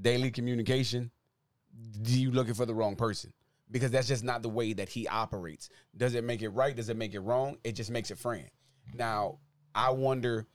daily 0.00 0.30
communication, 0.30 1.10
you 2.04 2.32
looking 2.32 2.54
for 2.54 2.66
the 2.66 2.74
wrong 2.74 2.96
person 2.96 3.32
because 3.70 3.90
that's 3.90 4.08
just 4.08 4.24
not 4.24 4.42
the 4.42 4.48
way 4.48 4.72
that 4.72 4.88
he 4.88 5.06
operates. 5.08 5.68
Does 5.96 6.14
it 6.14 6.24
make 6.24 6.42
it 6.42 6.50
right? 6.50 6.74
Does 6.74 6.88
it 6.88 6.96
make 6.96 7.14
it 7.14 7.20
wrong? 7.20 7.58
It 7.64 7.72
just 7.72 7.90
makes 7.90 8.10
it 8.10 8.18
Fran. 8.18 8.48
Now, 8.94 9.38
I 9.74 9.90
wonder 9.90 10.46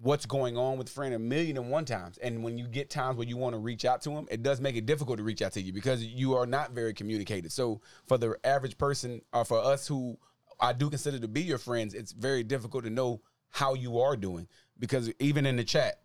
what's 0.00 0.26
going 0.26 0.56
on 0.56 0.76
with 0.76 0.88
Fran 0.88 1.12
a 1.12 1.18
million 1.18 1.56
and 1.56 1.70
one 1.70 1.84
times. 1.84 2.18
And 2.18 2.44
when 2.44 2.58
you 2.58 2.66
get 2.66 2.90
times 2.90 3.16
where 3.16 3.26
you 3.26 3.36
want 3.36 3.54
to 3.54 3.58
reach 3.58 3.84
out 3.84 4.02
to 4.02 4.10
him, 4.10 4.26
it 4.30 4.42
does 4.42 4.60
make 4.60 4.76
it 4.76 4.86
difficult 4.86 5.18
to 5.18 5.24
reach 5.24 5.42
out 5.42 5.52
to 5.52 5.62
you 5.62 5.72
because 5.72 6.04
you 6.04 6.34
are 6.34 6.46
not 6.46 6.72
very 6.72 6.92
communicated. 6.92 7.50
So 7.52 7.80
for 8.06 8.18
the 8.18 8.36
average 8.44 8.76
person 8.76 9.22
or 9.32 9.44
for 9.44 9.58
us 9.58 9.86
who 9.88 10.18
I 10.60 10.72
do 10.72 10.90
consider 10.90 11.18
to 11.18 11.28
be 11.28 11.42
your 11.42 11.58
friends, 11.58 11.94
it's 11.94 12.12
very 12.12 12.42
difficult 12.42 12.84
to 12.84 12.90
know 12.90 13.22
how 13.50 13.74
you 13.74 14.00
are 14.00 14.16
doing 14.16 14.48
because 14.78 15.10
even 15.18 15.46
in 15.46 15.56
the 15.56 15.64
chat, 15.64 16.00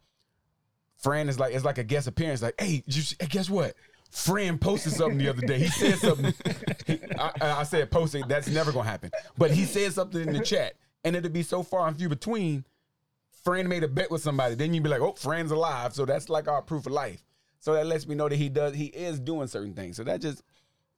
Fran 0.95 1.27
is 1.30 1.39
like 1.39 1.54
it's 1.54 1.65
like 1.65 1.80
a 1.80 1.84
guest 1.84 2.08
appearance. 2.08 2.41
Like, 2.41 2.60
hey, 2.62 2.84
guess 3.30 3.49
what? 3.49 3.75
Fran 4.12 4.58
posted 4.58 4.93
something 4.93 5.17
the 5.17 5.30
other 5.30 5.45
day. 5.45 5.60
He 5.60 5.67
said 5.67 5.97
something. 5.97 6.34
He, 6.86 6.99
I, 7.17 7.32
I 7.41 7.63
said 7.63 7.89
posting. 7.91 8.27
That's 8.27 8.47
never 8.47 8.71
gonna 8.71 8.88
happen. 8.88 9.12
But 9.38 9.51
he 9.51 9.65
said 9.65 9.93
something 9.93 10.21
in 10.21 10.34
the 10.34 10.41
chat, 10.41 10.75
and 11.04 11.15
it'd 11.15 11.34
be 11.34 11.43
so 11.43 11.63
far 11.63 11.88
and 11.88 11.97
few 11.97 12.10
between 12.10 12.65
Fran 13.43 13.67
made 13.67 13.84
a 13.84 13.88
bet 13.88 14.12
with 14.12 14.21
somebody, 14.21 14.56
then 14.56 14.73
you'd 14.73 14.84
be 14.84 14.89
like, 14.89 15.01
oh, 15.01 15.13
Fran's 15.13 15.51
alive. 15.51 15.93
So 15.93 16.06
that's 16.06 16.30
like 16.30 16.47
our 16.47 16.62
proof 16.62 16.86
of 16.86 16.91
life. 16.91 17.23
So 17.60 17.73
that 17.73 17.86
lets 17.86 18.08
me 18.08 18.15
know 18.15 18.30
that 18.30 18.36
he 18.36 18.49
does, 18.49 18.73
he 18.73 18.88
is 18.88 19.19
doing 19.19 19.47
certain 19.47 19.73
things. 19.73 19.97
So 19.97 20.04
that 20.04 20.21
just, 20.21 20.43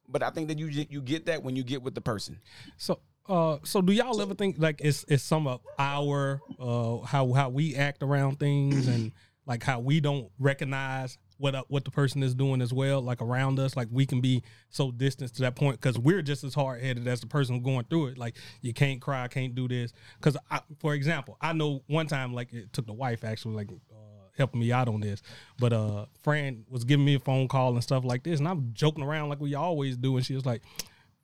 but 0.08 0.22
I 0.22 0.30
think 0.30 0.48
that 0.48 0.58
you 0.58 0.66
you 0.66 1.00
get 1.00 1.26
that 1.26 1.42
when 1.42 1.56
you 1.56 1.62
get 1.62 1.82
with 1.82 1.94
the 1.94 2.00
person. 2.00 2.40
So, 2.76 3.00
uh, 3.26 3.58
so 3.64 3.80
do 3.80 3.92
y'all 3.92 4.20
ever 4.20 4.34
think 4.34 4.56
like 4.58 4.80
it's 4.82 5.04
it's 5.08 5.22
some 5.22 5.46
of 5.46 5.60
our 5.78 6.40
uh 6.58 6.98
how 6.98 7.32
how 7.32 7.48
we 7.48 7.74
act 7.74 8.02
around 8.02 8.38
things 8.38 8.86
and 8.86 9.12
like 9.46 9.62
how 9.62 9.80
we 9.80 10.00
don't 10.00 10.30
recognize 10.38 11.16
what 11.44 11.54
uh, 11.54 11.62
what 11.68 11.84
the 11.84 11.90
person 11.90 12.22
is 12.22 12.34
doing 12.34 12.62
as 12.62 12.72
well, 12.72 13.02
like 13.02 13.20
around 13.20 13.58
us. 13.58 13.76
Like 13.76 13.88
we 13.90 14.06
can 14.06 14.22
be 14.22 14.42
so 14.70 14.90
distant 14.90 15.34
to 15.34 15.42
that 15.42 15.54
point 15.54 15.78
because 15.78 15.98
we're 15.98 16.22
just 16.22 16.42
as 16.42 16.54
hard 16.54 16.80
headed 16.80 17.06
as 17.06 17.20
the 17.20 17.26
person 17.26 17.62
going 17.62 17.84
through 17.84 18.06
it. 18.06 18.18
Like 18.18 18.36
you 18.62 18.72
can't 18.72 18.98
cry, 18.98 19.28
can't 19.28 19.54
do 19.54 19.68
this. 19.68 19.92
Because 20.18 20.38
for 20.78 20.94
example, 20.94 21.36
I 21.42 21.52
know 21.52 21.82
one 21.86 22.06
time 22.06 22.32
like 22.32 22.50
it 22.54 22.72
took 22.72 22.86
the 22.86 22.94
wife 22.94 23.24
actually 23.24 23.56
like 23.56 23.70
uh, 23.70 24.28
helping 24.38 24.58
me 24.58 24.72
out 24.72 24.88
on 24.88 25.00
this, 25.00 25.20
but 25.58 25.74
uh, 25.74 26.06
Fran 26.22 26.64
was 26.70 26.84
giving 26.84 27.04
me 27.04 27.14
a 27.14 27.20
phone 27.20 27.46
call 27.46 27.74
and 27.74 27.82
stuff 27.82 28.06
like 28.06 28.22
this, 28.22 28.38
and 28.38 28.48
I'm 28.48 28.70
joking 28.72 29.04
around 29.04 29.28
like 29.28 29.40
we 29.40 29.54
always 29.54 29.98
do, 29.98 30.16
and 30.16 30.24
she 30.24 30.34
was 30.34 30.46
like, 30.46 30.62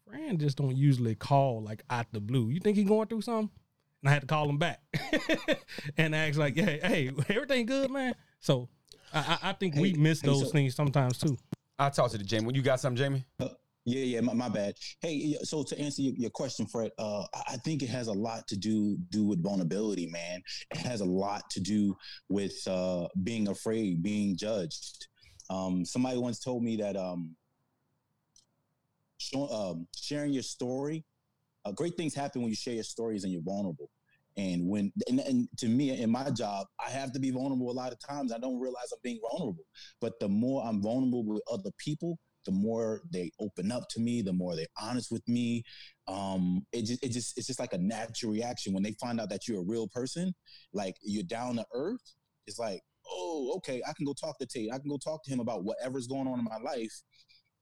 "Fran 0.07 0.37
just 0.37 0.59
don't 0.59 0.77
usually 0.77 1.15
call 1.15 1.63
like 1.63 1.83
out 1.89 2.13
the 2.13 2.21
blue. 2.21 2.51
You 2.51 2.61
think 2.61 2.77
he 2.77 2.85
going 2.85 3.09
through 3.09 3.23
something?" 3.23 3.49
And 4.03 4.11
I 4.11 4.13
had 4.13 4.21
to 4.21 4.27
call 4.27 4.51
him 4.51 4.59
back 4.59 4.83
and 5.97 6.15
ask 6.15 6.39
like, 6.39 6.57
"Hey, 6.57 6.79
hey, 6.83 7.11
everything 7.31 7.65
good, 7.65 7.91
man?" 7.91 8.15
So 8.41 8.69
I, 9.13 9.39
I 9.43 9.53
think 9.55 9.75
hey, 9.75 9.81
we 9.81 9.93
miss 9.95 10.21
those 10.21 10.43
so, 10.43 10.49
things 10.49 10.75
sometimes 10.75 11.19
too. 11.19 11.37
I'll 11.79 11.91
talk 11.91 12.11
to 12.13 12.19
the 12.19 12.25
Jamie. 12.25 12.47
When 12.47 12.55
you 12.55 12.63
got 12.63 12.81
something, 12.81 12.97
Jamie? 12.97 13.25
Uh, 13.39 13.49
yeah, 13.87 14.05
yeah, 14.05 14.21
my, 14.21 14.35
my, 14.35 14.49
bad. 14.49 14.75
Hey, 15.01 15.37
so 15.43 15.63
to 15.63 15.79
answer 15.79 16.03
your, 16.03 16.15
your, 16.15 16.31
question, 16.31 16.67
Fred, 16.67 16.91
uh, 16.99 17.25
I 17.49 17.57
think 17.65 17.83
it 17.83 17.89
has 17.89 18.09
a 18.09 18.13
lot 18.13 18.47
to 18.49 18.57
do 18.57 18.99
do 19.09 19.25
with 19.25 19.43
vulnerability, 19.43 20.07
man. 20.07 20.43
It 20.71 20.79
has 20.79 21.01
a 21.01 21.07
lot 21.07 21.49
to 21.51 21.61
do 21.61 21.97
with 22.29 22.53
uh, 22.67 23.09
being 23.23 23.49
afraid, 23.49 24.03
being 24.03 24.37
judged. 24.37 25.09
Um, 25.49 25.85
somebody 25.85 26.19
once 26.19 26.39
told 26.39 26.63
me 26.63 26.77
that 26.77 26.97
um, 26.97 27.35
show, 29.19 29.49
um, 29.49 29.87
sharing 29.97 30.33
your 30.33 30.43
story, 30.43 31.05
uh, 31.65 31.73
great 31.73 31.97
things 31.97 32.15
happen 32.15 32.43
when 32.43 32.51
you 32.51 32.57
share 32.57 32.75
your 32.75 32.85
stories 32.85 33.25
and 33.25 33.33
you're 33.33 33.43
vulnerable. 33.43 33.91
And 34.37 34.69
when 34.69 34.93
and, 35.09 35.21
and, 35.21 35.49
to 35.59 35.67
me 35.67 35.91
in 36.01 36.11
my 36.11 36.31
job, 36.31 36.67
I 36.85 36.91
have 36.91 37.13
to 37.13 37.19
be 37.21 37.31
vulnerable 37.31 37.71
a 37.71 37.73
lot 37.73 37.93
of 37.93 37.99
times. 37.99 38.33
I 38.33 38.39
don't 38.39 38.61
realize 38.61 38.93
I'm 38.93 38.99
being 39.03 39.21
vulnerable. 39.31 39.65
But 40.01 40.19
the 40.21 40.29
more 40.29 40.65
I'm 40.65 40.81
vulnerable 40.81 41.25
with 41.25 41.43
other 41.51 41.71
people, 41.79 42.19
the 42.47 42.53
more 42.53 43.03
they 43.13 43.31
open 43.41 43.71
up 43.71 43.85
to 43.91 44.01
me, 44.01 44.23
the 44.23 44.33
more 44.33 44.57
they're 44.57 44.67
honest 44.81 45.11
with 45.11 45.27
me. 45.29 45.65
Um, 46.07 46.67
it 46.73 46.85
just 46.85 47.05
it 47.05 47.11
just 47.11 47.37
it's 47.37 47.47
just 47.47 47.61
like 47.61 47.73
a 47.73 47.79
natural 47.79 48.33
reaction 48.33 48.73
when 48.73 48.83
they 48.83 48.95
find 49.01 49.21
out 49.21 49.31
that 49.31 49.47
you're 49.47 49.61
a 49.61 49.67
real 49.67 49.89
person, 49.89 50.35
like 50.73 50.97
you're 51.03 51.23
down 51.23 51.57
to 51.57 51.67
earth. 51.75 52.15
It's 52.47 52.59
like, 52.59 52.81
oh, 53.09 53.55
okay, 53.57 53.83
I 53.89 53.93
can 53.93 54.07
go 54.07 54.15
talk 54.15 54.39
to 54.39 54.47
Tate. 54.47 54.71
I 54.73 54.79
can 54.79 54.89
go 54.89 54.99
talk 54.99 55.23
to 55.25 55.31
him 55.31 55.41
about 55.41 55.65
whatever's 55.65 56.07
going 56.07 56.27
on 56.27 56.39
in 56.39 56.45
my 56.45 56.59
life, 56.59 57.03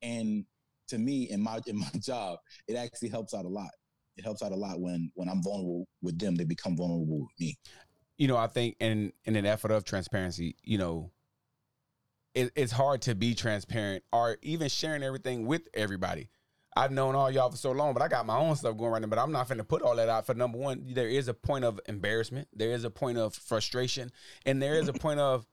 and 0.03 0.45
to 0.89 0.99
me 0.99 1.29
in 1.31 1.43
my 1.43 1.61
in 1.67 1.79
my 1.79 1.91
job, 2.01 2.39
it 2.67 2.77
actually 2.77 3.09
helps 3.09 3.35
out 3.35 3.45
a 3.45 3.49
lot. 3.49 3.71
It 4.19 4.25
helps 4.25 4.43
out 4.43 4.53
a 4.53 4.57
lot 4.57 4.81
when 4.81 5.11
when 5.15 5.29
I'm 5.29 5.43
vulnerable 5.43 5.87
with 6.03 6.19
them, 6.19 6.35
they 6.35 6.45
become 6.45 6.77
vulnerable 6.77 7.21
with 7.21 7.41
me. 7.41 7.57
You 8.19 8.29
know, 8.29 8.37
I 8.37 8.49
think 8.49 8.77
in 8.81 9.13
in 9.25 9.37
an 9.37 9.47
effort 9.47 9.71
of 9.71 9.85
transparency, 9.85 10.57
you 10.63 10.77
know, 10.77 11.13
it, 12.35 12.53
it's 12.55 12.73
hard 12.73 13.03
to 13.03 13.15
be 13.15 13.35
transparent 13.35 14.05
or 14.13 14.37
even 14.43 14.69
sharing 14.69 15.03
everything 15.03 15.47
with 15.47 15.63
everybody. 15.73 16.29
I've 16.77 16.93
known 16.93 17.15
all 17.15 17.31
y'all 17.31 17.51
for 17.51 17.57
so 17.57 17.73
long, 17.73 17.93
but 17.93 18.03
I 18.03 18.09
got 18.09 18.27
my 18.27 18.37
own 18.37 18.55
stuff 18.55 18.77
going 18.77 18.93
right 18.93 19.03
now. 19.03 19.09
But 19.09 19.19
I'm 19.19 19.33
not 19.33 19.49
finna 19.49 19.67
put 19.67 19.83
all 19.83 19.97
that 19.97 20.09
out. 20.09 20.27
For 20.27 20.35
number 20.35 20.59
one, 20.59 20.85
there 20.95 21.09
is 21.09 21.27
a 21.29 21.35
point 21.35 21.65
of 21.65 21.81
embarrassment, 21.87 22.49
there 22.53 22.73
is 22.73 22.85
a 22.85 22.91
point 22.91 23.19
of 23.19 23.35
frustration, 23.35 24.13
and 24.45 24.63
there 24.63 24.75
is 24.75 24.89
a 24.89 24.93
point 25.05 25.21
of 25.21 25.47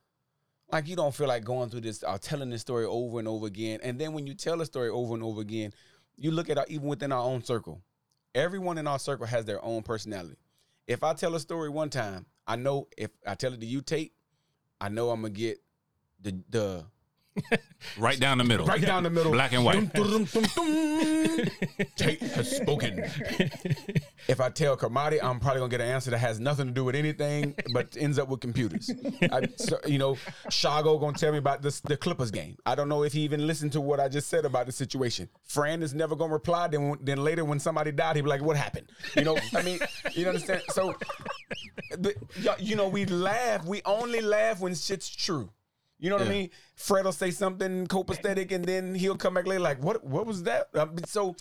like 0.72 0.88
you 0.88 0.96
don't 0.96 1.14
feel 1.14 1.28
like 1.28 1.44
going 1.44 1.70
through 1.70 1.82
this 1.82 2.04
or 2.04 2.10
uh, 2.10 2.18
telling 2.18 2.50
this 2.50 2.62
story 2.62 2.86
over 2.86 3.20
and 3.20 3.28
over 3.28 3.46
again. 3.46 3.80
And 3.84 4.00
then 4.00 4.14
when 4.14 4.28
you 4.28 4.34
tell 4.34 4.62
a 4.62 4.66
story 4.66 4.90
over 4.90 5.14
and 5.14 5.24
over 5.24 5.42
again, 5.42 5.72
you 6.18 6.32
look 6.32 6.50
at 6.50 6.58
our, 6.58 6.66
even 6.70 6.88
within 6.88 7.12
our 7.12 7.24
own 7.24 7.44
circle. 7.44 7.82
Everyone 8.36 8.78
in 8.78 8.86
our 8.86 9.00
circle 9.00 9.26
has 9.26 9.46
their 9.46 9.64
own 9.64 9.82
personality. 9.82 10.36
If 10.88 11.04
I 11.04 11.14
tell 11.14 11.34
a 11.36 11.40
story 11.40 11.70
one 11.70 11.90
time, 11.90 12.26
I 12.46 12.58
know 12.58 12.90
if 12.98 13.10
I 13.26 13.34
tell 13.34 13.54
it 13.54 13.62
to 13.62 13.66
you, 13.66 13.82
Tate, 13.82 14.14
I 14.80 14.90
know 14.90 15.10
I'm 15.10 15.22
gonna 15.22 15.32
get 15.32 15.60
the 16.22 16.38
the 16.50 16.86
right 17.98 18.20
down 18.20 18.38
the 18.38 18.44
middle. 18.44 18.66
Right 18.66 18.82
down 18.82 19.04
the 19.04 19.10
middle. 19.10 19.32
Black 19.32 19.54
and 19.54 19.64
white. 19.64 19.94
Tate 21.96 22.22
has 22.22 22.56
spoken. 22.56 23.04
If 24.28 24.42
I 24.42 24.50
tell 24.50 24.76
Kermadi, 24.78 25.24
I'm 25.24 25.40
probably 25.40 25.60
gonna 25.60 25.70
get 25.70 25.82
an 25.82 25.88
answer 25.88 26.12
that 26.12 26.18
has 26.18 26.40
nothing 26.40 26.68
to 26.68 26.72
do 26.72 26.84
with 26.84 26.96
anything, 26.96 27.56
but 27.74 27.96
ends 27.98 28.18
up 28.18 28.30
with 28.30 28.40
computers. 28.40 28.92
I, 29.22 29.48
so, 29.58 29.80
you 29.86 29.98
know, 29.98 30.16
Shago 30.50 31.00
gonna 31.00 31.18
tell 31.18 31.32
me 31.32 31.38
about 31.38 31.62
this 31.62 31.80
the 31.82 31.98
Clippers 31.98 32.32
game. 32.32 32.58
I 32.66 32.76
don't 32.76 32.90
know 32.90 33.04
if 33.04 33.14
he 33.14 33.22
even 33.22 33.46
listened 33.46 33.72
to 33.74 33.82
what 33.82 34.00
I 34.00 34.08
just 34.08 34.30
said 34.30 34.46
about 34.46 34.66
the 34.66 34.72
situation. 34.72 35.30
Fran 35.44 35.84
is 35.84 35.94
never 35.94 36.16
gonna 36.16 36.34
reply. 36.34 36.68
Then, 36.68 36.98
then 37.02 37.24
later 37.24 37.46
when 37.46 37.60
somebody 37.60 37.92
died, 37.92 38.16
he'd 38.16 38.24
be 38.24 38.30
like, 38.30 38.42
"What 38.42 38.58
happened?" 38.58 38.90
You 39.16 39.24
know, 39.24 39.38
I 39.56 39.62
mean, 39.62 39.80
you 40.14 40.28
understand? 40.28 40.64
So, 40.70 40.96
but, 42.00 42.16
you 42.60 42.76
know, 42.76 42.88
we 42.88 43.06
laugh. 43.06 43.66
We 43.66 43.82
only 43.86 44.22
laugh 44.22 44.60
when 44.60 44.74
shit's 44.74 45.10
true. 45.10 45.50
You 46.06 46.12
know 46.12 46.18
what 46.18 46.28
yeah. 46.28 46.34
I 46.34 46.36
mean? 46.36 46.50
Fred 46.76 47.04
will 47.04 47.12
say 47.12 47.32
something 47.32 47.88
copacetic, 47.88 48.52
and 48.52 48.64
then 48.64 48.94
he'll 48.94 49.18
come 49.18 49.34
back 49.34 49.48
later 49.48 49.60
like, 49.60 49.84
"What? 49.84 50.04
What 50.04 50.28
was 50.28 50.44
that?" 50.44 50.68
Um, 50.76 50.96
so, 51.08 51.36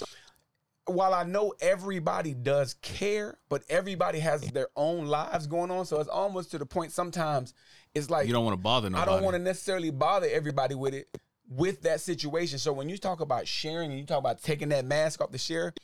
while 0.87 1.13
I 1.13 1.23
know 1.25 1.53
everybody 1.61 2.33
does 2.33 2.73
care, 2.81 3.37
but 3.51 3.63
everybody 3.69 4.21
has 4.21 4.41
their 4.53 4.69
own 4.75 5.05
lives 5.05 5.47
going 5.47 5.71
on, 5.71 5.85
so 5.85 6.01
it's 6.01 6.09
almost 6.09 6.51
to 6.53 6.59
the 6.59 6.65
point. 6.65 6.93
Sometimes 6.93 7.53
it's 7.95 8.09
like 8.09 8.27
you 8.27 8.33
don't 8.33 8.47
want 8.47 8.57
to 8.57 8.63
bother 8.63 8.89
nobody. 8.89 9.11
I 9.11 9.15
don't 9.15 9.23
want 9.23 9.35
to 9.35 9.43
necessarily 9.43 9.91
bother 9.91 10.29
everybody 10.33 10.75
with 10.75 10.95
it 10.95 11.09
with 11.47 11.83
that 11.83 12.01
situation. 12.01 12.59
So 12.59 12.73
when 12.73 12.89
you 12.89 12.97
talk 12.97 13.21
about 13.21 13.47
sharing 13.47 13.91
and 13.91 14.01
you 14.01 14.07
talk 14.07 14.19
about 14.19 14.41
taking 14.41 14.71
that 14.71 14.87
mask 14.87 15.21
off 15.21 15.31
the 15.31 15.37
share, 15.37 15.75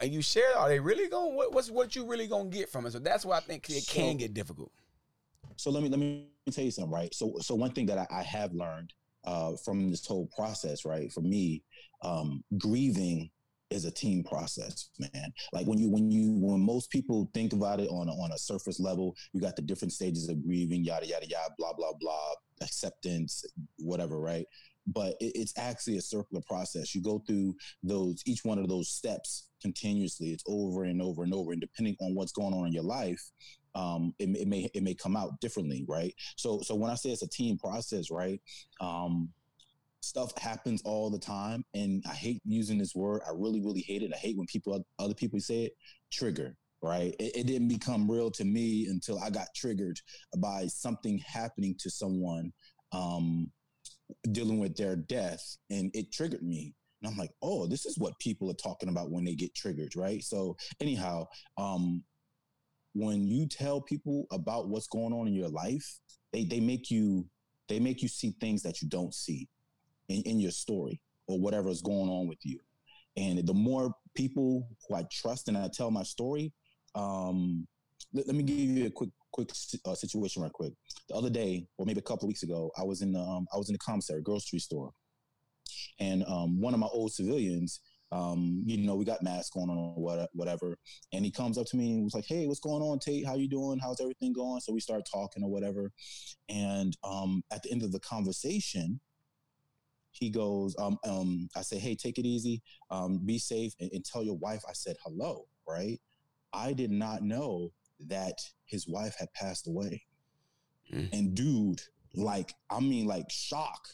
and 0.00 0.12
you 0.12 0.22
share, 0.22 0.58
are 0.58 0.68
they 0.68 0.80
really 0.80 1.08
going? 1.08 1.36
What, 1.36 1.52
what's 1.52 1.70
what 1.70 1.94
you 1.94 2.04
really 2.04 2.26
gonna 2.26 2.48
get 2.48 2.68
from 2.68 2.86
it? 2.86 2.94
So 2.94 2.98
that's 2.98 3.24
why 3.24 3.36
I 3.36 3.40
think 3.40 3.70
it 3.70 3.84
so, 3.84 3.94
can 3.94 4.16
get 4.16 4.34
difficult. 4.34 4.72
So 5.60 5.70
let 5.70 5.82
me 5.82 5.90
let 5.90 5.98
me 5.98 6.26
tell 6.50 6.64
you 6.64 6.70
something, 6.70 6.90
right? 6.90 7.14
So 7.14 7.34
so 7.40 7.54
one 7.54 7.72
thing 7.72 7.84
that 7.86 7.98
I, 7.98 8.06
I 8.10 8.22
have 8.22 8.52
learned 8.54 8.94
uh, 9.24 9.52
from 9.62 9.90
this 9.90 10.06
whole 10.06 10.28
process, 10.34 10.86
right? 10.86 11.12
For 11.12 11.20
me, 11.20 11.62
um, 12.02 12.42
grieving 12.56 13.30
is 13.68 13.84
a 13.84 13.90
team 13.90 14.24
process, 14.24 14.88
man. 14.98 15.30
Like 15.52 15.66
when 15.66 15.78
you 15.78 15.90
when 15.90 16.10
you 16.10 16.32
when 16.32 16.64
most 16.64 16.90
people 16.90 17.30
think 17.34 17.52
about 17.52 17.78
it 17.78 17.88
on 17.90 18.08
a, 18.08 18.12
on 18.12 18.32
a 18.32 18.38
surface 18.38 18.80
level, 18.80 19.14
you 19.34 19.40
got 19.42 19.54
the 19.54 19.60
different 19.62 19.92
stages 19.92 20.30
of 20.30 20.42
grieving, 20.42 20.82
yada 20.82 21.06
yada 21.06 21.26
yada, 21.28 21.52
blah 21.58 21.74
blah 21.74 21.92
blah, 22.00 22.30
acceptance, 22.62 23.44
whatever, 23.78 24.18
right? 24.18 24.46
But 24.92 25.14
it, 25.20 25.32
it's 25.34 25.54
actually 25.56 25.96
a 25.96 26.02
circular 26.02 26.42
process. 26.46 26.94
You 26.94 27.02
go 27.02 27.22
through 27.26 27.54
those 27.82 28.22
each 28.26 28.44
one 28.44 28.58
of 28.58 28.68
those 28.68 28.88
steps 28.88 29.48
continuously. 29.62 30.28
It's 30.28 30.44
over 30.46 30.84
and 30.84 31.00
over 31.02 31.22
and 31.22 31.34
over, 31.34 31.52
and 31.52 31.60
depending 31.60 31.96
on 32.00 32.14
what's 32.14 32.32
going 32.32 32.54
on 32.54 32.66
in 32.66 32.72
your 32.72 32.82
life, 32.82 33.22
um, 33.74 34.14
it, 34.18 34.28
it, 34.36 34.48
may 34.48 34.68
it 34.74 34.82
may 34.82 34.94
come 34.94 35.16
out 35.16 35.40
differently, 35.40 35.84
right? 35.88 36.14
So 36.36 36.60
so 36.62 36.74
when 36.74 36.90
I 36.90 36.94
say 36.94 37.10
it's 37.10 37.22
a 37.22 37.28
team 37.28 37.58
process, 37.58 38.10
right? 38.10 38.40
Um, 38.80 39.30
stuff 40.00 40.36
happens 40.38 40.82
all 40.84 41.10
the 41.10 41.18
time, 41.18 41.64
and 41.74 42.02
I 42.08 42.14
hate 42.14 42.40
using 42.44 42.78
this 42.78 42.94
word. 42.94 43.22
I 43.26 43.32
really 43.34 43.60
really 43.60 43.82
hate 43.82 44.02
it. 44.02 44.12
I 44.14 44.18
hate 44.18 44.36
when 44.36 44.46
people 44.46 44.84
other 44.98 45.14
people 45.14 45.40
say 45.40 45.64
it. 45.64 45.72
Trigger, 46.10 46.56
right? 46.82 47.14
It, 47.20 47.36
it 47.36 47.46
didn't 47.46 47.68
become 47.68 48.10
real 48.10 48.30
to 48.32 48.44
me 48.44 48.86
until 48.90 49.18
I 49.20 49.30
got 49.30 49.48
triggered 49.54 49.98
by 50.38 50.66
something 50.66 51.18
happening 51.18 51.76
to 51.80 51.90
someone. 51.90 52.52
Um, 52.92 53.50
dealing 54.32 54.58
with 54.58 54.76
their 54.76 54.96
death 54.96 55.56
and 55.70 55.90
it 55.94 56.12
triggered 56.12 56.42
me 56.42 56.74
and 57.02 57.10
I'm 57.10 57.18
like, 57.18 57.32
oh, 57.42 57.66
this 57.66 57.86
is 57.86 57.98
what 57.98 58.18
people 58.18 58.50
are 58.50 58.54
talking 58.54 58.88
about 58.88 59.10
when 59.10 59.24
they 59.24 59.34
get 59.34 59.54
triggered, 59.54 59.96
right? 59.96 60.22
So 60.22 60.56
anyhow, 60.80 61.28
um, 61.56 62.02
when 62.94 63.26
you 63.26 63.46
tell 63.46 63.80
people 63.80 64.26
about 64.30 64.68
what's 64.68 64.88
going 64.88 65.12
on 65.12 65.26
in 65.26 65.34
your 65.34 65.48
life, 65.48 66.00
they 66.32 66.44
they 66.44 66.60
make 66.60 66.90
you 66.90 67.26
they 67.68 67.80
make 67.80 68.02
you 68.02 68.08
see 68.08 68.34
things 68.40 68.62
that 68.62 68.82
you 68.82 68.88
don't 68.88 69.14
see 69.14 69.48
in, 70.08 70.22
in 70.22 70.40
your 70.40 70.50
story 70.50 71.00
or 71.26 71.38
whatever 71.38 71.68
is 71.68 71.82
going 71.82 72.10
on 72.10 72.26
with 72.26 72.38
you. 72.42 72.58
And 73.16 73.46
the 73.46 73.54
more 73.54 73.94
people 74.14 74.68
who 74.88 74.94
I 74.96 75.04
trust 75.10 75.48
and 75.48 75.56
I 75.56 75.68
tell 75.72 75.90
my 75.90 76.02
story, 76.02 76.52
um, 76.94 77.66
let, 78.12 78.26
let 78.26 78.36
me 78.36 78.42
give 78.42 78.58
you 78.58 78.86
a 78.86 78.90
quick 78.90 79.10
quick 79.32 79.50
uh, 79.84 79.94
situation 79.94 80.42
right 80.42 80.52
quick. 80.52 80.72
The 81.08 81.14
other 81.14 81.30
day, 81.30 81.66
or 81.78 81.86
maybe 81.86 82.00
a 82.00 82.02
couple 82.02 82.28
weeks 82.28 82.42
ago, 82.42 82.70
I 82.78 82.84
was 82.84 83.02
in 83.02 83.12
the 83.12 83.20
um, 83.20 83.46
I 83.52 83.56
was 83.56 83.68
in 83.68 83.74
the 83.74 83.78
commissary 83.78 84.22
grocery 84.22 84.58
store, 84.58 84.90
and 85.98 86.24
um, 86.26 86.60
one 86.60 86.74
of 86.74 86.80
my 86.80 86.88
old 86.88 87.12
civilians 87.12 87.80
um, 88.12 88.62
you 88.66 88.78
know, 88.78 88.96
we 88.96 89.04
got 89.04 89.22
masks 89.22 89.50
going 89.50 89.70
on 89.70 89.78
or 89.78 90.28
whatever. 90.32 90.76
And 91.12 91.24
he 91.24 91.30
comes 91.30 91.56
up 91.58 91.66
to 91.66 91.76
me 91.76 91.94
and 91.94 92.04
was 92.04 92.14
like, 92.14 92.26
Hey, 92.26 92.46
what's 92.46 92.60
going 92.60 92.82
on, 92.82 92.98
Tate? 92.98 93.26
How 93.26 93.36
you 93.36 93.48
doing? 93.48 93.78
How's 93.78 94.00
everything 94.00 94.32
going? 94.32 94.60
So 94.60 94.72
we 94.72 94.80
start 94.80 95.02
talking 95.10 95.44
or 95.44 95.50
whatever. 95.50 95.92
And 96.48 96.96
um, 97.04 97.42
at 97.52 97.62
the 97.62 97.70
end 97.70 97.82
of 97.82 97.92
the 97.92 98.00
conversation, 98.00 99.00
he 100.12 100.28
goes, 100.30 100.74
um, 100.78 100.98
um, 101.04 101.48
I 101.56 101.62
say, 101.62 101.78
Hey, 101.78 101.94
take 101.94 102.18
it 102.18 102.26
easy. 102.26 102.62
Um, 102.90 103.20
be 103.24 103.38
safe 103.38 103.72
and, 103.78 103.90
and 103.92 104.04
tell 104.04 104.24
your 104.24 104.38
wife 104.38 104.62
I 104.68 104.72
said 104.72 104.96
hello, 105.04 105.46
right? 105.68 106.00
I 106.52 106.72
did 106.72 106.90
not 106.90 107.22
know 107.22 107.70
that 108.08 108.38
his 108.64 108.88
wife 108.88 109.14
had 109.18 109.32
passed 109.34 109.66
away. 109.66 110.02
Mm. 110.92 111.12
And 111.12 111.34
dude, 111.34 111.80
like, 112.14 112.52
I 112.70 112.80
mean, 112.80 113.06
like 113.06 113.30
shock. 113.30 113.88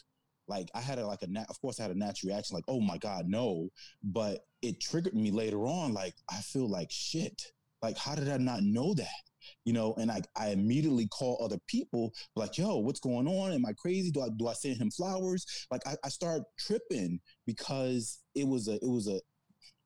Like 0.47 0.69
I 0.73 0.79
had 0.79 0.97
a, 0.97 1.05
like 1.05 1.21
a 1.23 1.27
nat- 1.27 1.47
of 1.49 1.59
course 1.59 1.79
I 1.79 1.83
had 1.83 1.91
a 1.91 1.99
natural 1.99 2.31
reaction 2.31 2.55
like 2.55 2.63
oh 2.67 2.79
my 2.79 2.97
god 2.97 3.25
no. 3.27 3.69
But 4.01 4.45
it 4.61 4.79
triggered 4.79 5.13
me 5.13 5.29
later 5.29 5.65
on 5.65 5.93
like 5.93 6.15
I 6.31 6.37
feel 6.37 6.69
like 6.69 6.87
shit. 6.89 7.41
Like 7.81 7.97
how 7.97 8.15
did 8.15 8.29
I 8.29 8.37
not 8.37 8.63
know 8.63 8.93
that? 8.93 9.07
You 9.65 9.73
know 9.73 9.93
and 9.97 10.09
I, 10.09 10.21
I 10.37 10.49
immediately 10.49 11.07
call 11.07 11.37
other 11.43 11.57
people 11.67 12.13
like 12.35 12.57
yo 12.57 12.77
what's 12.77 12.99
going 12.99 13.27
on? 13.27 13.51
Am 13.51 13.65
I 13.65 13.73
crazy? 13.73 14.09
Do 14.09 14.21
I 14.21 14.29
do 14.37 14.47
I 14.47 14.53
send 14.53 14.77
him 14.77 14.89
flowers? 14.89 15.45
Like 15.69 15.85
I, 15.85 15.95
I 16.03 16.09
start 16.09 16.43
tripping 16.57 17.19
because 17.45 18.19
it 18.33 18.47
was 18.47 18.69
a 18.69 18.75
it 18.75 18.89
was 18.89 19.07
a 19.07 19.19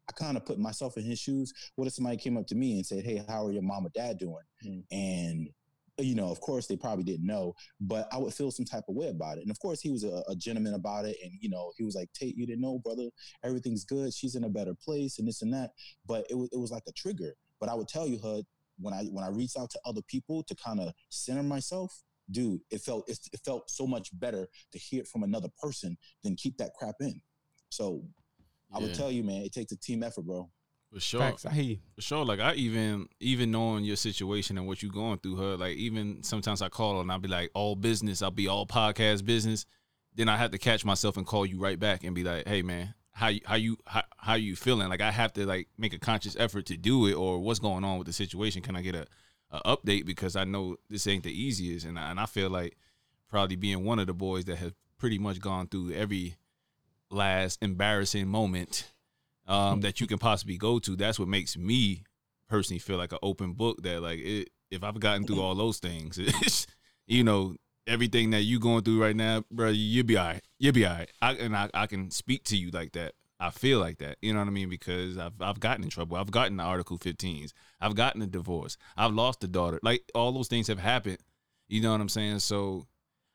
I 0.10 0.14
kind 0.14 0.38
of 0.38 0.46
put 0.46 0.60
myself 0.60 0.98
in 0.98 1.04
his 1.04 1.20
shoes. 1.20 1.54
What 1.76 1.88
if 1.88 1.94
somebody 1.94 2.18
came 2.18 2.38
up 2.38 2.48
to 2.48 2.56
me 2.56 2.74
and 2.74 2.86
said, 2.86 3.04
"Hey, 3.04 3.24
how 3.28 3.46
are 3.46 3.52
your 3.52 3.62
mom 3.62 3.86
or 3.86 3.92
dad 3.94 4.18
doing?" 4.18 4.44
Mm. 4.66 4.84
And 4.92 5.50
you 5.98 6.16
know, 6.16 6.30
of 6.30 6.42
course, 6.42 6.68
they 6.68 6.76
probably 6.76 7.04
didn't 7.04 7.26
know, 7.26 7.54
but 7.80 8.08
I 8.12 8.18
would 8.18 8.34
feel 8.34 8.52
some 8.52 8.66
type 8.66 8.86
of 8.88 8.96
way 8.96 9.10
about 9.10 9.38
it. 9.38 9.42
And 9.42 9.52
of 9.52 9.60
course, 9.60 9.82
he 9.82 9.90
was 9.90 10.04
a, 10.04 10.24
a, 10.28 10.36
gentleman 10.36 10.74
about 10.74 11.06
it. 11.06 11.18
And, 11.24 11.32
you 11.40 11.50
know, 11.50 11.72
he 11.78 11.84
was 11.84 11.96
like, 11.96 12.12
Tate, 12.14 12.36
you 12.36 12.46
didn't 12.46 12.62
know, 12.62 12.80
brother, 12.80 13.10
everything's 13.44 13.86
good. 13.86 14.14
She's 14.14 14.36
in 14.36 14.44
a 14.44 14.50
better 14.50 14.74
place 14.74 15.20
and 15.20 15.28
this 15.28 15.42
and 15.42 15.54
that. 15.54 15.72
But 16.06 16.26
it 16.30 16.36
was, 16.36 16.50
it 16.52 16.58
was 16.58 16.72
like 16.72 16.84
a 16.88 16.94
trigger. 16.94 17.34
But 17.60 17.70
I 17.70 17.76
would 17.76 17.88
tell 17.88 18.08
you, 18.08 18.20
HUD, 18.20 18.46
when 18.80 18.94
I, 18.94 19.04
when 19.06 19.24
I 19.24 19.30
reached 19.30 19.58
out 19.58 19.70
to 19.72 19.80
other 19.86 20.02
people 20.08 20.44
to 20.44 20.56
kind 20.56 20.80
of 20.80 20.94
center 21.10 21.44
myself, 21.44 22.04
dude, 22.32 22.62
it 22.72 22.82
felt, 22.82 23.08
it, 23.10 23.20
it 23.34 23.42
felt 23.44 23.70
so 23.70 23.86
much 23.86 24.10
better 24.20 24.48
to 24.72 24.80
hear 24.80 25.02
it 25.02 25.08
from 25.08 25.24
another 25.24 25.50
person 25.62 25.98
than 26.24 26.36
keep 26.36 26.58
that 26.58 26.74
crap 26.74 26.96
in. 27.02 27.22
So 27.70 28.04
yeah. 28.72 28.78
I 28.78 28.82
would 28.82 28.94
tell 28.94 29.12
you, 29.12 29.24
man, 29.24 29.42
it 29.42 29.54
takes 29.54 29.72
a 29.72 29.78
team 29.78 30.04
effort, 30.04 30.26
bro. 30.26 30.50
For 30.94 31.00
sure. 31.00 31.22
Facts, 31.22 31.46
I 31.46 31.54
hear 31.54 31.64
you. 31.64 31.78
For 31.96 32.02
sure. 32.02 32.26
Like 32.26 32.40
I 32.40 32.54
even 32.56 33.08
even 33.20 33.52
knowing 33.52 33.86
your 33.86 33.96
situation 33.96 34.58
and 34.58 34.68
what 34.68 34.84
you're 34.84 34.92
going 34.92 35.20
through, 35.20 35.38
her, 35.38 35.58
like 35.58 35.78
even 35.78 36.22
sometimes 36.22 36.62
I 36.62 36.70
call 36.70 37.00
and 37.00 37.12
I'll 37.12 37.20
be 37.20 37.30
like 37.30 37.50
all 37.54 37.76
business, 37.76 38.22
I'll 38.22 38.32
be 38.32 38.48
all 38.48 38.66
podcast 38.66 39.26
business. 39.26 39.66
Then 40.14 40.28
I 40.28 40.36
have 40.36 40.52
to 40.52 40.58
catch 40.58 40.84
myself 40.84 41.16
and 41.16 41.26
call 41.26 41.46
you 41.46 41.60
right 41.60 41.80
back 41.80 42.04
and 42.04 42.14
be 42.14 42.26
like, 42.26 42.46
hey 42.46 42.62
man, 42.62 42.94
how 43.14 43.30
you 43.30 43.40
how 43.46 43.56
you 43.56 43.78
how, 43.86 44.04
how 44.18 44.34
you 44.34 44.58
feeling? 44.58 44.90
Like 44.90 45.00
I 45.00 45.12
have 45.12 45.32
to 45.34 45.46
like 45.46 45.70
make 45.78 45.94
a 45.94 46.00
conscious 46.00 46.36
effort 46.38 46.66
to 46.66 46.78
do 46.78 47.08
it 47.08 47.14
or 47.14 47.40
what's 47.40 47.60
going 47.60 47.86
on 47.86 47.98
with 47.98 48.08
the 48.08 48.14
situation. 48.14 48.62
Can 48.62 48.76
I 48.76 48.82
get 48.82 48.96
a, 48.96 49.08
a 49.50 49.78
update? 49.78 50.06
Because 50.06 50.36
I 50.36 50.44
know 50.44 50.76
this 50.90 51.08
ain't 51.08 51.24
the 51.24 51.32
easiest 51.32 51.86
and 51.86 51.98
I, 51.98 52.12
and 52.12 52.20
I 52.20 52.26
feel 52.26 52.50
like 52.50 52.76
probably 53.30 53.56
being 53.56 53.86
one 53.86 54.00
of 54.00 54.08
the 54.08 54.14
boys 54.14 54.44
that 54.46 54.58
have 54.58 54.74
pretty 54.98 55.18
much 55.18 55.40
gone 55.40 55.68
through 55.68 55.94
every 55.94 56.36
last 57.12 57.60
embarrassing 57.62 58.28
moment 58.28 58.92
um, 59.48 59.82
that 59.82 60.00
you 60.00 60.08
can 60.08 60.18
possibly 60.18 60.58
go 60.58 60.80
to. 60.80 60.96
That's 60.96 61.20
what 61.20 61.28
makes 61.28 61.58
me 61.58 62.04
personally 62.48 62.80
feel 62.80 62.98
like 62.98 63.12
an 63.12 63.20
open 63.22 63.54
book. 63.54 63.82
That 63.84 64.02
like 64.02 64.20
it, 64.20 64.50
if 64.70 64.84
I've 64.84 65.00
gotten 65.00 65.26
through 65.26 65.42
all 65.42 65.56
those 65.56 65.80
things, 65.80 66.20
you 67.08 67.24
know, 67.24 67.56
everything 67.88 68.32
that 68.32 68.44
you 68.44 68.60
going 68.60 68.84
through 68.84 69.02
right 69.02 69.16
now, 69.16 69.44
bro, 69.52 69.70
you'll 69.70 70.06
be 70.06 70.18
all 70.18 70.28
right. 70.28 70.44
You'll 70.60 70.74
be 70.74 70.86
all 70.86 70.94
right. 70.94 71.12
I, 71.22 71.34
and 71.34 71.56
I, 71.56 71.70
I 71.74 71.88
can 71.88 72.12
speak 72.12 72.44
to 72.46 72.58
you 72.58 72.72
like 72.72 72.94
that. 72.94 73.14
I 73.40 73.50
feel 73.50 73.80
like 73.80 73.98
that. 73.98 74.18
You 74.22 74.34
know 74.34 74.40
what 74.40 74.48
I 74.48 74.52
mean? 74.52 74.70
Because 74.70 75.18
I've 75.18 75.42
I've 75.42 75.60
gotten 75.60 75.84
in 75.84 75.90
trouble. 75.90 76.18
I've 76.18 76.32
gotten 76.32 76.58
the 76.58 76.64
Article 76.64 77.00
15s. 77.00 77.52
I've 77.80 77.96
gotten 77.96 78.22
a 78.22 78.28
divorce. 78.28 78.78
I've 78.96 79.14
lost 79.14 79.44
a 79.44 79.48
daughter. 79.48 79.80
Like 79.82 80.04
all 80.14 80.32
those 80.32 80.48
things 80.48 80.68
have 80.68 80.80
happened. 80.80 81.18
You 81.68 81.82
know 81.82 81.92
what 81.92 82.02
I'm 82.02 82.10
saying? 82.10 82.40
So 82.40 82.86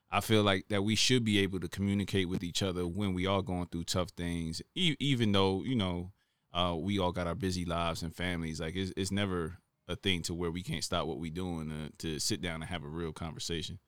I 0.09 0.21
feel 0.21 0.41
like 0.43 0.67
that 0.69 0.83
we 0.83 0.95
should 0.95 1.23
be 1.25 1.39
able 1.39 1.59
to 1.59 1.67
communicate 1.67 2.29
with 2.29 2.43
each 2.43 2.63
other 2.63 2.87
when 2.87 3.13
we 3.13 3.25
are 3.27 3.41
going 3.41 3.67
through 3.67 3.83
tough 3.85 4.09
things, 4.11 4.61
e- 4.75 4.95
even 4.99 5.31
though 5.33 5.63
you 5.63 5.75
know 5.75 6.11
uh, 6.53 6.75
we 6.77 6.97
all 6.97 7.11
got 7.11 7.27
our 7.27 7.35
busy 7.35 7.65
lives 7.65 8.03
and 8.03 8.15
families. 8.15 8.59
Like 8.61 8.75
it's, 8.75 8.93
it's 8.95 9.11
never 9.11 9.57
a 9.89 9.95
thing 9.95 10.21
to 10.23 10.33
where 10.33 10.51
we 10.51 10.63
can't 10.63 10.83
stop 10.83 11.07
what 11.07 11.19
we're 11.19 11.31
doing 11.31 11.69
to, 11.99 12.07
to 12.13 12.19
sit 12.19 12.41
down 12.41 12.55
and 12.55 12.65
have 12.65 12.83
a 12.83 12.87
real 12.87 13.11
conversation. 13.11 13.79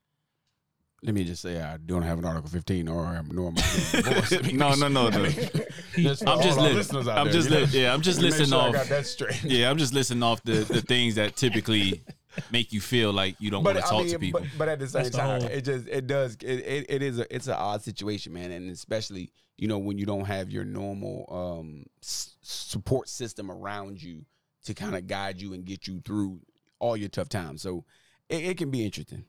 Let 1.01 1.15
me 1.15 1.23
just 1.23 1.41
say 1.41 1.61
I 1.61 1.77
don't 1.77 2.01
have 2.01 2.19
an 2.19 2.25
Article 2.25 2.49
15 2.49 2.89
or 2.89 3.05
I'm 3.05 3.29
nor 3.31 3.47
am 3.47 3.55
I 3.93 4.51
no, 4.51 4.73
no, 4.75 4.87
no, 4.89 5.09
no. 5.09 5.29
Just 5.95 6.27
I'm 6.27 6.41
just 6.41 6.59
our 6.59 6.67
li- 6.67 6.73
listeners 6.73 7.07
out 7.07 7.17
I'm 7.17 7.25
there, 7.27 7.33
just 7.33 7.49
you 7.49 7.55
know? 7.55 7.61
li- 7.63 7.81
yeah, 7.83 7.93
I'm 7.93 8.01
just 8.01 8.19
Let 8.21 8.25
me 8.25 8.29
make 8.31 8.39
listening 8.39 8.59
sure 8.59 8.67
off. 8.67 8.73
got 8.73 8.87
that 8.87 9.05
straight. 9.07 9.43
Yeah, 9.43 9.69
I'm 9.69 9.77
just 9.77 9.93
listening 9.93 10.23
off 10.23 10.43
the 10.43 10.59
the 10.65 10.81
things 10.81 11.15
that 11.15 11.35
typically 11.37 12.01
make 12.51 12.71
you 12.73 12.81
feel 12.81 13.11
like 13.11 13.35
you 13.39 13.49
don't 13.51 13.63
want 13.63 13.77
to 13.77 13.83
talk 13.83 14.05
to 14.07 14.19
people. 14.19 14.41
But, 14.41 14.49
but 14.57 14.69
at 14.69 14.79
the 14.79 14.87
same 14.87 15.03
That's 15.03 15.15
time, 15.15 15.41
whole- 15.41 15.49
it 15.49 15.61
just 15.61 15.87
it 15.87 16.07
does 16.07 16.35
it, 16.35 16.45
it, 16.45 16.85
it 16.89 17.01
is 17.01 17.19
a 17.19 17.35
it's 17.35 17.47
an 17.47 17.53
odd 17.53 17.81
situation, 17.81 18.33
man, 18.33 18.51
and 18.51 18.69
especially 18.69 19.31
you 19.57 19.67
know 19.67 19.77
when 19.77 19.97
you 19.97 20.05
don't 20.05 20.25
have 20.25 20.49
your 20.49 20.63
normal 20.65 21.25
um 21.29 21.85
s- 22.03 22.35
support 22.41 23.09
system 23.09 23.51
around 23.51 24.01
you 24.01 24.25
to 24.65 24.73
kind 24.73 24.95
of 24.95 25.07
guide 25.07 25.41
you 25.41 25.53
and 25.53 25.65
get 25.65 25.87
you 25.87 26.01
through 26.05 26.39
all 26.79 26.95
your 26.95 27.09
tough 27.09 27.29
times. 27.29 27.61
So 27.61 27.83
it, 28.29 28.43
it 28.43 28.57
can 28.57 28.69
be 28.71 28.85
interesting. 28.85 29.25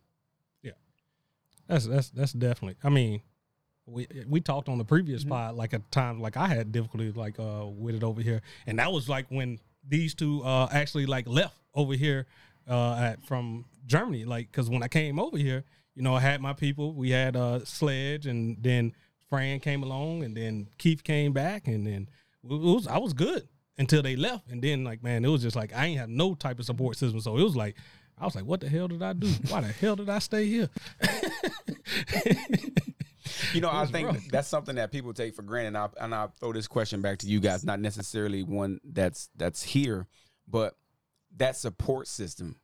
Yeah, 0.62 0.72
that's 1.66 1.86
that's 1.86 2.10
that's 2.10 2.32
definitely. 2.32 2.76
I 2.84 2.90
mean, 2.90 3.22
we 3.86 4.06
we 4.28 4.40
talked 4.40 4.68
on 4.68 4.78
the 4.78 4.84
previous 4.84 5.24
pod 5.24 5.54
like 5.54 5.72
at 5.74 5.90
times 5.90 6.20
like 6.20 6.36
I 6.36 6.48
had 6.48 6.70
difficulty 6.72 7.10
like 7.12 7.38
uh 7.38 7.66
with 7.66 7.94
it 7.94 8.04
over 8.04 8.20
here, 8.22 8.42
and 8.66 8.78
that 8.78 8.92
was 8.92 9.08
like 9.08 9.26
when 9.30 9.58
these 9.88 10.14
two 10.14 10.42
uh 10.44 10.68
actually 10.70 11.06
like 11.06 11.26
left 11.26 11.56
over 11.74 11.94
here 11.94 12.26
uh 12.68 12.94
at 12.94 13.24
from 13.24 13.64
Germany, 13.86 14.24
like 14.24 14.50
because 14.50 14.68
when 14.70 14.82
I 14.82 14.88
came 14.88 15.18
over 15.18 15.36
here, 15.36 15.64
you 15.94 16.02
know, 16.02 16.14
I 16.14 16.20
had 16.20 16.40
my 16.40 16.52
people. 16.52 16.94
We 16.94 17.10
had 17.10 17.36
uh 17.36 17.64
Sledge, 17.64 18.26
and 18.26 18.56
then 18.60 18.92
Fran 19.28 19.60
came 19.60 19.82
along, 19.82 20.24
and 20.24 20.36
then 20.36 20.68
Keith 20.78 21.04
came 21.04 21.32
back, 21.32 21.66
and 21.66 21.86
then 21.86 22.08
it 22.44 22.48
was 22.48 22.86
I 22.86 22.98
was 22.98 23.12
good 23.12 23.48
until 23.78 24.02
they 24.02 24.16
left, 24.16 24.48
and 24.50 24.62
then 24.62 24.84
like 24.84 25.02
man, 25.02 25.24
it 25.24 25.28
was 25.28 25.42
just 25.42 25.56
like 25.56 25.74
I 25.74 25.86
ain't 25.86 25.98
have 25.98 26.08
no 26.08 26.34
type 26.34 26.58
of 26.58 26.64
support 26.64 26.96
system, 26.96 27.20
so 27.20 27.36
it 27.36 27.42
was 27.42 27.56
like. 27.56 27.76
I 28.18 28.24
was 28.26 28.34
like, 28.34 28.44
"What 28.44 28.60
the 28.60 28.68
hell 28.68 28.86
did 28.86 29.02
I 29.02 29.14
do? 29.14 29.28
Why 29.48 29.62
the 29.62 29.68
hell 29.68 29.96
did 29.96 30.10
I 30.10 30.18
stay 30.18 30.44
here?" 30.44 30.68
You 33.52 33.60
know, 33.60 33.70
I 33.70 33.86
think 33.86 34.08
rough. 34.08 34.28
that's 34.30 34.48
something 34.48 34.76
that 34.76 34.92
people 34.92 35.12
take 35.12 35.34
for 35.34 35.42
granted. 35.42 35.68
And 35.68 35.78
I'll, 35.78 35.94
and 36.00 36.14
I'll 36.14 36.32
throw 36.40 36.52
this 36.52 36.68
question 36.68 37.00
back 37.00 37.18
to 37.18 37.26
you 37.26 37.40
guys, 37.40 37.64
not 37.64 37.80
necessarily 37.80 38.42
one 38.42 38.80
that's 38.84 39.28
that's 39.36 39.62
here, 39.62 40.06
but 40.48 40.76
that 41.36 41.56
support 41.56 42.08
system 42.08 42.56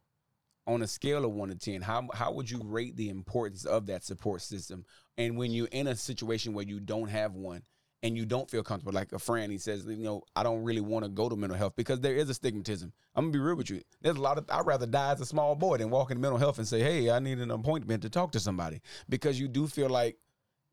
on 0.66 0.82
a 0.82 0.86
scale 0.86 1.24
of 1.24 1.32
one 1.32 1.48
to 1.48 1.54
ten, 1.54 1.80
how 1.80 2.08
how 2.12 2.32
would 2.32 2.50
you 2.50 2.60
rate 2.64 2.96
the 2.96 3.08
importance 3.08 3.64
of 3.64 3.86
that 3.86 4.04
support 4.04 4.42
system? 4.42 4.84
And 5.16 5.36
when 5.36 5.52
you're 5.52 5.68
in 5.68 5.86
a 5.86 5.96
situation 5.96 6.52
where 6.52 6.64
you 6.64 6.80
don't 6.80 7.08
have 7.08 7.34
one 7.34 7.62
and 8.02 8.16
you 8.16 8.26
don't 8.26 8.50
feel 8.50 8.62
comfortable, 8.62 8.92
like 8.92 9.12
a 9.12 9.18
friend, 9.18 9.50
he 9.50 9.58
says, 9.58 9.84
you 9.86 9.96
know, 9.96 10.22
I 10.34 10.42
don't 10.42 10.62
really 10.62 10.80
want 10.80 11.04
to 11.04 11.08
go 11.08 11.28
to 11.28 11.36
mental 11.36 11.56
health 11.56 11.74
because 11.76 12.00
there 12.00 12.14
is 12.14 12.28
a 12.28 12.34
stigmatism. 12.34 12.90
I'm 13.14 13.24
gonna 13.24 13.32
be 13.32 13.38
real 13.38 13.56
with 13.56 13.70
you. 13.70 13.80
There's 14.02 14.16
a 14.16 14.20
lot 14.20 14.38
of 14.38 14.44
I'd 14.50 14.66
rather 14.66 14.86
die 14.86 15.12
as 15.12 15.20
a 15.20 15.26
small 15.26 15.54
boy 15.54 15.78
than 15.78 15.90
walk 15.90 16.10
into 16.10 16.20
mental 16.20 16.38
health 16.38 16.58
and 16.58 16.66
say, 16.66 16.80
hey, 16.80 17.10
I 17.10 17.20
need 17.20 17.38
an 17.38 17.50
appointment 17.50 18.02
to 18.02 18.10
talk 18.10 18.32
to 18.32 18.40
somebody 18.40 18.80
because 19.08 19.38
you 19.38 19.48
do 19.48 19.66
feel 19.68 19.88
like 19.88 20.18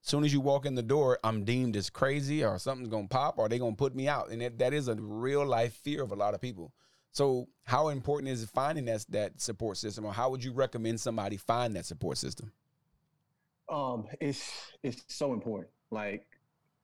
soon 0.02 0.26
as 0.26 0.34
you 0.34 0.42
walk 0.42 0.66
in 0.66 0.76
the 0.76 0.84
door, 0.84 1.18
I'm 1.24 1.46
deemed 1.46 1.78
as 1.78 1.90
crazy 1.90 2.44
or 2.44 2.58
something's 2.60 2.90
gonna 2.90 3.08
pop 3.08 3.38
or 3.38 3.48
they 3.48 3.60
gonna 3.60 3.76
put 3.76 3.96
me 3.96 4.08
out. 4.08 4.30
And 4.30 4.42
that, 4.42 4.58
that 4.58 4.74
is 4.74 4.88
a 4.88 4.96
real 4.96 5.46
life 5.46 5.74
fear 5.76 6.04
of 6.04 6.12
a 6.12 6.16
lot 6.16 6.34
of 6.34 6.42
people. 6.42 6.74
So 7.14 7.48
how 7.64 7.90
important 7.90 8.30
is 8.30 8.44
finding 8.46 8.86
that 8.86 9.06
that 9.10 9.42
support 9.42 9.78
system 9.78 10.06
or 10.06 10.14
how 10.14 10.30
would 10.30 10.44
you 10.44 10.52
recommend 10.52 11.00
somebody 11.00 11.38
find 11.38 11.76
that 11.76 11.86
support 11.86 12.18
system? 12.18 12.52
um 13.70 14.06
it's 14.20 14.52
it's 14.84 15.04
so 15.08 15.34
important 15.34 15.70
like 15.92 16.28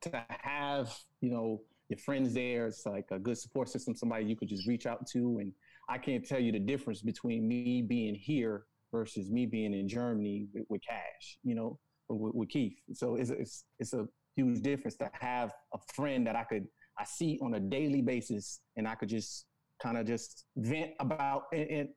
to 0.02 0.26
have 0.30 0.94
you 1.22 1.30
know 1.30 1.62
your 1.90 1.98
friends 1.98 2.34
there 2.34 2.68
it's 2.68 2.86
like 2.86 3.06
a 3.12 3.20
good 3.20 3.38
support 3.38 3.68
system 3.68 3.96
somebody 3.96 4.26
you 4.26 4.36
could 4.36 4.48
just 4.48 4.68
reach 4.68 4.86
out 4.86 5.06
to 5.06 5.40
and 5.40 5.52
i 5.90 5.98
can't 5.98 6.26
tell 6.26 6.40
you 6.40 6.52
the 6.52 6.60
difference 6.60 7.02
between 7.02 7.48
me 7.48 7.82
being 7.82 8.16
here 8.16 8.64
versus 8.92 9.30
me 9.30 9.46
being 9.46 9.74
in 9.74 9.88
germany 9.88 10.48
with, 10.54 10.64
with 10.70 10.82
cash 10.88 11.38
you 11.44 11.54
know 11.54 11.78
with, 12.08 12.34
with 12.34 12.50
keith 12.50 12.78
so 12.94 13.16
it's, 13.16 13.30
it's 13.30 13.66
it's 13.80 13.94
a 13.94 14.08
huge 14.36 14.62
difference 14.62 14.96
to 14.96 15.10
have 15.14 15.54
a 15.74 15.78
friend 15.94 16.26
that 16.26 16.36
i 16.36 16.44
could 16.44 16.66
i 16.98 17.04
see 17.04 17.38
on 17.42 17.54
a 17.56 17.60
daily 17.60 18.02
basis 18.02 18.62
and 18.78 18.88
i 18.88 18.96
could 18.96 19.10
just 19.10 19.46
kind 19.82 19.98
of 19.98 20.06
just 20.06 20.46
vent 20.58 20.92
about 21.00 21.44
and, 21.54 21.70
and 21.70 21.90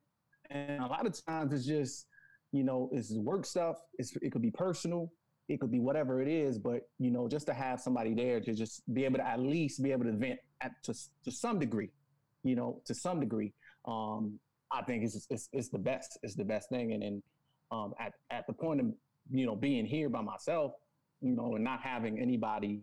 and 0.50 0.82
a 0.82 0.86
lot 0.86 1.06
of 1.06 1.26
times 1.26 1.52
it's 1.52 1.66
just 1.66 2.06
you 2.52 2.62
know, 2.62 2.90
it's 2.92 3.12
work 3.14 3.46
stuff. 3.46 3.76
It's, 3.98 4.14
it 4.16 4.30
could 4.30 4.42
be 4.42 4.50
personal. 4.50 5.10
It 5.48 5.58
could 5.58 5.72
be 5.72 5.80
whatever 5.80 6.20
it 6.22 6.28
is. 6.28 6.58
But, 6.58 6.82
you 6.98 7.10
know, 7.10 7.26
just 7.26 7.46
to 7.46 7.54
have 7.54 7.80
somebody 7.80 8.14
there 8.14 8.40
to 8.40 8.54
just 8.54 8.82
be 8.94 9.04
able 9.04 9.18
to 9.18 9.26
at 9.26 9.40
least 9.40 9.82
be 9.82 9.90
able 9.90 10.04
to 10.04 10.12
vent 10.12 10.38
at, 10.60 10.72
to, 10.84 10.94
to 11.24 11.32
some 11.32 11.58
degree, 11.58 11.90
you 12.44 12.54
know, 12.54 12.80
to 12.84 12.94
some 12.94 13.20
degree, 13.20 13.52
um, 13.88 14.38
I 14.70 14.82
think 14.82 15.02
it's, 15.02 15.26
it's, 15.30 15.48
it's 15.52 15.68
the 15.70 15.78
best. 15.78 16.18
It's 16.22 16.34
the 16.34 16.44
best 16.44 16.68
thing. 16.68 16.92
And 16.92 17.02
then 17.02 17.22
um, 17.72 17.94
at, 17.98 18.12
at 18.30 18.46
the 18.46 18.52
point 18.52 18.80
of, 18.80 18.86
you 19.30 19.46
know, 19.46 19.56
being 19.56 19.86
here 19.86 20.08
by 20.08 20.20
myself, 20.20 20.72
you 21.22 21.34
know, 21.34 21.54
and 21.54 21.64
not 21.64 21.80
having 21.80 22.18
anybody 22.20 22.82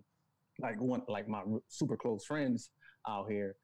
like 0.59 0.81
one, 0.81 1.03
like 1.07 1.27
my 1.27 1.43
super 1.67 1.95
close 1.95 2.25
friends 2.25 2.71
out 3.07 3.29
here, 3.29 3.55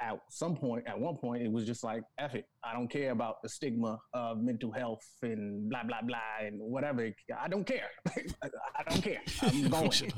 at 0.00 0.18
some 0.30 0.56
point, 0.56 0.84
at 0.86 0.98
one 0.98 1.16
point, 1.16 1.42
it 1.42 1.50
was 1.50 1.66
just 1.66 1.84
like, 1.84 2.02
F 2.18 2.34
it. 2.34 2.46
I 2.62 2.72
don't 2.72 2.88
care 2.88 3.10
about 3.10 3.42
the 3.42 3.48
stigma 3.48 3.98
of 4.12 4.38
mental 4.38 4.72
health 4.72 5.04
and 5.22 5.68
blah, 5.70 5.84
blah, 5.84 6.02
blah, 6.02 6.18
and 6.42 6.58
whatever. 6.58 7.10
I 7.40 7.48
don't 7.48 7.64
care. 7.64 7.88
I 8.08 8.90
don't 8.90 9.02
care. 9.02 9.20
I'm 9.42 9.68
going. 9.68 10.12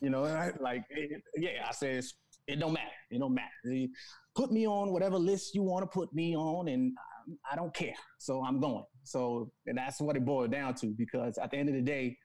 you 0.00 0.10
know, 0.10 0.24
I, 0.24 0.52
like, 0.60 0.84
it, 0.90 1.22
yeah, 1.36 1.66
I 1.68 1.72
said, 1.72 2.04
it 2.46 2.58
don't 2.58 2.72
matter. 2.72 2.86
It 3.10 3.18
don't 3.18 3.34
matter. 3.34 3.48
You 3.64 3.88
Put 4.34 4.52
me 4.52 4.66
on 4.66 4.92
whatever 4.92 5.18
list 5.18 5.54
you 5.54 5.62
want 5.62 5.82
to 5.82 5.86
put 5.86 6.12
me 6.14 6.36
on, 6.36 6.68
and 6.68 6.92
um, 7.28 7.38
I 7.50 7.56
don't 7.56 7.74
care. 7.74 7.94
So 8.18 8.44
I'm 8.44 8.60
going. 8.60 8.84
So 9.04 9.50
and 9.66 9.76
that's 9.76 10.00
what 10.00 10.16
it 10.16 10.24
boiled 10.24 10.52
down 10.52 10.74
to 10.76 10.86
because 10.86 11.36
at 11.38 11.50
the 11.50 11.56
end 11.56 11.68
of 11.68 11.74
the 11.74 11.82
day, 11.82 12.16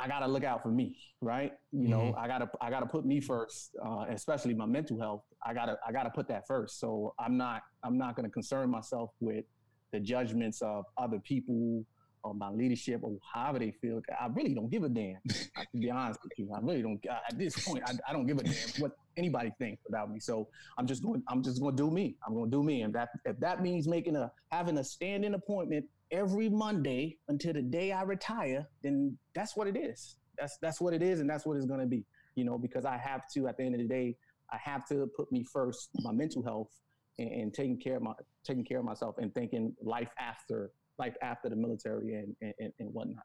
I 0.00 0.06
gotta 0.06 0.26
look 0.28 0.44
out 0.44 0.62
for 0.62 0.70
me, 0.70 0.96
right? 1.20 1.52
You 1.72 1.88
know, 1.88 2.14
I 2.16 2.28
gotta 2.28 2.48
I 2.60 2.70
gotta 2.70 2.86
put 2.86 3.04
me 3.04 3.20
first, 3.20 3.76
uh, 3.84 4.04
especially 4.08 4.54
my 4.54 4.66
mental 4.66 5.00
health. 5.00 5.22
I 5.44 5.54
gotta 5.54 5.76
I 5.86 5.92
gotta 5.92 6.10
put 6.10 6.28
that 6.28 6.46
first. 6.46 6.78
So 6.78 7.14
I'm 7.18 7.36
not 7.36 7.62
I'm 7.82 7.98
not 7.98 8.14
gonna 8.14 8.30
concern 8.30 8.70
myself 8.70 9.10
with 9.20 9.44
the 9.92 10.00
judgments 10.00 10.62
of 10.62 10.84
other 10.96 11.18
people 11.18 11.84
or 12.24 12.34
my 12.34 12.50
leadership 12.50 13.00
or 13.02 13.16
however 13.32 13.58
they 13.58 13.72
feel. 13.72 14.00
I 14.20 14.26
really 14.26 14.54
don't 14.54 14.70
give 14.70 14.84
a 14.84 14.88
damn. 14.88 15.18
to 15.28 15.78
be 15.78 15.90
honest 15.90 16.20
with 16.22 16.32
you, 16.36 16.50
I 16.54 16.60
really 16.60 16.82
don't. 16.82 17.04
At 17.06 17.38
this 17.38 17.64
point, 17.66 17.82
I, 17.86 17.92
I 18.08 18.12
don't 18.12 18.26
give 18.26 18.38
a 18.38 18.42
damn 18.42 18.54
what 18.78 18.92
anybody 19.16 19.52
thinks 19.58 19.82
about 19.88 20.10
me. 20.10 20.20
So 20.20 20.48
I'm 20.78 20.86
just 20.86 21.02
going. 21.02 21.22
I'm 21.28 21.42
just 21.42 21.60
to 21.60 21.72
do 21.72 21.90
me. 21.90 22.16
I'm 22.26 22.34
to 22.34 22.50
do 22.50 22.62
me. 22.62 22.82
And 22.82 22.94
that 22.94 23.08
if 23.24 23.38
that 23.40 23.62
means 23.62 23.88
making 23.88 24.16
a 24.16 24.30
having 24.50 24.78
a 24.78 24.84
stand-in 24.84 25.34
appointment 25.34 25.86
every 26.10 26.48
Monday 26.48 27.16
until 27.28 27.52
the 27.52 27.62
day 27.62 27.92
I 27.92 28.02
retire, 28.02 28.66
then 28.82 29.16
that's 29.34 29.56
what 29.56 29.66
it 29.66 29.76
is. 29.76 30.16
That's 30.38 30.56
that's 30.58 30.80
what 30.80 30.94
it 30.94 31.02
is, 31.02 31.20
and 31.20 31.28
that's 31.28 31.44
what 31.46 31.56
it's 31.56 31.66
going 31.66 31.80
to 31.80 31.86
be. 31.86 32.04
You 32.34 32.44
know, 32.44 32.58
because 32.58 32.84
I 32.84 32.96
have 32.96 33.22
to. 33.34 33.48
At 33.48 33.56
the 33.56 33.64
end 33.64 33.74
of 33.74 33.80
the 33.80 33.88
day, 33.88 34.16
I 34.52 34.58
have 34.62 34.86
to 34.88 35.08
put 35.16 35.30
me 35.32 35.44
first, 35.44 35.90
my 36.02 36.12
mental 36.12 36.42
health, 36.42 36.70
and, 37.18 37.28
and 37.30 37.54
taking 37.54 37.78
care 37.78 37.96
of 37.96 38.02
my 38.02 38.12
taking 38.44 38.64
care 38.64 38.78
of 38.78 38.84
myself, 38.84 39.16
and 39.18 39.34
thinking 39.34 39.74
life 39.82 40.10
after 40.18 40.70
life 40.98 41.16
after 41.22 41.48
the 41.48 41.56
military 41.56 42.14
and 42.14 42.36
and, 42.40 42.54
and, 42.60 42.72
and 42.78 42.94
whatnot. 42.94 43.24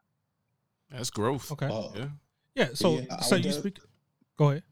That's 0.90 1.10
growth. 1.10 1.50
Okay. 1.52 1.66
Uh, 1.66 1.88
Yeah. 1.94 2.08
Yeah. 2.54 2.68
So 2.74 2.98
Yeah, 2.98 3.20
so 3.20 3.36
you 3.36 3.42
def- 3.42 3.54
speak. 3.54 3.78
Go 4.36 4.50
ahead. 4.50 4.62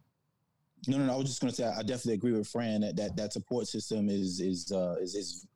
No, 0.88 0.98
no, 0.98 1.06
no. 1.06 1.12
I 1.14 1.16
was 1.16 1.26
just 1.26 1.40
going 1.40 1.50
to 1.50 1.56
say 1.56 1.64
I 1.64 1.82
definitely 1.82 2.14
agree 2.14 2.32
with 2.32 2.48
Fran 2.48 2.80
that 2.80 2.96
that, 2.96 3.16
that 3.16 3.32
support 3.32 3.68
system 3.68 4.08
is 4.08 4.40
is 4.40 4.72
uh, 4.72 4.96
is 5.00 5.14
is 5.14 5.46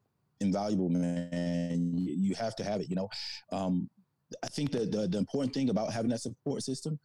invaluable, 0.41 0.89
man. 0.89 1.93
You, 1.95 2.35
have 2.35 2.57
to 2.57 2.65
have 2.65 2.81
it. 2.81 2.89
You 2.89 2.97
know, 2.97 3.09
um, 3.53 3.89
I 4.43 4.49
think 4.49 4.73
the, 4.73 4.81
the 4.81 5.09
the 5.09 5.19
important 5.19 5.55
thing 5.55 5.71
about 5.71 5.93
having 5.93 6.11
that 6.11 6.21
support 6.21 6.63
system 6.63 6.99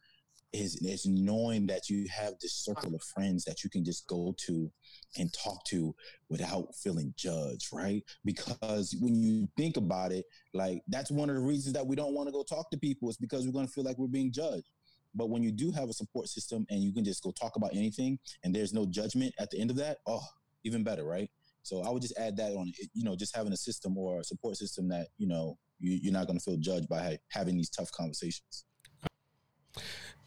is 0.52 0.76
is 0.82 1.06
knowing 1.06 1.66
that 1.66 1.88
you 1.88 2.06
have 2.14 2.34
this 2.40 2.54
circle 2.54 2.94
of 2.94 3.02
friends 3.02 3.44
that 3.44 3.64
you 3.64 3.70
can 3.70 3.84
just 3.84 4.06
go 4.06 4.34
to 4.46 4.70
and 5.16 5.32
talk 5.32 5.64
to 5.64 5.94
without 6.28 6.74
feeling 6.74 7.12
judged, 7.16 7.68
right? 7.72 8.02
Because 8.24 8.94
when 9.00 9.14
you 9.14 9.48
think 9.56 9.76
about 9.76 10.12
it, 10.12 10.24
like 10.52 10.82
that's 10.88 11.10
one 11.10 11.30
of 11.30 11.36
the 11.36 11.42
reasons 11.42 11.74
that 11.74 11.86
we 11.86 11.96
don't 11.96 12.14
want 12.14 12.28
to 12.28 12.32
go 12.32 12.42
talk 12.42 12.70
to 12.70 12.78
people 12.78 13.08
is 13.08 13.16
because 13.16 13.46
we're 13.46 13.52
going 13.52 13.66
to 13.66 13.72
feel 13.72 13.84
like 13.84 13.98
we're 13.98 14.06
being 14.06 14.32
judged. 14.32 14.70
But 15.14 15.28
when 15.28 15.42
you 15.42 15.52
do 15.52 15.70
have 15.72 15.88
a 15.88 15.92
support 15.92 16.28
system 16.28 16.66
and 16.70 16.82
you 16.82 16.92
can 16.92 17.04
just 17.04 17.22
go 17.22 17.32
talk 17.32 17.56
about 17.56 17.74
anything 17.74 18.18
and 18.44 18.54
there's 18.54 18.72
no 18.72 18.86
judgment 18.86 19.34
at 19.38 19.50
the 19.50 19.60
end 19.60 19.70
of 19.70 19.76
that, 19.76 19.98
oh, 20.06 20.24
even 20.64 20.84
better, 20.84 21.04
right? 21.04 21.30
So 21.62 21.82
I 21.82 21.90
would 21.90 22.02
just 22.02 22.18
add 22.18 22.36
that 22.38 22.52
on, 22.54 22.72
you 22.94 23.04
know, 23.04 23.16
just 23.16 23.34
having 23.36 23.52
a 23.52 23.56
system 23.56 23.96
or 23.96 24.20
a 24.20 24.24
support 24.24 24.56
system 24.56 24.88
that, 24.88 25.08
you 25.18 25.26
know, 25.26 25.58
You, 25.78 25.98
you're 26.02 26.12
not 26.12 26.26
going 26.26 26.38
to 26.38 26.44
feel 26.44 26.58
judged 26.58 26.88
by 26.88 27.18
having 27.28 27.56
these 27.56 27.70
tough 27.70 27.90
conversations. 27.90 28.64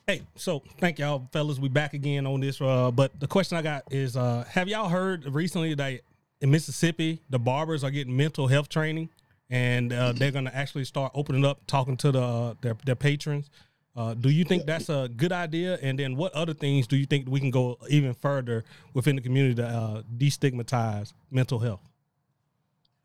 Hey, 0.06 0.22
so 0.36 0.62
thank 0.80 1.00
y'all, 1.00 1.30
fellas. 1.32 1.60
We 1.60 1.70
back 1.70 1.94
again 1.94 2.28
on 2.28 2.42
this. 2.42 2.60
Uh, 2.60 2.92
but 2.92 3.18
the 3.20 3.28
question 3.28 3.58
I 3.58 3.62
got 3.62 3.84
is, 3.90 4.18
uh, 4.18 4.44
have 4.50 4.68
y'all 4.68 4.90
heard 4.90 5.24
recently 5.34 5.74
that 5.76 6.02
in 6.42 6.52
Mississippi 6.52 7.22
the 7.30 7.40
barbers 7.40 7.84
are 7.84 7.92
getting 7.92 8.16
mental 8.18 8.48
health 8.48 8.68
training, 8.68 9.10
and 9.50 9.94
uh, 9.94 10.12
they're 10.12 10.32
going 10.32 10.46
to 10.46 10.56
actually 10.56 10.84
start 10.86 11.12
opening 11.16 11.46
up, 11.46 11.66
talking 11.68 11.96
to 11.98 12.12
the 12.12 12.22
uh, 12.22 12.54
their 12.62 12.76
their 12.86 12.96
patrons. 12.96 13.50
Uh, 13.96 14.14
do 14.14 14.30
you 14.30 14.44
think 14.44 14.66
that's 14.66 14.90
a 14.90 15.10
good 15.16 15.32
idea? 15.32 15.80
And 15.82 15.98
then 15.98 16.16
what 16.16 16.34
other 16.34 16.54
things 16.54 16.86
do 16.86 16.98
you 16.98 17.06
think 17.06 17.30
we 17.30 17.40
can 17.40 17.52
go 17.52 17.78
even 17.90 18.14
further 18.14 18.66
within 18.94 19.16
the 19.16 19.22
community 19.22 19.56
to 19.56 19.68
uh, 19.68 20.02
destigmatize 20.18 21.14
mental 21.32 21.60
health? 21.60 21.88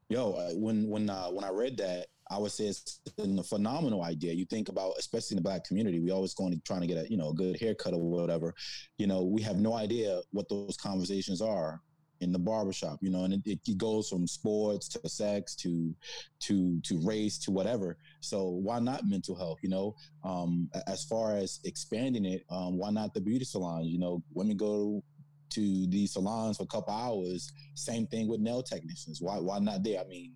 Yo, 0.09 0.33
uh, 0.33 0.51
when 0.55 0.89
when 0.89 1.09
uh, 1.09 1.27
when 1.27 1.45
I 1.45 1.51
read 1.51 1.77
that, 1.77 2.07
I 2.29 2.39
would 2.39 2.51
say 2.51 2.65
it's 2.65 2.99
a 3.19 3.43
phenomenal 3.45 4.03
idea. 4.03 4.33
You 4.33 4.45
think 4.45 4.69
about, 4.69 4.95
especially 4.99 5.37
in 5.37 5.43
the 5.43 5.49
black 5.49 5.65
community, 5.65 6.01
we 6.01 6.11
always 6.11 6.35
going 6.35 6.53
to 6.53 6.61
trying 6.61 6.81
to 6.81 6.89
get 6.89 6.99
a 6.99 7.09
you 7.09 7.17
know 7.17 7.31
a 7.31 7.35
good 7.35 7.61
haircut 7.61 7.95
or 7.95 8.01
whatever. 8.01 8.53
You 8.99 9.07
know, 9.07 9.23
we 9.23 9.43
have 9.43 9.59
no 9.59 9.75
idea 9.75 10.21
what 10.33 10.49
those 10.49 10.77
conversations 10.77 11.41
are 11.41 11.81
in 12.21 12.33
the 12.33 12.39
barbershop, 12.39 12.99
you 13.01 13.11
know, 13.11 13.25
and 13.25 13.35
it, 13.35 13.59
it 13.67 13.79
goes 13.79 14.09
from 14.09 14.27
sports 14.27 14.89
to 14.89 15.09
sex 15.09 15.55
to 15.57 15.95
to 16.41 16.81
to 16.83 16.99
race 17.01 17.39
to 17.39 17.51
whatever. 17.51 17.97
So 18.21 18.49
why 18.49 18.79
not 18.79 19.07
mental 19.07 19.35
health? 19.35 19.59
You 19.63 19.71
know, 19.71 19.97
um, 20.25 20.71
as 20.87 21.05
far 21.05 21.37
as 21.37 21.61
expanding 21.65 22.25
it, 22.27 22.45
um, 22.51 22.77
why 22.79 22.91
not 22.91 23.15
the 23.15 23.21
beauty 23.21 23.45
salons? 23.45 23.89
You 23.89 23.99
know, 23.99 24.23
women 24.35 24.57
go 24.57 25.03
to 25.51 25.87
these 25.89 26.13
salons 26.13 26.59
for 26.59 26.65
a 26.65 26.67
couple 26.67 26.95
hours. 26.95 27.53
Same 27.75 28.07
thing 28.07 28.29
with 28.29 28.41
nail 28.41 28.63
technicians. 28.63 29.21
Why 29.21 29.39
why 29.39 29.59
not 29.59 29.83
there? 29.83 30.01
I 30.01 30.07
mean, 30.07 30.35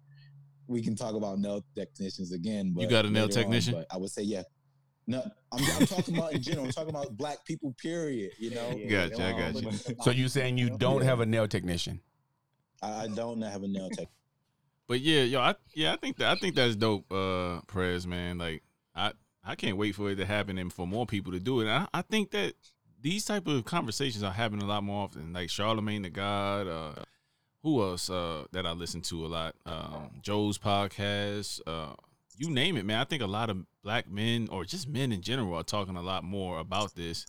we 0.66 0.82
can 0.82 0.96
talk 0.96 1.14
about 1.14 1.38
nail 1.38 1.64
technicians 1.74 2.32
again. 2.32 2.72
But 2.74 2.82
You 2.82 2.88
got 2.88 3.04
a 3.04 3.10
nail 3.10 3.24
on, 3.24 3.30
technician? 3.30 3.74
but 3.74 3.86
I 3.90 3.98
would 3.98 4.10
say 4.10 4.22
yeah. 4.22 4.42
No, 5.06 5.22
I'm, 5.52 5.64
I'm 5.78 5.86
talking 5.86 6.16
about 6.16 6.32
in 6.32 6.42
general. 6.42 6.66
I'm 6.66 6.72
talking 6.72 6.90
about 6.90 7.16
black 7.16 7.44
people. 7.44 7.74
Period. 7.80 8.32
You 8.38 8.50
know. 8.50 8.80
Gotcha, 8.88 9.24
I 9.24 9.32
got 9.32 9.62
you. 9.62 9.72
So 10.02 10.10
you 10.10 10.28
saying 10.28 10.58
you 10.58 10.70
don't 10.70 11.02
have 11.02 11.20
a 11.20 11.26
nail 11.26 11.46
technician? 11.46 12.00
I, 12.82 13.02
I 13.02 13.08
don't 13.08 13.42
have 13.42 13.62
a 13.62 13.68
nail 13.68 13.90
tech. 13.90 14.08
But 14.86 15.00
yeah, 15.00 15.22
yo, 15.22 15.40
I 15.40 15.54
yeah, 15.74 15.92
I 15.92 15.96
think 15.96 16.18
that 16.18 16.30
I 16.30 16.38
think 16.38 16.54
that's 16.54 16.76
dope, 16.76 17.10
uh, 17.12 17.60
Prez, 17.66 18.06
man. 18.06 18.38
Like 18.38 18.62
I 18.94 19.12
I 19.42 19.54
can't 19.54 19.76
wait 19.76 19.94
for 19.94 20.10
it 20.10 20.16
to 20.16 20.26
happen 20.26 20.58
and 20.58 20.72
for 20.72 20.86
more 20.86 21.06
people 21.06 21.32
to 21.32 21.40
do 21.40 21.60
it. 21.60 21.64
And 21.64 21.70
I, 21.70 21.86
I 21.92 22.02
think 22.02 22.30
that 22.32 22.54
these 23.00 23.24
type 23.24 23.46
of 23.46 23.64
conversations 23.64 24.22
are 24.22 24.32
happening 24.32 24.62
a 24.62 24.68
lot 24.68 24.84
more 24.84 25.04
often. 25.04 25.32
Like 25.32 25.50
Charlemagne 25.50 26.02
the 26.02 26.10
God, 26.10 26.66
uh, 26.66 27.02
who 27.62 27.82
else 27.82 28.10
uh, 28.10 28.44
that 28.52 28.66
I 28.66 28.72
listen 28.72 29.00
to 29.02 29.24
a 29.24 29.28
lot? 29.28 29.54
Um, 29.64 30.10
Joe's 30.22 30.58
podcast, 30.58 31.60
uh, 31.66 31.94
you 32.36 32.50
name 32.50 32.76
it, 32.76 32.84
man. 32.84 33.00
I 33.00 33.04
think 33.04 33.22
a 33.22 33.26
lot 33.26 33.50
of 33.50 33.58
black 33.82 34.10
men 34.10 34.48
or 34.50 34.64
just 34.64 34.88
men 34.88 35.12
in 35.12 35.20
general 35.20 35.54
are 35.54 35.62
talking 35.62 35.96
a 35.96 36.02
lot 36.02 36.24
more 36.24 36.58
about 36.58 36.94
this. 36.94 37.26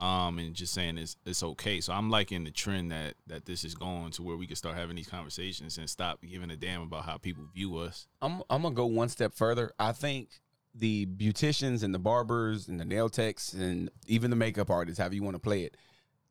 Um, 0.00 0.40
and 0.40 0.54
just 0.54 0.74
saying 0.74 0.98
it's 0.98 1.16
it's 1.24 1.42
okay. 1.42 1.80
So 1.80 1.92
I'm 1.92 2.10
liking 2.10 2.42
the 2.42 2.50
trend 2.50 2.90
that 2.90 3.14
that 3.28 3.46
this 3.46 3.64
is 3.64 3.76
going 3.76 4.10
to 4.12 4.22
where 4.22 4.36
we 4.36 4.46
can 4.46 4.56
start 4.56 4.74
having 4.74 4.96
these 4.96 5.06
conversations 5.08 5.78
and 5.78 5.88
stop 5.88 6.18
giving 6.20 6.50
a 6.50 6.56
damn 6.56 6.82
about 6.82 7.04
how 7.04 7.16
people 7.16 7.44
view 7.54 7.76
us. 7.76 8.08
I'm 8.20 8.42
I'm 8.50 8.62
gonna 8.62 8.74
go 8.74 8.86
one 8.86 9.08
step 9.08 9.34
further. 9.34 9.70
I 9.78 9.92
think 9.92 10.40
the 10.74 11.06
beauticians 11.06 11.84
and 11.84 11.94
the 11.94 12.00
barbers 12.00 12.66
and 12.66 12.80
the 12.80 12.84
nail 12.84 13.08
techs 13.08 13.52
and 13.52 13.88
even 14.08 14.30
the 14.30 14.36
makeup 14.36 14.68
artists, 14.68 14.98
however 14.98 15.14
you 15.14 15.22
want 15.22 15.36
to 15.36 15.40
play 15.40 15.62
it, 15.62 15.76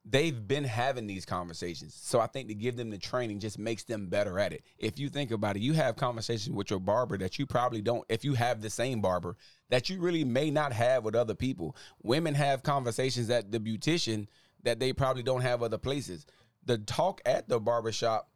they've 0.06 0.48
been 0.48 0.66
having 0.66 1.08
these 1.08 1.26
conversations. 1.26 1.98
So 2.02 2.20
I 2.20 2.28
think 2.28 2.50
to 2.50 2.54
give 2.54 2.76
them 2.76 2.90
the 2.90 2.98
training 2.98 3.40
just 3.40 3.58
makes 3.58 3.84
them 3.84 4.08
better 4.08 4.38
at 4.38 4.52
it. 4.52 4.64
If 4.78 5.00
you 5.00 5.10
think 5.10 5.32
about 5.32 5.56
it, 5.56 5.62
you 5.62 5.74
have 5.74 5.96
conversations 5.96 6.56
with 6.56 6.70
your 6.70 6.80
barber 6.80 7.18
that 7.18 7.40
you 7.40 7.46
probably 7.46 7.82
don't, 7.82 8.04
if 8.10 8.26
you 8.26 8.34
have 8.34 8.62
the 8.62 8.70
same 8.70 9.02
barber, 9.02 9.38
that 9.70 9.90
you 9.90 10.00
really 10.00 10.26
may 10.26 10.52
not 10.52 10.74
have 10.74 11.06
with 11.06 11.16
other 11.16 11.36
people. 11.36 11.76
Women 12.02 12.36
have 12.36 12.64
conversations 12.64 13.30
at 13.30 13.52
the 13.52 13.60
beautician 13.60 14.28
that 14.64 14.80
they 14.80 14.92
probably 14.92 15.24
don't 15.24 15.42
have 15.42 15.64
other 15.64 15.78
places. 15.78 16.26
The 16.66 16.78
talk 16.78 17.22
at 17.26 17.48
the 17.48 17.60
barbershop 17.60 18.30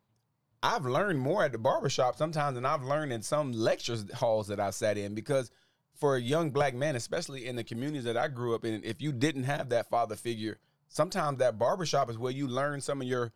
I've 0.63 0.85
learned 0.85 1.19
more 1.19 1.43
at 1.43 1.51
the 1.51 1.59
barbershop 1.59 2.15
sometimes 2.15 2.55
than 2.55 2.65
I've 2.65 2.83
learned 2.83 3.13
in 3.13 3.21
some 3.21 3.51
lectures 3.51 4.05
halls 4.13 4.47
that 4.47 4.59
I 4.59 4.71
sat 4.71 4.97
in 4.97 5.13
because 5.13 5.51
for 5.93 6.15
a 6.15 6.21
young 6.21 6.49
black 6.49 6.73
man, 6.73 6.95
especially 6.95 7.47
in 7.47 7.55
the 7.55 7.63
communities 7.63 8.05
that 8.05 8.17
I 8.17 8.27
grew 8.27 8.55
up 8.55 8.65
in, 8.65 8.83
if 8.83 9.01
you 9.01 9.11
didn't 9.11 9.43
have 9.43 9.69
that 9.69 9.89
father 9.89 10.15
figure, 10.15 10.57
sometimes 10.87 11.39
that 11.39 11.57
barbershop 11.57 12.09
is 12.09 12.17
where 12.17 12.31
you 12.31 12.47
learn 12.47 12.81
some 12.81 13.01
of 13.01 13.07
your 13.07 13.33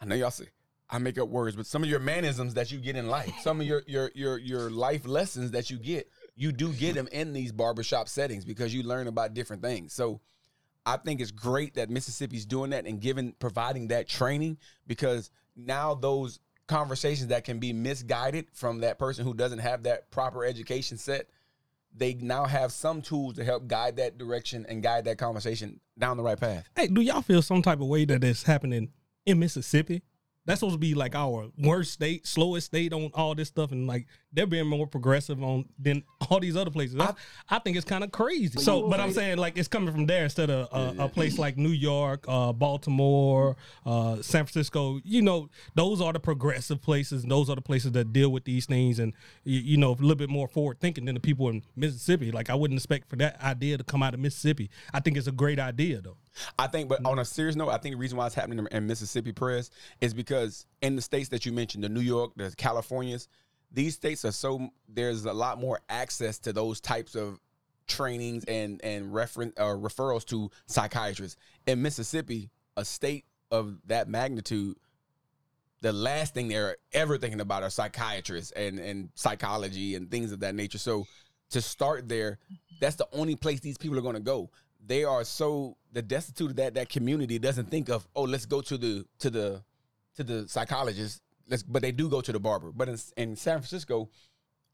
I 0.00 0.06
know 0.06 0.14
y'all 0.14 0.30
say 0.30 0.48
I 0.92 0.98
make 0.98 1.18
up 1.18 1.28
words, 1.28 1.54
but 1.54 1.66
some 1.66 1.84
of 1.84 1.88
your 1.88 2.00
mannerisms 2.00 2.54
that 2.54 2.72
you 2.72 2.78
get 2.78 2.96
in 2.96 3.08
life, 3.08 3.32
some 3.42 3.60
of 3.60 3.66
your 3.66 3.82
your 3.86 4.10
your 4.14 4.38
your 4.38 4.70
life 4.70 5.06
lessons 5.06 5.52
that 5.52 5.70
you 5.70 5.78
get, 5.78 6.10
you 6.34 6.52
do 6.52 6.72
get 6.72 6.94
them 6.94 7.08
in 7.12 7.32
these 7.32 7.52
barbershop 7.52 8.08
settings 8.08 8.44
because 8.44 8.74
you 8.74 8.82
learn 8.82 9.06
about 9.06 9.34
different 9.34 9.62
things. 9.62 9.92
So 9.92 10.20
I 10.84 10.96
think 10.96 11.20
it's 11.20 11.30
great 11.30 11.74
that 11.74 11.90
Mississippi's 11.90 12.46
doing 12.46 12.70
that 12.70 12.86
and 12.86 13.00
giving 13.00 13.34
providing 13.38 13.88
that 13.88 14.08
training 14.08 14.58
because 14.86 15.30
now 15.54 15.94
those 15.94 16.40
conversations 16.66 17.28
that 17.28 17.44
can 17.44 17.58
be 17.58 17.72
misguided 17.72 18.46
from 18.52 18.80
that 18.80 18.98
person 18.98 19.24
who 19.24 19.34
doesn't 19.34 19.58
have 19.58 19.84
that 19.84 20.10
proper 20.10 20.44
education 20.44 20.96
set, 20.96 21.28
they 21.94 22.14
now 22.14 22.46
have 22.46 22.72
some 22.72 23.02
tools 23.02 23.34
to 23.34 23.44
help 23.44 23.66
guide 23.66 23.96
that 23.96 24.18
direction 24.18 24.64
and 24.68 24.82
guide 24.82 25.04
that 25.04 25.18
conversation 25.18 25.80
down 25.98 26.16
the 26.16 26.22
right 26.22 26.38
path. 26.38 26.68
Hey, 26.76 26.86
do 26.86 27.00
y'all 27.00 27.22
feel 27.22 27.42
some 27.42 27.62
type 27.62 27.80
of 27.80 27.86
way 27.86 28.04
that 28.04 28.24
it's 28.24 28.44
happening 28.44 28.90
in 29.26 29.38
Mississippi? 29.38 30.02
That's 30.46 30.60
supposed 30.60 30.74
to 30.74 30.78
be 30.78 30.94
like 30.94 31.14
our 31.14 31.50
worst 31.58 31.92
state, 31.92 32.26
slowest 32.26 32.66
state 32.66 32.92
on 32.92 33.10
all 33.14 33.34
this 33.34 33.48
stuff, 33.48 33.72
and 33.72 33.86
like 33.86 34.06
they're 34.32 34.46
being 34.46 34.66
more 34.66 34.86
progressive 34.86 35.42
on 35.42 35.64
than 35.78 36.04
all 36.28 36.40
these 36.40 36.56
other 36.56 36.70
places. 36.70 36.98
I, 36.98 37.14
I 37.48 37.58
think 37.58 37.76
it's 37.76 37.84
kind 37.84 38.04
of 38.04 38.12
crazy. 38.12 38.58
So, 38.58 38.88
but 38.88 39.00
I'm 39.00 39.12
saying 39.12 39.38
like 39.38 39.58
it's 39.58 39.68
coming 39.68 39.92
from 39.92 40.06
there 40.06 40.24
instead 40.24 40.50
of 40.50 40.68
uh, 40.72 41.04
a 41.04 41.08
place 41.08 41.38
like 41.38 41.56
New 41.56 41.70
York, 41.70 42.24
uh, 42.28 42.52
Baltimore, 42.52 43.56
uh, 43.84 44.16
San 44.16 44.44
Francisco. 44.44 45.00
You 45.04 45.22
know, 45.22 45.48
those 45.74 46.00
are 46.00 46.12
the 46.12 46.20
progressive 46.20 46.80
places, 46.80 47.22
and 47.22 47.32
those 47.32 47.50
are 47.50 47.56
the 47.56 47.62
places 47.62 47.92
that 47.92 48.12
deal 48.12 48.30
with 48.30 48.44
these 48.44 48.66
things, 48.66 48.98
and 48.98 49.12
you, 49.44 49.60
you 49.60 49.76
know, 49.76 49.90
a 49.90 49.94
little 49.94 50.14
bit 50.14 50.30
more 50.30 50.48
forward 50.48 50.80
thinking 50.80 51.04
than 51.06 51.14
the 51.14 51.20
people 51.20 51.48
in 51.48 51.62
Mississippi. 51.74 52.30
Like 52.30 52.50
I 52.50 52.54
wouldn't 52.54 52.78
expect 52.78 53.08
for 53.08 53.16
that 53.16 53.40
idea 53.42 53.78
to 53.78 53.84
come 53.84 54.02
out 54.02 54.14
of 54.14 54.20
Mississippi. 54.20 54.70
I 54.94 55.00
think 55.00 55.16
it's 55.16 55.26
a 55.26 55.32
great 55.32 55.58
idea 55.58 56.00
though. 56.00 56.16
I 56.58 56.68
think, 56.68 56.88
but 56.88 57.04
on 57.04 57.18
a 57.18 57.24
serious 57.24 57.56
note, 57.56 57.70
I 57.70 57.78
think 57.78 57.94
the 57.94 57.98
reason 57.98 58.16
why 58.16 58.26
it's 58.26 58.34
happening 58.34 58.66
in 58.70 58.86
Mississippi 58.86 59.32
Prez 59.32 59.70
is 60.00 60.14
because 60.14 60.66
in 60.80 60.96
the 60.96 61.02
states 61.02 61.28
that 61.30 61.44
you 61.44 61.52
mentioned, 61.52 61.82
the 61.84 61.88
New 61.88 62.00
York, 62.00 62.32
the 62.36 62.54
Californias, 62.56 63.28
these 63.72 63.94
states 63.94 64.24
are 64.24 64.32
so 64.32 64.68
there's 64.88 65.24
a 65.24 65.32
lot 65.32 65.60
more 65.60 65.80
access 65.88 66.38
to 66.40 66.52
those 66.52 66.80
types 66.80 67.14
of 67.14 67.38
trainings 67.86 68.44
and 68.44 68.80
and 68.82 69.12
reference 69.12 69.52
uh, 69.58 69.64
referrals 69.64 70.24
to 70.26 70.50
psychiatrists. 70.66 71.36
In 71.66 71.82
Mississippi, 71.82 72.50
a 72.76 72.84
state 72.84 73.24
of 73.50 73.76
that 73.86 74.08
magnitude, 74.08 74.76
the 75.80 75.92
last 75.92 76.34
thing 76.34 76.48
they're 76.48 76.76
ever 76.92 77.18
thinking 77.18 77.40
about 77.40 77.62
are 77.62 77.70
psychiatrists 77.70 78.52
and 78.52 78.78
and 78.78 79.10
psychology 79.14 79.94
and 79.94 80.10
things 80.10 80.32
of 80.32 80.40
that 80.40 80.54
nature. 80.54 80.78
So 80.78 81.06
to 81.50 81.60
start 81.60 82.08
there, 82.08 82.38
that's 82.80 82.96
the 82.96 83.08
only 83.12 83.36
place 83.36 83.60
these 83.60 83.78
people 83.78 83.98
are 83.98 84.02
going 84.02 84.14
to 84.14 84.20
go. 84.20 84.50
They 84.84 85.04
are 85.04 85.24
so 85.24 85.76
the 85.92 86.02
destitute 86.02 86.50
of 86.50 86.56
that 86.56 86.74
that 86.74 86.88
community 86.88 87.38
doesn't 87.38 87.70
think 87.70 87.88
of 87.88 88.06
oh 88.14 88.22
let's 88.22 88.46
go 88.46 88.60
to 88.62 88.78
the 88.78 89.04
to 89.18 89.30
the 89.30 89.62
to 90.16 90.24
the 90.24 90.48
psychologist. 90.48 91.22
Let's 91.50 91.62
but 91.62 91.82
they 91.82 91.92
do 91.92 92.08
go 92.08 92.20
to 92.20 92.32
the 92.32 92.40
barber. 92.40 92.72
But 92.72 92.88
in, 92.88 92.98
in 93.16 93.36
San 93.36 93.58
Francisco, 93.58 94.08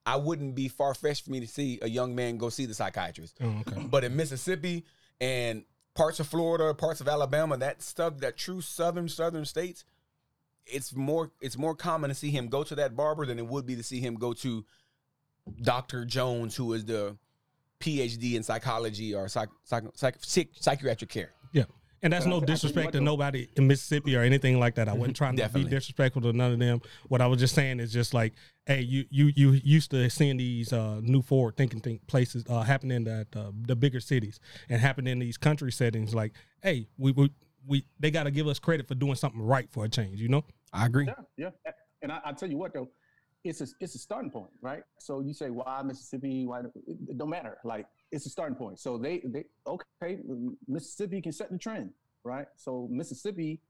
I 0.05 0.17
wouldn't 0.17 0.55
be 0.55 0.69
far 0.69 0.95
fetched 0.95 1.25
for 1.25 1.33
me 1.33 1.41
to 1.41 1.49
see 1.49 1.81
a 1.83 1.89
young 1.89 2.15
man 2.15 2.37
go 2.37 2.49
see 2.49 2.67
the 2.67 2.75
psychiatrist. 2.75 3.39
Oh, 3.43 3.63
okay. 3.67 3.83
But 3.91 4.05
in 4.05 4.15
Mississippi 4.15 4.85
and 5.21 5.65
parts 5.95 6.21
of 6.21 6.29
Florida, 6.29 6.73
parts 6.75 7.01
of 7.01 7.09
Alabama, 7.09 7.57
that 7.57 7.83
stuff, 7.83 8.19
that 8.19 8.37
true 8.37 8.61
southern 8.61 9.09
southern 9.09 9.45
states, 9.45 9.85
it's 10.67 10.95
more 10.95 11.33
it's 11.41 11.59
more 11.59 11.75
common 11.75 12.11
to 12.11 12.15
see 12.15 12.31
him 12.31 12.49
go 12.49 12.63
to 12.63 12.75
that 12.77 12.95
barber 12.95 13.27
than 13.27 13.39
it 13.39 13.47
would 13.47 13.67
be 13.67 13.75
to 13.77 13.83
see 13.83 14.01
him 14.01 14.15
go 14.15 14.33
to 14.35 14.65
Dr. 15.63 16.05
Jones, 16.05 16.55
who 16.57 16.73
is 16.73 16.85
the 16.85 17.17
PhD 17.81 18.35
in 18.35 18.43
psychology 18.43 19.15
or 19.15 19.29
psych, 19.29 19.49
psych, 19.65 19.85
psych, 19.95 20.17
psych, 20.21 20.49
psychiatric 20.59 21.11
care. 21.11 21.33
Yeah. 21.53 21.65
And 22.07 22.13
that's 22.13 22.25
no 22.25 22.37
I- 22.37 22.37
I 22.37 22.41
tell 22.41 22.49
you 22.49 22.55
disrespect 22.55 22.93
to 22.93 23.01
nobody 23.01 23.49
in 23.57 23.67
Mississippi 23.67 24.15
or 24.17 24.23
anything 24.23 24.61
like 24.61 24.77
that. 24.77 24.89
I 24.89 24.93
wasn't 24.93 25.17
trying 25.17 25.37
to 25.37 25.49
be 25.49 25.65
disrespectful 25.65 26.23
to 26.23 26.33
none 26.33 26.53
of 26.53 26.59
them. 26.61 26.81
What 27.09 27.21
I 27.21 27.27
was 27.27 27.41
just 27.41 27.55
saying 27.55 27.81
is 27.81 27.93
just 27.93 28.15
like, 28.15 28.35
hey, 28.65 28.81
you 28.81 29.05
you 29.11 29.33
you 29.35 29.51
used 29.65 29.91
to 29.91 30.09
seeing 30.09 30.37
these 30.37 30.73
uh, 30.73 31.01
new 31.03 31.21
forward 31.21 31.57
thinking 31.57 31.81
think 31.81 32.07
places 32.07 32.45
uh, 32.49 32.63
happening 32.63 33.09
at 33.09 33.35
uh, 33.37 33.51
the 33.67 33.75
bigger 33.75 34.01
cities 34.01 34.39
and 34.69 34.81
happening 34.81 35.13
in 35.13 35.19
these 35.19 35.37
country 35.37 35.73
settings. 35.73 36.15
Like, 36.15 36.33
hey, 36.63 36.87
we 36.97 37.11
we, 37.13 37.31
we 37.67 37.85
they 37.99 38.13
got 38.13 38.25
to 38.25 38.31
give 38.31 38.47
us 38.47 38.61
credit 38.61 38.87
for 38.87 38.95
doing 38.95 39.17
something 39.17 39.43
right 39.43 39.69
for 39.71 39.85
a 39.85 39.89
change. 39.89 40.21
You 40.21 40.29
know? 40.29 40.45
I 40.73 40.87
agree. 40.87 41.07
Yeah, 41.37 41.51
yeah. 41.65 41.73
And 42.03 42.13
I, 42.13 42.21
I 42.27 42.33
tell 42.33 42.49
you 42.49 42.57
what 42.59 42.73
though, 42.73 42.89
it's 43.43 43.61
a 43.61 43.67
it's 43.81 43.97
a 43.97 43.99
starting 43.99 44.31
point, 44.31 44.53
right? 44.63 44.83
So 45.01 45.21
you 45.21 45.35
say 45.35 45.51
why 45.51 45.83
Mississippi? 45.83 46.47
Why 46.47 46.61
it, 46.61 46.67
it 46.87 47.19
don't 47.19 47.31
matter. 47.31 47.59
Like 47.65 47.87
it's 48.13 48.27
a 48.27 48.31
starting 48.31 48.57
point. 48.57 48.79
So 48.79 48.99
they 48.99 49.23
they 49.27 49.45
okay, 49.67 50.19
Mississippi 50.69 51.21
can 51.21 51.33
set 51.33 51.51
the 51.51 51.59
trend, 51.59 51.91
right? 52.25 52.47
So 52.57 52.89
Mississippi 52.91 53.61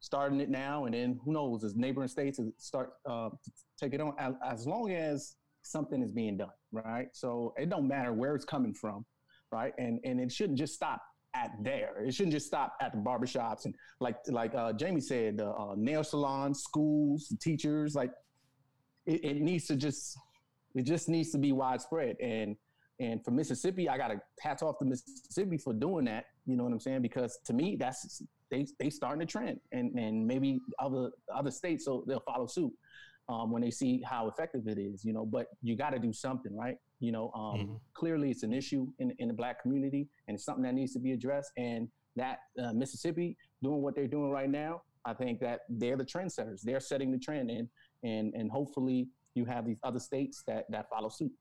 starting 0.00 0.40
it 0.40 0.50
now, 0.50 0.84
and 0.84 0.94
then 0.94 1.18
who 1.24 1.32
knows 1.32 1.64
as 1.64 1.74
neighboring 1.74 2.08
states 2.08 2.38
start 2.58 2.94
uh, 3.08 3.30
to 3.30 3.50
take 3.78 3.94
it 3.94 4.00
on. 4.00 4.14
As, 4.18 4.34
as 4.44 4.66
long 4.66 4.90
as 4.92 5.36
something 5.62 6.02
is 6.02 6.12
being 6.12 6.36
done, 6.36 6.50
right? 6.72 7.08
So 7.12 7.54
it 7.56 7.70
don't 7.70 7.88
matter 7.88 8.12
where 8.12 8.34
it's 8.34 8.44
coming 8.44 8.74
from, 8.74 9.04
right? 9.50 9.72
And 9.78 10.00
and 10.04 10.20
it 10.20 10.32
shouldn't 10.32 10.58
just 10.58 10.74
stop 10.74 11.02
at 11.34 11.52
there. 11.62 12.02
It 12.04 12.14
shouldn't 12.14 12.32
just 12.32 12.46
stop 12.46 12.74
at 12.80 12.92
the 12.92 12.98
barbershops 12.98 13.64
and 13.64 13.74
like 14.00 14.16
like 14.28 14.54
uh, 14.54 14.72
Jamie 14.72 15.00
said, 15.00 15.38
the 15.38 15.50
uh, 15.50 15.74
nail 15.76 16.04
salons, 16.04 16.62
schools, 16.62 17.32
teachers. 17.40 17.94
Like 17.94 18.10
it, 19.06 19.24
it 19.24 19.40
needs 19.40 19.66
to 19.66 19.76
just 19.76 20.18
it 20.74 20.84
just 20.84 21.08
needs 21.08 21.30
to 21.30 21.38
be 21.38 21.52
widespread. 21.52 22.16
And 22.20 22.56
and 22.98 23.22
for 23.24 23.30
Mississippi, 23.30 23.88
I 23.88 23.98
got 23.98 24.08
to 24.08 24.20
hats 24.40 24.62
off 24.62 24.78
to 24.78 24.84
Mississippi 24.84 25.58
for 25.58 25.74
doing 25.74 26.06
that. 26.06 26.26
You 26.46 26.56
know 26.56 26.64
what 26.64 26.72
I'm 26.72 26.80
saying? 26.80 27.02
Because 27.02 27.38
to 27.44 27.52
me, 27.52 27.76
that's 27.78 28.22
they 28.50 28.66
they 28.78 28.90
starting 28.90 29.22
a 29.22 29.26
trend, 29.26 29.60
and 29.72 29.98
and 29.98 30.26
maybe 30.26 30.60
other 30.78 31.10
other 31.34 31.50
states 31.50 31.84
so 31.84 32.04
they'll 32.06 32.20
follow 32.20 32.46
suit 32.46 32.72
um, 33.28 33.50
when 33.50 33.62
they 33.62 33.70
see 33.70 34.02
how 34.02 34.28
effective 34.28 34.66
it 34.66 34.78
is. 34.78 35.04
You 35.04 35.12
know, 35.12 35.26
but 35.26 35.48
you 35.62 35.76
got 35.76 35.90
to 35.90 35.98
do 35.98 36.12
something, 36.12 36.56
right? 36.56 36.76
You 37.00 37.12
know, 37.12 37.30
um, 37.34 37.58
mm-hmm. 37.58 37.74
clearly 37.92 38.30
it's 38.30 38.44
an 38.44 38.52
issue 38.54 38.86
in 38.98 39.12
in 39.18 39.28
the 39.28 39.34
black 39.34 39.60
community, 39.60 40.08
and 40.28 40.34
it's 40.34 40.44
something 40.44 40.64
that 40.64 40.74
needs 40.74 40.92
to 40.94 40.98
be 40.98 41.12
addressed. 41.12 41.52
And 41.58 41.88
that 42.16 42.38
uh, 42.62 42.72
Mississippi 42.72 43.36
doing 43.62 43.82
what 43.82 43.94
they're 43.94 44.06
doing 44.06 44.30
right 44.30 44.50
now, 44.50 44.82
I 45.04 45.12
think 45.12 45.40
that 45.40 45.60
they're 45.68 45.98
the 45.98 46.04
trendsetters. 46.04 46.62
They're 46.62 46.80
setting 46.80 47.10
the 47.10 47.18
trend, 47.18 47.50
and 47.50 47.68
and 48.02 48.32
and 48.34 48.50
hopefully 48.50 49.08
you 49.34 49.44
have 49.44 49.66
these 49.66 49.78
other 49.82 50.00
states 50.00 50.42
that 50.46 50.64
that 50.70 50.88
follow 50.88 51.10
suit. 51.10 51.32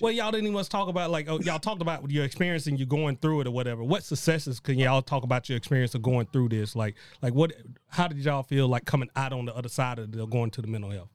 Well, 0.00 0.12
y'all 0.12 0.30
didn't 0.30 0.44
even 0.44 0.54
want 0.54 0.64
to 0.66 0.70
talk 0.70 0.88
about 0.88 1.10
like 1.10 1.28
oh, 1.28 1.40
y'all 1.40 1.58
talked 1.58 1.82
about 1.82 2.10
your 2.10 2.24
experience 2.24 2.66
and 2.66 2.78
you 2.78 2.86
going 2.86 3.16
through 3.16 3.42
it 3.42 3.46
or 3.46 3.50
whatever. 3.50 3.82
What 3.82 4.04
successes 4.04 4.60
can 4.60 4.78
y'all 4.78 5.02
talk 5.02 5.24
about 5.24 5.48
your 5.48 5.56
experience 5.56 5.94
of 5.94 6.02
going 6.02 6.26
through 6.26 6.50
this? 6.50 6.76
Like, 6.76 6.94
like 7.22 7.34
what? 7.34 7.52
How 7.88 8.08
did 8.08 8.18
y'all 8.18 8.42
feel 8.42 8.68
like 8.68 8.84
coming 8.84 9.08
out 9.16 9.32
on 9.32 9.44
the 9.44 9.56
other 9.56 9.68
side 9.68 9.98
of 9.98 10.12
the 10.12 10.26
going 10.26 10.50
to 10.52 10.62
the 10.62 10.68
mental 10.68 10.90
health? 10.90 11.10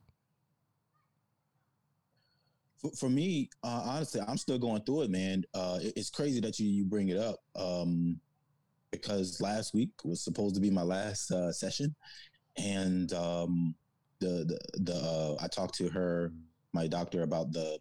For, 2.78 2.90
for 2.92 3.08
me, 3.08 3.48
uh, 3.62 3.82
honestly, 3.86 4.20
I'm 4.26 4.36
still 4.36 4.58
going 4.58 4.82
through 4.82 5.02
it, 5.02 5.10
man. 5.10 5.44
Uh, 5.54 5.78
it, 5.80 5.94
it's 5.96 6.10
crazy 6.10 6.40
that 6.40 6.58
you 6.58 6.68
you 6.68 6.84
bring 6.84 7.08
it 7.08 7.16
up 7.16 7.36
um, 7.56 8.20
because 8.90 9.40
last 9.40 9.72
week 9.74 9.90
was 10.04 10.22
supposed 10.22 10.54
to 10.56 10.60
be 10.60 10.70
my 10.70 10.82
last 10.82 11.30
uh, 11.30 11.52
session, 11.52 11.94
and 12.58 13.12
um, 13.14 13.74
the 14.20 14.44
the 14.74 14.80
the 14.80 14.94
uh, 14.94 15.36
I 15.42 15.48
talked 15.48 15.74
to 15.76 15.88
her, 15.88 16.32
my 16.72 16.86
doctor, 16.86 17.22
about 17.22 17.52
the 17.52 17.78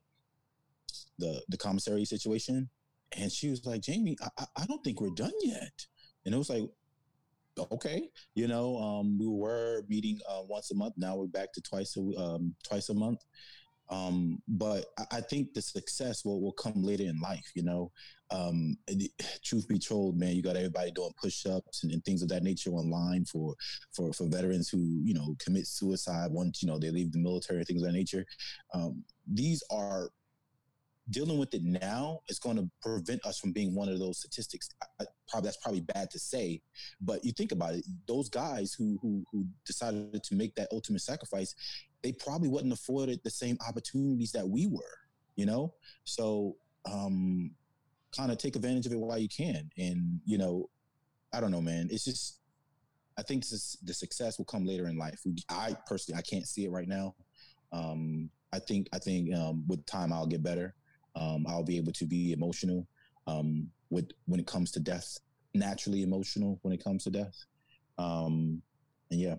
the 1.19 1.41
the 1.49 1.57
commissary 1.57 2.05
situation, 2.05 2.69
and 3.17 3.31
she 3.31 3.49
was 3.49 3.65
like, 3.65 3.81
"Jamie, 3.81 4.17
I, 4.37 4.45
I 4.57 4.65
don't 4.65 4.83
think 4.83 5.01
we're 5.01 5.09
done 5.11 5.33
yet." 5.41 5.85
And 6.25 6.33
it 6.33 6.37
was 6.37 6.49
like, 6.49 6.63
okay, 7.71 8.09
you 8.35 8.47
know, 8.47 8.77
um, 8.77 9.17
we 9.19 9.27
were 9.27 9.83
meeting 9.87 10.19
uh, 10.29 10.41
once 10.47 10.71
a 10.71 10.75
month. 10.75 10.93
Now 10.97 11.15
we're 11.15 11.27
back 11.27 11.53
to 11.53 11.61
twice 11.61 11.95
a 11.97 12.19
um, 12.19 12.55
twice 12.67 12.89
a 12.89 12.93
month. 12.93 13.19
Um, 13.89 14.41
but 14.47 14.85
I, 14.97 15.17
I, 15.17 15.21
think 15.21 15.53
the 15.53 15.61
success 15.61 16.23
will, 16.23 16.41
will 16.41 16.53
come 16.53 16.81
later 16.81 17.03
in 17.03 17.19
life. 17.19 17.51
You 17.53 17.63
know, 17.63 17.91
um, 18.31 18.77
truth 19.43 19.67
be 19.67 19.77
told, 19.77 20.17
man, 20.17 20.35
you 20.35 20.41
got 20.41 20.55
everybody 20.55 20.91
doing 20.91 21.11
push-ups 21.21 21.83
and, 21.83 21.91
and, 21.91 22.03
things 22.03 22.23
of 22.23 22.29
that 22.29 22.43
nature 22.43 22.71
online 22.71 23.25
for 23.25 23.53
for 23.91 24.13
for 24.13 24.27
veterans 24.27 24.69
who 24.69 24.79
you 25.03 25.13
know 25.13 25.35
commit 25.39 25.67
suicide 25.67 26.31
once 26.31 26.63
you 26.63 26.67
know 26.67 26.79
they 26.79 26.91
leave 26.91 27.11
the 27.11 27.19
military, 27.19 27.63
things 27.63 27.81
of 27.81 27.87
that 27.87 27.97
nature. 27.97 28.25
Um, 28.73 29.03
these 29.31 29.63
are 29.69 30.09
dealing 31.09 31.37
with 31.37 31.53
it 31.53 31.63
now 31.63 32.19
is 32.29 32.39
going 32.39 32.55
to 32.57 32.69
prevent 32.81 33.25
us 33.25 33.39
from 33.39 33.51
being 33.51 33.75
one 33.75 33.89
of 33.89 33.99
those 33.99 34.19
statistics. 34.19 34.69
I, 34.99 35.05
probably 35.27 35.47
that's 35.47 35.57
probably 35.57 35.81
bad 35.81 36.09
to 36.11 36.19
say, 36.19 36.61
but 37.01 37.23
you 37.23 37.31
think 37.31 37.51
about 37.51 37.75
it. 37.75 37.85
Those 38.07 38.29
guys 38.29 38.73
who 38.73 38.97
who 39.01 39.23
who 39.31 39.45
decided 39.65 40.23
to 40.23 40.35
make 40.35 40.55
that 40.55 40.69
ultimate 40.71 41.01
sacrifice, 41.01 41.55
they 42.01 42.13
probably 42.13 42.49
wouldn't 42.49 42.73
afforded 42.73 43.19
the 43.23 43.29
same 43.31 43.57
opportunities 43.67 44.31
that 44.31 44.47
we 44.47 44.67
were. 44.67 44.97
You 45.35 45.45
know, 45.45 45.73
so 46.03 46.57
um, 46.89 47.51
kind 48.15 48.31
of 48.31 48.37
take 48.37 48.55
advantage 48.55 48.85
of 48.85 48.93
it 48.93 48.99
while 48.99 49.17
you 49.17 49.29
can. 49.29 49.69
And 49.77 50.19
you 50.25 50.37
know, 50.37 50.69
I 51.33 51.41
don't 51.41 51.51
know, 51.51 51.61
man. 51.61 51.87
It's 51.91 52.05
just 52.05 52.39
I 53.17 53.23
think 53.23 53.47
this, 53.47 53.77
the 53.83 53.93
success 53.93 54.37
will 54.37 54.45
come 54.45 54.65
later 54.65 54.87
in 54.87 54.97
life. 54.97 55.19
I 55.49 55.75
personally, 55.87 56.17
I 56.17 56.21
can't 56.21 56.47
see 56.47 56.65
it 56.65 56.71
right 56.71 56.87
now. 56.87 57.15
Um, 57.71 58.29
I 58.51 58.59
think 58.59 58.87
I 58.93 58.99
think 58.99 59.33
um, 59.33 59.65
with 59.67 59.85
time 59.85 60.13
I'll 60.13 60.27
get 60.27 60.43
better. 60.43 60.75
Um, 61.15 61.45
I'll 61.47 61.63
be 61.63 61.77
able 61.77 61.93
to 61.93 62.05
be 62.05 62.31
emotional 62.31 62.87
um, 63.27 63.69
with 63.89 64.11
when 64.25 64.39
it 64.39 64.47
comes 64.47 64.71
to 64.71 64.79
death, 64.79 65.19
naturally 65.53 66.03
emotional 66.03 66.59
when 66.63 66.73
it 66.73 66.83
comes 66.83 67.03
to 67.03 67.11
death. 67.11 67.35
Um, 67.97 68.61
and 69.11 69.19
yeah. 69.19 69.35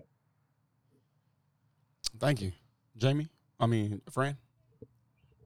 Thank 2.19 2.41
you, 2.41 2.51
Jamie. 2.97 3.27
I 3.59 3.65
mean, 3.65 4.01
Fran. 4.09 4.37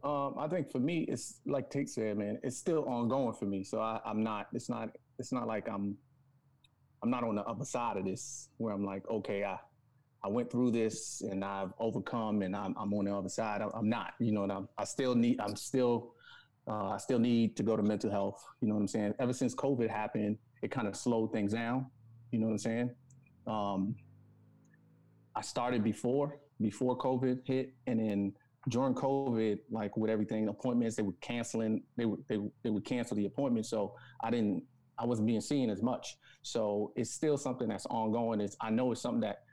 Um, 0.03 0.35
I 0.37 0.47
think 0.47 0.71
for 0.71 0.79
me, 0.79 1.01
it's 1.09 1.41
like 1.45 1.69
Tate 1.69 1.89
said, 1.89 2.17
man, 2.17 2.39
it's 2.43 2.57
still 2.57 2.85
ongoing 2.85 3.33
for 3.33 3.45
me. 3.45 3.63
So 3.63 3.81
I, 3.81 3.99
I'm 4.05 4.23
not. 4.23 4.47
It's 4.53 4.69
not. 4.69 4.89
It's 5.17 5.31
not 5.31 5.47
like 5.47 5.67
I'm. 5.67 5.97
I'm 7.01 7.09
not 7.09 7.23
on 7.23 7.35
the 7.35 7.43
other 7.43 7.65
side 7.65 7.97
of 7.97 8.05
this 8.05 8.49
where 8.57 8.73
I'm 8.73 8.83
like, 8.83 9.07
okay, 9.09 9.43
I, 9.45 9.57
I 10.23 10.27
went 10.27 10.51
through 10.51 10.71
this 10.71 11.21
and 11.21 11.45
I've 11.45 11.71
overcome 11.79 12.41
and 12.41 12.55
I'm, 12.55 12.75
I'm 12.77 12.93
on 12.93 13.05
the 13.05 13.15
other 13.15 13.29
side. 13.29 13.61
I'm, 13.61 13.87
not, 13.87 14.15
you 14.19 14.33
know, 14.33 14.43
and 14.43 14.51
I'm, 14.51 14.67
I 14.77 14.83
still 14.83 15.15
need, 15.15 15.39
I'm 15.39 15.55
still 15.55 16.13
uh, 16.69 16.89
I 16.89 16.97
still 16.97 17.19
need 17.19 17.57
to 17.57 17.63
go 17.63 17.75
to 17.75 17.81
mental 17.81 18.11
health. 18.11 18.45
You 18.61 18.67
know 18.67 18.75
what 18.75 18.81
I'm 18.81 18.87
saying? 18.87 19.15
Ever 19.19 19.33
since 19.33 19.55
COVID 19.55 19.89
happened, 19.89 20.37
it 20.61 20.69
kind 20.69 20.87
of 20.87 20.95
slowed 20.95 21.33
things 21.33 21.53
down. 21.53 21.87
You 22.31 22.39
know 22.39 22.45
what 22.45 22.53
I'm 22.53 22.57
saying? 22.59 22.91
Um, 23.47 23.95
I 25.35 25.41
started 25.41 25.83
before 25.83 26.37
before 26.61 26.97
COVID 26.97 27.39
hit, 27.45 27.73
and 27.87 27.99
then 27.99 28.33
during 28.67 28.93
COVID, 28.93 29.59
like 29.71 29.97
with 29.97 30.11
everything, 30.11 30.47
appointments 30.47 30.95
they 30.95 31.01
were 31.01 31.15
canceling. 31.21 31.81
They 31.97 32.05
would 32.05 32.23
they 32.27 32.37
they 32.63 32.69
would 32.69 32.85
cancel 32.85 33.17
the 33.17 33.25
appointment, 33.25 33.65
so 33.65 33.95
I 34.23 34.29
didn't. 34.29 34.63
I 34.99 35.05
wasn't 35.05 35.27
being 35.27 35.41
seen 35.41 35.69
as 35.69 35.81
much. 35.81 36.17
So 36.43 36.91
it's 36.95 37.09
still 37.11 37.37
something 37.37 37.69
that's 37.69 37.85
ongoing. 37.87 38.41
It's 38.41 38.57
I 38.61 38.69
know 38.69 38.91
it's 38.91 39.01
something 39.01 39.21
that 39.21 39.43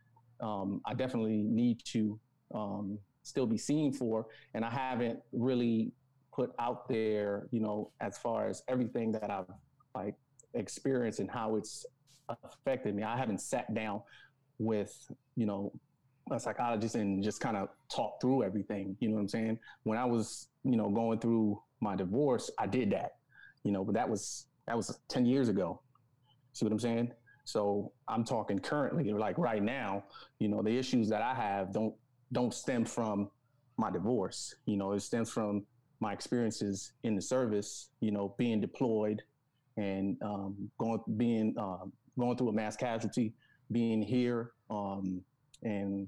um, 0.40 0.82
I 0.84 0.92
definitely 0.92 1.44
need 1.44 1.80
to 1.86 2.20
um, 2.54 2.98
still 3.22 3.46
be 3.46 3.56
seen 3.56 3.92
for, 3.92 4.26
and 4.54 4.64
I 4.64 4.70
haven't 4.70 5.20
really 5.32 5.92
put 6.36 6.52
out 6.58 6.86
there, 6.86 7.48
you 7.50 7.60
know, 7.60 7.90
as 8.00 8.18
far 8.18 8.46
as 8.46 8.62
everything 8.68 9.10
that 9.12 9.30
I've 9.30 9.46
like 9.94 10.14
experienced 10.52 11.18
and 11.18 11.30
how 11.30 11.56
it's 11.56 11.86
affected 12.44 12.94
me. 12.94 13.02
I 13.02 13.16
haven't 13.16 13.40
sat 13.40 13.74
down 13.74 14.02
with, 14.58 14.94
you 15.34 15.46
know, 15.46 15.72
a 16.30 16.38
psychologist 16.38 16.94
and 16.94 17.22
just 17.22 17.40
kind 17.40 17.56
of 17.56 17.68
talk 17.88 18.20
through 18.20 18.42
everything. 18.42 18.96
You 19.00 19.08
know 19.08 19.14
what 19.14 19.22
I'm 19.22 19.28
saying? 19.28 19.58
When 19.84 19.96
I 19.96 20.04
was, 20.04 20.48
you 20.62 20.76
know, 20.76 20.90
going 20.90 21.20
through 21.20 21.62
my 21.80 21.96
divorce, 21.96 22.50
I 22.58 22.66
did 22.66 22.90
that, 22.90 23.16
you 23.64 23.72
know, 23.72 23.84
but 23.84 23.94
that 23.94 24.08
was 24.08 24.46
that 24.66 24.76
was 24.76 24.98
10 25.08 25.24
years 25.24 25.48
ago. 25.48 25.80
See 26.52 26.64
what 26.64 26.72
I'm 26.72 26.80
saying? 26.80 27.12
So 27.44 27.92
I'm 28.08 28.24
talking 28.24 28.58
currently, 28.58 29.12
like 29.12 29.38
right 29.38 29.62
now, 29.62 30.04
you 30.40 30.48
know, 30.48 30.62
the 30.62 30.76
issues 30.76 31.08
that 31.10 31.22
I 31.22 31.34
have 31.34 31.72
don't 31.72 31.94
don't 32.32 32.52
stem 32.52 32.84
from 32.84 33.30
my 33.78 33.90
divorce. 33.90 34.56
You 34.66 34.76
know, 34.76 34.92
it 34.92 35.00
stems 35.00 35.30
from 35.30 35.64
my 36.00 36.12
experiences 36.12 36.92
in 37.04 37.14
the 37.14 37.22
service, 37.22 37.90
you 38.00 38.10
know, 38.10 38.34
being 38.38 38.60
deployed 38.60 39.22
and 39.76 40.16
um, 40.22 40.70
going 40.78 41.00
being 41.16 41.54
um, 41.58 41.92
going 42.18 42.36
through 42.36 42.48
a 42.48 42.52
mass 42.52 42.76
casualty, 42.76 43.34
being 43.72 44.02
here 44.02 44.52
um, 44.70 45.20
and 45.62 46.06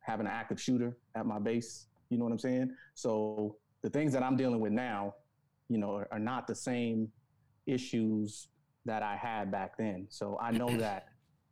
having 0.00 0.26
an 0.26 0.32
active 0.32 0.60
shooter 0.60 0.96
at 1.14 1.26
my 1.26 1.38
base. 1.38 1.86
You 2.08 2.18
know 2.18 2.24
what 2.24 2.32
I'm 2.32 2.38
saying? 2.38 2.74
So 2.94 3.56
the 3.82 3.90
things 3.90 4.12
that 4.12 4.22
I'm 4.22 4.36
dealing 4.36 4.60
with 4.60 4.72
now, 4.72 5.14
you 5.68 5.78
know, 5.78 5.94
are, 5.94 6.08
are 6.10 6.18
not 6.18 6.46
the 6.46 6.54
same 6.54 7.08
issues 7.66 8.48
that 8.86 9.02
I 9.02 9.16
had 9.16 9.52
back 9.52 9.76
then. 9.78 10.06
So 10.08 10.38
I 10.40 10.50
know 10.50 10.76
that 10.78 11.06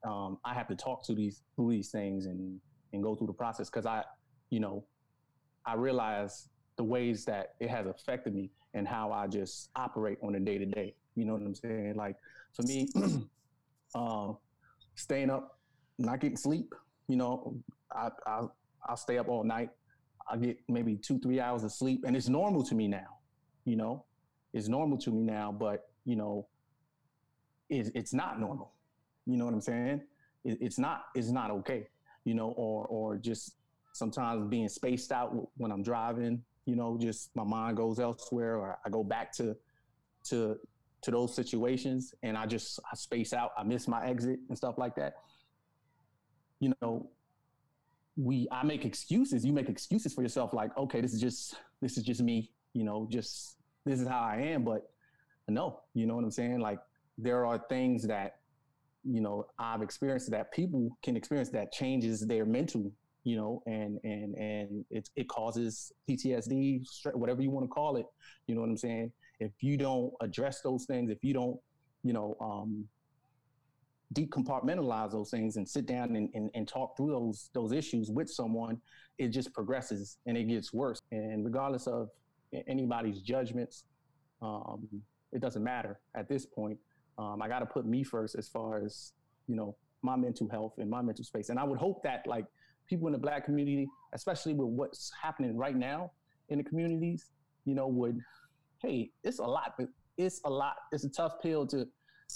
um, 0.05 0.39
I 0.45 0.55
have 0.55 0.69
to 0.69 0.77
talk 0.77 1.05
to 1.07 1.15
these 1.15 1.43
through 1.57 1.71
these 1.71 1.91
things 1.91 2.27
and 2.27 2.61
and 2.93 3.03
go 3.03 3.15
through 3.15 3.27
the 3.27 3.33
process 3.33 3.69
because 3.69 3.87
I, 3.87 4.03
you 4.51 4.61
know, 4.61 4.85
I 5.67 5.75
realize 5.75 6.49
the 6.79 6.85
ways 6.85 7.26
that 7.26 7.57
it 7.61 7.68
has 7.68 7.87
affected 7.87 8.35
me 8.35 8.51
and 8.72 8.89
how 8.89 9.12
I 9.12 9.26
just 9.26 9.68
operate 9.76 10.16
on 10.22 10.37
a 10.37 10.41
day 10.41 10.57
to 10.57 10.64
day. 10.64 10.95
You 11.16 11.26
know 11.26 11.35
what 11.35 11.43
I'm 11.43 11.55
saying? 11.55 11.95
Like 11.97 12.16
for 12.55 12.62
me, 12.62 12.89
uh, 13.95 14.33
staying 14.95 15.29
up, 15.29 15.59
not 15.99 16.20
getting 16.20 16.37
sleep. 16.37 16.74
You 17.09 17.16
know, 17.16 17.57
I, 17.93 18.09
I 18.26 18.43
I'll 18.89 18.97
stay 18.97 19.18
up 19.18 19.29
all 19.29 19.45
night. 19.45 19.70
I 20.31 20.37
get 20.37 20.59
maybe 20.68 20.97
two 20.97 21.18
three 21.18 21.41
hours 21.41 21.64
of 21.64 21.72
sleep, 21.72 22.05
and 22.07 22.16
it's 22.16 22.29
normal 22.29 22.62
to 22.64 22.74
me 22.74 22.87
now. 22.87 23.18
You 23.64 23.76
know, 23.76 24.05
it's 24.53 24.68
normal 24.68 24.97
to 24.99 25.11
me 25.11 25.22
now, 25.22 25.53
but 25.53 25.91
you 26.05 26.14
know, 26.16 26.47
it's 27.68 27.91
it's 27.95 28.14
not 28.14 28.39
normal. 28.39 28.72
You 29.26 29.37
know 29.37 29.47
what 29.47 29.55
I'm 29.55 29.61
saying? 29.61 30.03
It, 30.45 30.59
it's 30.61 30.79
not 30.79 31.07
it's 31.14 31.31
not 31.31 31.51
okay. 31.51 31.89
You 32.24 32.35
know, 32.35 32.51
or 32.57 32.87
or 32.87 33.16
just 33.16 33.57
sometimes 33.95 34.49
being 34.49 34.68
spaced 34.68 35.11
out 35.11 35.35
when 35.57 35.72
I'm 35.72 35.83
driving 35.83 36.43
you 36.69 36.77
know, 36.77 36.99
just 37.01 37.35
my 37.35 37.45
mind 37.45 37.79
goes 37.79 37.99
elsewhere 37.99 38.57
or 38.57 38.79
I 38.85 38.91
go 38.91 39.03
back 39.03 39.33
to 39.37 39.57
to 40.25 40.59
to 41.01 41.11
those 41.11 41.35
situations 41.35 42.14
and 42.23 42.37
I 42.37 42.45
just 42.45 42.79
I 42.93 42.95
space 42.95 43.33
out, 43.33 43.53
I 43.57 43.62
miss 43.62 43.89
my 43.89 44.05
exit 44.05 44.39
and 44.51 44.59
stuff 44.59 44.77
like 44.77 44.95
that. 44.97 45.14
You 46.61 46.75
know, 46.83 47.09
we 48.16 48.49
I 48.53 48.64
make 48.64 48.85
excuses. 48.85 49.47
You 49.47 49.55
make 49.55 49.71
excuses 49.71 50.12
for 50.12 50.21
yourself, 50.21 50.53
like, 50.53 50.77
okay, 50.77 51.01
this 51.01 51.14
is 51.14 51.23
just 51.23 51.57
this 51.81 51.97
is 51.97 52.05
just 52.05 52.21
me, 52.21 52.51
you 52.75 52.85
know, 52.85 53.09
just 53.11 53.57
this 53.87 53.99
is 53.99 54.07
how 54.07 54.21
I 54.21 54.37
am. 54.37 54.62
But 54.62 54.91
no, 55.49 55.81
you 55.95 56.07
know 56.07 56.16
what 56.16 56.25
I'm 56.25 56.31
saying? 56.31 56.61
Like 56.61 56.81
there 57.16 57.47
are 57.47 57.64
things 57.71 58.07
that, 58.09 58.41
you 59.05 59.23
know, 59.23 59.47
I've 59.59 59.81
experienced 59.81 60.31
that 60.33 60.53
people 60.53 60.91
can 61.03 61.16
experience 61.16 61.49
that 61.51 61.73
changes 61.73 62.27
their 62.27 62.45
mental, 62.45 62.93
you 63.29 63.37
know, 63.37 63.62
and 63.66 63.99
and 64.05 64.35
and 64.37 64.87
it 64.91 65.11
it 65.14 65.29
causes 65.29 65.93
PTSD, 66.09 66.83
whatever 67.12 67.43
you 67.43 67.51
want 67.51 67.64
to 67.64 67.68
call 67.68 67.97
it. 67.97 68.07
You 68.47 68.55
know 68.55 68.62
what 68.62 68.70
I'm 68.70 68.76
saying? 68.79 69.12
If 69.39 69.53
you 69.61 69.76
don't 69.76 70.11
address 70.22 70.62
those 70.62 70.87
things, 70.87 71.11
if 71.11 71.18
you 71.22 71.35
don't, 71.35 71.61
you 72.03 72.14
know, 72.14 72.39
um, 72.41 72.87
decompartmentalize 74.14 75.12
those 75.12 75.29
things 75.31 75.59
and 75.59 75.68
sit 75.68 75.85
down 75.85 76.16
and, 76.16 76.31
and, 76.33 76.51
and 76.55 76.66
talk 76.66 76.97
through 76.97 77.11
those 77.11 77.51
those 77.53 77.72
issues 77.72 78.11
with 78.11 78.31
someone, 78.31 78.81
it 79.18 79.29
just 79.29 79.53
progresses 79.53 80.16
and 80.24 80.39
it 80.39 80.45
gets 80.49 80.72
worse. 80.72 80.99
And 81.12 81.45
regardless 81.45 81.87
of 81.87 82.09
anybody's 82.66 83.20
judgments, 83.20 83.85
um, 84.41 84.89
it 85.33 85.43
doesn't 85.43 85.62
matter 85.62 86.01
at 86.16 86.31
this 86.31 86.47
point. 86.47 86.79
Um, 87.18 87.43
I 87.43 87.49
got 87.49 87.59
to 87.59 87.66
put 87.66 87.85
me 87.85 88.05
first 88.05 88.37
as 88.37 88.49
far 88.49 88.83
as 88.83 89.12
you 89.49 89.55
know 89.55 89.76
my 90.01 90.16
mental 90.16 90.49
health 90.49 90.72
and 90.79 90.89
my 90.89 91.03
mental 91.03 91.24
space. 91.24 91.51
And 91.51 91.59
I 91.59 91.64
would 91.64 91.79
hope 91.79 92.03
that 92.05 92.26
like 92.26 92.47
people 92.89 93.07
in 93.07 93.12
the 93.12 93.18
black 93.18 93.45
community, 93.45 93.89
especially 94.12 94.55
with 94.55 94.68
what's 94.68 95.12
happening 95.20 95.57
right 95.57 95.76
now 95.76 96.11
in 96.49 96.59
the 96.59 96.64
communities, 96.64 97.30
you 97.64 97.74
know, 97.74 97.86
would 97.86 98.20
hey, 98.80 99.11
it's 99.24 99.39
a 99.39 99.45
lot. 99.45 99.78
It's 100.16 100.41
a 100.45 100.51
lot. 100.51 100.76
It's 100.93 101.05
a 101.05 101.11
tough 101.11 101.34
pill 101.43 101.66
to 101.68 101.86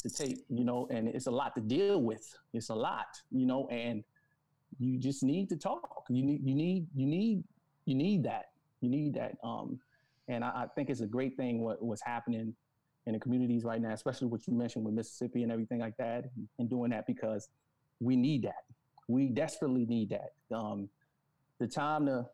to 0.03 0.09
take, 0.09 0.39
you 0.49 0.65
know, 0.65 0.89
and 0.91 1.09
it's 1.09 1.27
a 1.27 1.31
lot 1.31 1.55
to 1.55 1.61
deal 1.61 2.01
with. 2.01 2.27
It's 2.55 2.71
a 2.71 2.75
lot, 2.75 3.07
you 3.31 3.47
know, 3.47 3.69
and 3.69 4.03
you 4.79 4.99
just 4.99 5.23
need 5.23 5.49
to 5.51 5.57
talk. 5.57 6.07
You 6.09 6.25
need 6.25 6.41
you 6.45 6.55
need 6.55 6.87
you 6.95 7.07
need 7.07 7.45
you 7.85 7.95
need 7.95 8.25
that. 8.25 8.47
You 8.81 8.89
need 8.89 9.15
that. 9.15 9.37
Um, 9.45 9.79
and 10.29 10.45
I, 10.45 10.49
I 10.49 10.67
think 10.75 10.91
it's 10.91 11.01
a 11.01 11.07
great 11.07 11.37
thing 11.37 11.61
what 11.61 11.83
what's 11.83 12.03
happening 12.03 12.55
in 13.07 13.13
the 13.15 13.19
communities 13.19 13.65
right 13.65 13.81
now, 13.81 13.93
especially 13.93 14.29
what 14.29 14.47
you 14.47 14.55
mentioned 14.55 14.85
with 14.85 14.95
Mississippi 14.95 15.43
and 15.43 15.51
everything 15.51 15.81
like 15.81 15.97
that, 15.99 16.25
and 16.59 16.71
doing 16.71 16.91
that 16.91 17.07
because 17.07 17.49
we 18.01 18.17
need 18.17 18.43
that. 18.43 18.65
We 19.13 19.29
desperately 19.29 19.85
need 19.87 20.11
that. 20.11 20.57
Um, 20.57 20.89
the 21.59 21.67
time 21.67 22.07
to 22.07 22.27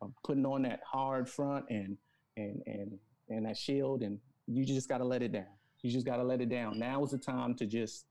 um, 0.00 0.14
putting 0.24 0.46
on 0.46 0.62
that 0.62 0.80
hard 0.90 1.28
front 1.28 1.66
and 1.70 1.96
and 2.36 2.62
and 2.66 2.98
and 3.28 3.46
that 3.46 3.56
shield, 3.56 4.02
and 4.02 4.18
you 4.46 4.64
just 4.64 4.88
got 4.88 4.98
to 4.98 5.04
let 5.04 5.22
it 5.22 5.32
down. 5.32 5.46
You 5.82 5.90
just 5.92 6.06
got 6.06 6.16
to 6.16 6.24
let 6.24 6.40
it 6.40 6.48
down. 6.48 6.78
Now 6.78 7.04
is 7.04 7.10
the 7.10 7.18
time 7.18 7.54
to 7.56 7.66
just. 7.66 8.06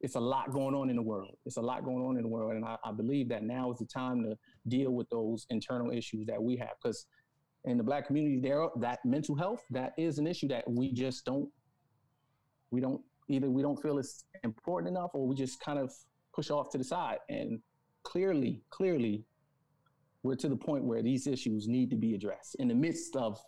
It's 0.00 0.16
a 0.16 0.20
lot 0.20 0.52
going 0.52 0.74
on 0.74 0.90
in 0.90 0.96
the 0.96 1.02
world. 1.02 1.34
It's 1.46 1.56
a 1.56 1.62
lot 1.62 1.82
going 1.82 2.04
on 2.04 2.16
in 2.16 2.22
the 2.22 2.28
world, 2.28 2.52
and 2.52 2.64
I, 2.64 2.76
I 2.84 2.92
believe 2.92 3.28
that 3.30 3.42
now 3.42 3.72
is 3.72 3.78
the 3.78 3.86
time 3.86 4.22
to 4.24 4.36
deal 4.68 4.90
with 4.90 5.08
those 5.08 5.46
internal 5.48 5.90
issues 5.90 6.26
that 6.26 6.42
we 6.42 6.56
have 6.56 6.72
because 6.82 7.06
in 7.64 7.78
the 7.78 7.82
black 7.82 8.06
community 8.06 8.38
there 8.40 8.66
that 8.76 8.98
mental 9.04 9.34
health 9.34 9.62
that 9.70 9.92
is 9.96 10.18
an 10.18 10.26
issue 10.26 10.48
that 10.48 10.64
we 10.68 10.92
just 10.92 11.24
don't 11.24 11.48
we 12.70 12.80
don't 12.80 13.00
either 13.28 13.50
we 13.50 13.62
don't 13.62 13.80
feel 13.80 13.98
it's 13.98 14.24
important 14.42 14.94
enough 14.94 15.10
or 15.14 15.26
we 15.26 15.34
just 15.34 15.60
kind 15.60 15.78
of 15.78 15.92
push 16.34 16.50
off 16.50 16.70
to 16.70 16.78
the 16.78 16.84
side 16.84 17.18
and 17.28 17.60
clearly 18.02 18.62
clearly 18.70 19.24
we're 20.22 20.34
to 20.34 20.48
the 20.48 20.56
point 20.56 20.84
where 20.84 21.02
these 21.02 21.26
issues 21.26 21.68
need 21.68 21.90
to 21.90 21.96
be 21.96 22.14
addressed 22.14 22.56
in 22.56 22.68
the 22.68 22.74
midst 22.74 23.14
of 23.16 23.40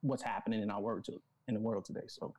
what's 0.00 0.22
happening 0.22 0.62
in 0.62 0.70
our 0.70 0.80
world 0.80 1.04
to, 1.04 1.20
in 1.48 1.54
the 1.54 1.60
world 1.60 1.84
today 1.84 2.06
so 2.06 2.34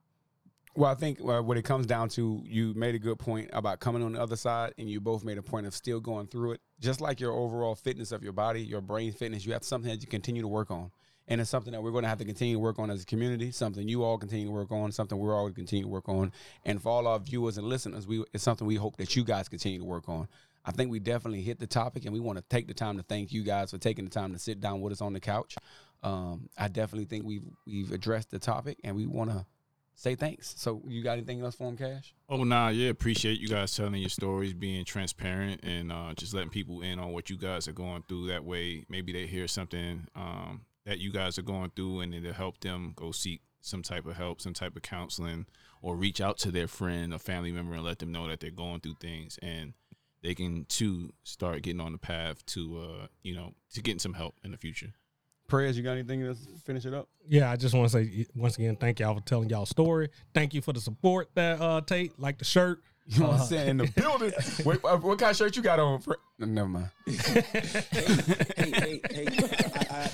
well, 0.76 0.90
I 0.90 0.96
think 0.96 1.20
uh, 1.22 1.40
what 1.42 1.58
it 1.58 1.62
comes 1.62 1.86
down 1.86 2.10
to, 2.10 2.42
you 2.46 2.74
made 2.74 2.96
a 2.96 3.00
good 3.00 3.20
point 3.20 3.52
about 3.54 3.80
coming 3.80 4.02
on 4.02 4.14
the 4.14 4.22
other 4.22 4.36
side, 4.36 4.74
and 4.80 4.90
you 4.90 5.00
both 5.00 5.24
made 5.24 5.38
a 5.38 5.42
point 5.44 5.68
of 5.68 5.76
still 5.76 6.00
going 6.00 6.26
through 6.26 6.54
it. 6.54 6.62
Just 6.80 7.00
like 7.00 7.20
your 7.20 7.32
overall 7.32 7.76
fitness 7.76 8.12
of 8.12 8.24
your 8.24 8.34
body, 8.34 8.64
your 8.64 8.82
brain 8.82 9.12
fitness, 9.12 9.46
you 9.46 9.54
have 9.54 9.64
something 9.64 9.92
that 9.92 10.02
you 10.02 10.08
continue 10.08 10.42
to 10.42 10.48
work 10.48 10.72
on. 10.72 10.90
And 11.28 11.40
it's 11.40 11.50
something 11.50 11.72
that 11.72 11.82
we're 11.82 11.92
going 11.92 12.04
to 12.04 12.10
have 12.10 12.18
to 12.20 12.26
continue 12.26 12.56
to 12.56 12.60
work 12.60 12.80
on 12.80 12.92
as 12.92 13.04
a 13.04 13.06
community, 13.06 13.52
something 13.52 13.88
you 13.88 14.04
all 14.04 14.18
continue 14.18 14.48
to 14.48 14.52
work 14.52 14.72
on, 14.72 14.92
something 14.92 15.18
we're 15.18 15.34
all 15.34 15.44
going 15.44 15.54
to 15.54 15.60
continue 15.62 15.86
to 15.86 15.90
work 15.90 16.10
on. 16.10 16.32
And 16.66 16.82
for 16.82 16.90
all 16.90 17.08
our 17.08 17.20
viewers 17.20 17.58
and 17.58 17.68
listeners, 17.68 18.06
we 18.06 18.24
it's 18.34 18.44
something 18.44 18.68
we 18.68 18.76
hope 18.76 18.98
that 18.98 19.16
you 19.16 19.24
guys 19.24 19.48
continue 19.48 19.80
to 19.80 19.86
work 19.86 20.10
on. 20.10 20.28
I 20.66 20.72
think 20.72 20.92
we 20.92 21.00
definitely 21.00 21.42
hit 21.42 21.60
the 21.60 21.68
topic, 21.68 22.06
and 22.06 22.14
we 22.14 22.20
want 22.20 22.38
to 22.38 22.44
take 22.50 22.68
the 22.68 22.74
time 22.74 22.98
to 22.98 23.04
thank 23.04 23.34
you 23.34 23.44
guys 23.44 23.72
for 23.72 23.78
taking 23.78 24.06
the 24.06 24.12
time 24.12 24.32
to 24.32 24.40
sit 24.40 24.62
down 24.62 24.80
with 24.82 24.94
us 24.94 25.02
on 25.02 25.14
the 25.14 25.20
couch. 25.20 25.56
Um, 26.04 26.50
I 26.58 26.68
definitely 26.68 27.06
think 27.06 27.26
we've 27.26 27.44
we've 27.66 27.92
addressed 27.92 28.32
the 28.32 28.40
topic, 28.40 28.80
and 28.84 28.96
we 28.96 29.06
want 29.06 29.30
to 29.30 29.46
say 29.96 30.16
thanks. 30.16 30.54
So 30.58 30.82
you 30.88 31.04
got 31.04 31.14
anything 31.14 31.42
else 31.42 31.56
for 31.56 31.68
him, 31.68 31.78
Cash? 31.78 32.14
Oh 32.30 32.44
nah, 32.44 32.70
yeah, 32.70 32.90
appreciate 32.90 33.40
you 33.40 33.48
guys 33.48 33.76
telling 33.76 33.96
your 33.96 34.10
stories, 34.10 34.54
being 34.54 34.86
transparent, 34.86 35.62
and 35.64 35.92
uh, 35.92 36.14
just 36.16 36.34
letting 36.34 36.50
people 36.50 36.82
in 36.82 37.00
on 37.00 37.12
what 37.12 37.30
you 37.30 37.38
guys 37.38 37.68
are 37.68 37.74
going 37.74 38.04
through. 38.08 38.28
That 38.28 38.44
way, 38.44 38.86
maybe 38.90 39.12
they 39.14 39.28
hear 39.28 39.48
something 39.48 40.08
um, 40.16 40.62
that 40.86 41.00
you 41.00 41.12
guys 41.12 41.38
are 41.38 41.44
going 41.44 41.72
through, 41.76 42.02
and 42.02 42.14
it'll 42.14 42.34
help 42.34 42.60
them 42.60 42.94
go 42.96 43.12
seek 43.12 43.42
some 43.62 43.82
type 43.82 44.06
of 44.06 44.18
help, 44.18 44.42
some 44.42 44.54
type 44.54 44.76
of 44.76 44.82
counseling, 44.82 45.46
or 45.82 45.96
reach 45.96 46.22
out 46.22 46.38
to 46.40 46.52
their 46.52 46.68
friend 46.68 47.14
or 47.14 47.20
family 47.20 47.52
member 47.52 47.74
and 47.74 47.84
let 47.84 48.00
them 48.00 48.12
know 48.12 48.28
that 48.28 48.40
they're 48.40 48.52
going 48.52 48.82
through 48.82 48.96
things, 49.00 49.40
and 49.42 49.74
they 50.22 50.34
can 50.34 50.66
too 50.66 51.14
start 51.24 51.62
getting 51.62 51.82
on 51.82 51.92
the 51.92 51.98
path 51.98 52.46
to 52.48 52.80
uh, 52.80 53.08
you 53.22 53.36
know 53.36 53.54
to 53.74 53.82
getting 53.82 54.00
some 54.00 54.14
help 54.14 54.36
in 54.44 54.52
the 54.52 54.58
future. 54.58 54.94
Prayers, 55.48 55.78
you 55.78 55.84
got 55.84 55.92
anything 55.92 56.22
to 56.22 56.36
finish 56.66 56.86
it 56.86 56.94
up? 56.94 57.10
Yeah, 57.28 57.52
I 57.52 57.58
just 57.58 57.76
want 57.76 57.92
to 57.92 57.98
say 57.98 58.26
once 58.34 58.58
again, 58.58 58.76
thank 58.76 59.00
y'all 59.00 59.16
for 59.16 59.22
telling 59.22 59.50
y'all 59.50 59.66
story. 59.66 60.10
Thank 60.34 60.54
you 60.54 60.62
for 60.62 60.74
the 60.74 60.80
support 60.82 61.30
that 61.36 61.62
uh 61.62 61.82
Tate, 61.82 62.18
like 62.20 62.38
the 62.40 62.46
shirt. 62.46 62.82
You 63.06 63.20
know 63.20 63.28
what 63.32 63.42
I'm 63.42 63.48
saying? 63.48 63.68
In 63.68 63.78
the 63.80 63.88
building. 63.88 64.32
Wait, 64.66 64.80
uh, 64.86 64.96
what 64.96 65.20
kind 65.20 65.32
of 65.32 65.36
shirt 65.36 65.58
you 65.58 65.62
got 65.62 65.78
on? 65.78 66.00
For? 66.00 66.18
Never 66.40 66.70
mind. 66.70 66.90
hey, 67.06 67.42
hey, 68.56 69.02
hey, 69.12 69.28
I, 69.76 69.86
I, 69.90 70.10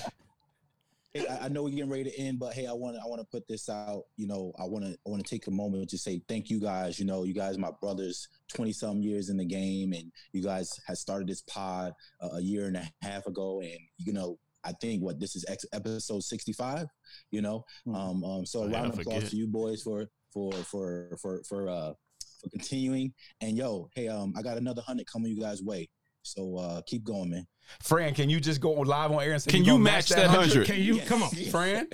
I, 1.16 1.48
know 1.48 1.64
we're 1.64 1.70
getting 1.70 1.90
ready 1.90 2.04
to 2.04 2.18
end, 2.18 2.38
but 2.38 2.52
hey, 2.54 2.66
I 2.66 2.72
want 2.72 2.94
to 2.94 3.02
I 3.02 3.06
want 3.06 3.20
to 3.20 3.26
put 3.26 3.48
this 3.48 3.68
out. 3.68 4.04
You 4.16 4.28
know, 4.28 4.52
I 4.58 4.64
want 4.64 4.84
to 4.84 4.92
I 4.92 5.10
want 5.10 5.24
to 5.24 5.28
take 5.28 5.48
a 5.48 5.50
moment 5.50 5.90
to 5.90 5.98
say 5.98 6.22
thank 6.28 6.50
you 6.50 6.60
guys. 6.60 7.00
You 7.00 7.06
know, 7.06 7.24
you 7.24 7.34
guys, 7.34 7.58
my 7.58 7.72
brothers, 7.80 8.28
twenty 8.48 8.72
some 8.72 9.00
years 9.02 9.28
in 9.28 9.36
the 9.36 9.44
game, 9.44 9.92
and 9.92 10.12
you 10.32 10.42
guys 10.42 10.78
had 10.86 10.98
started 10.98 11.28
this 11.28 11.42
pod 11.42 11.94
uh, 12.22 12.30
a 12.34 12.40
year 12.40 12.66
and 12.66 12.76
a 12.76 12.88
half 13.02 13.26
ago, 13.26 13.60
and 13.60 13.78
you 13.98 14.12
know, 14.12 14.38
I 14.62 14.72
think 14.80 15.02
what 15.02 15.18
this 15.18 15.34
is 15.34 15.44
ex- 15.48 15.64
episode 15.72 16.22
65, 16.22 16.86
you 17.30 17.42
know. 17.42 17.64
Mm-hmm. 17.86 17.94
Um, 17.96 18.24
um, 18.24 18.46
so 18.46 18.62
a 18.62 18.68
round 18.68 18.92
of 18.92 18.98
applause 19.00 19.30
to 19.30 19.36
you 19.36 19.46
boys 19.48 19.82
for 19.82 20.06
for 20.32 20.52
for 20.52 21.16
for 21.20 21.42
for 21.48 21.68
uh 21.68 21.92
for 22.40 22.50
continuing. 22.50 23.12
And 23.40 23.56
yo, 23.56 23.88
hey, 23.94 24.08
um, 24.08 24.32
I 24.36 24.42
got 24.42 24.58
another 24.58 24.82
hundred 24.82 25.06
coming 25.06 25.32
you 25.34 25.40
guys' 25.40 25.62
way. 25.62 25.88
So 26.22 26.56
uh 26.56 26.82
keep 26.86 27.02
going, 27.02 27.30
man. 27.30 27.46
Fran, 27.80 28.14
can 28.14 28.28
you 28.28 28.40
just 28.40 28.60
go 28.60 28.72
live 28.72 29.12
on 29.12 29.22
air 29.22 29.32
and 29.32 29.42
say 29.42 29.50
Can 29.50 29.64
you 29.64 29.78
match 29.78 30.08
that 30.10 30.26
hundred? 30.26 30.66
Can 30.66 30.80
you 30.80 30.96
yes. 30.96 31.08
come 31.08 31.22
on, 31.22 31.30
Fran? 31.30 31.88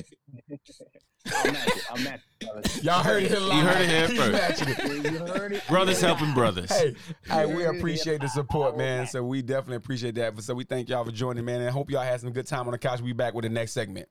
I'll 1.34 1.52
match 1.52 1.66
it. 1.68 1.84
I'll 1.90 2.04
match 2.04 2.20
it. 2.40 2.84
Y'all 2.84 3.02
heard 3.02 3.22
it 3.22 3.30
here 3.30 3.40
live. 3.40 3.58
You 3.58 3.68
heard 3.68 3.80
it 3.82 3.88
here 3.88 4.08
first. 4.48 5.12
You 5.12 5.18
heard 5.26 5.52
it. 5.52 5.66
Brothers 5.68 6.00
helping 6.00 6.34
brothers. 6.34 6.70
Hey, 6.70 6.94
hey, 7.24 7.46
we 7.46 7.64
appreciate 7.64 8.20
the 8.20 8.28
support, 8.28 8.76
man. 8.76 9.06
So 9.06 9.22
we 9.22 9.42
definitely 9.42 9.76
appreciate 9.76 10.14
that. 10.16 10.40
So 10.42 10.54
we 10.54 10.64
thank 10.64 10.88
y'all 10.88 11.04
for 11.04 11.12
joining, 11.12 11.44
man. 11.44 11.60
And 11.60 11.68
I 11.68 11.72
hope 11.72 11.90
y'all 11.90 12.02
had 12.02 12.20
some 12.20 12.32
good 12.32 12.46
time 12.46 12.66
on 12.66 12.72
the 12.72 12.78
couch. 12.78 13.00
We 13.00 13.08
be 13.08 13.12
back 13.14 13.34
with 13.34 13.44
the 13.44 13.48
next 13.48 13.72
segment. 13.72 14.08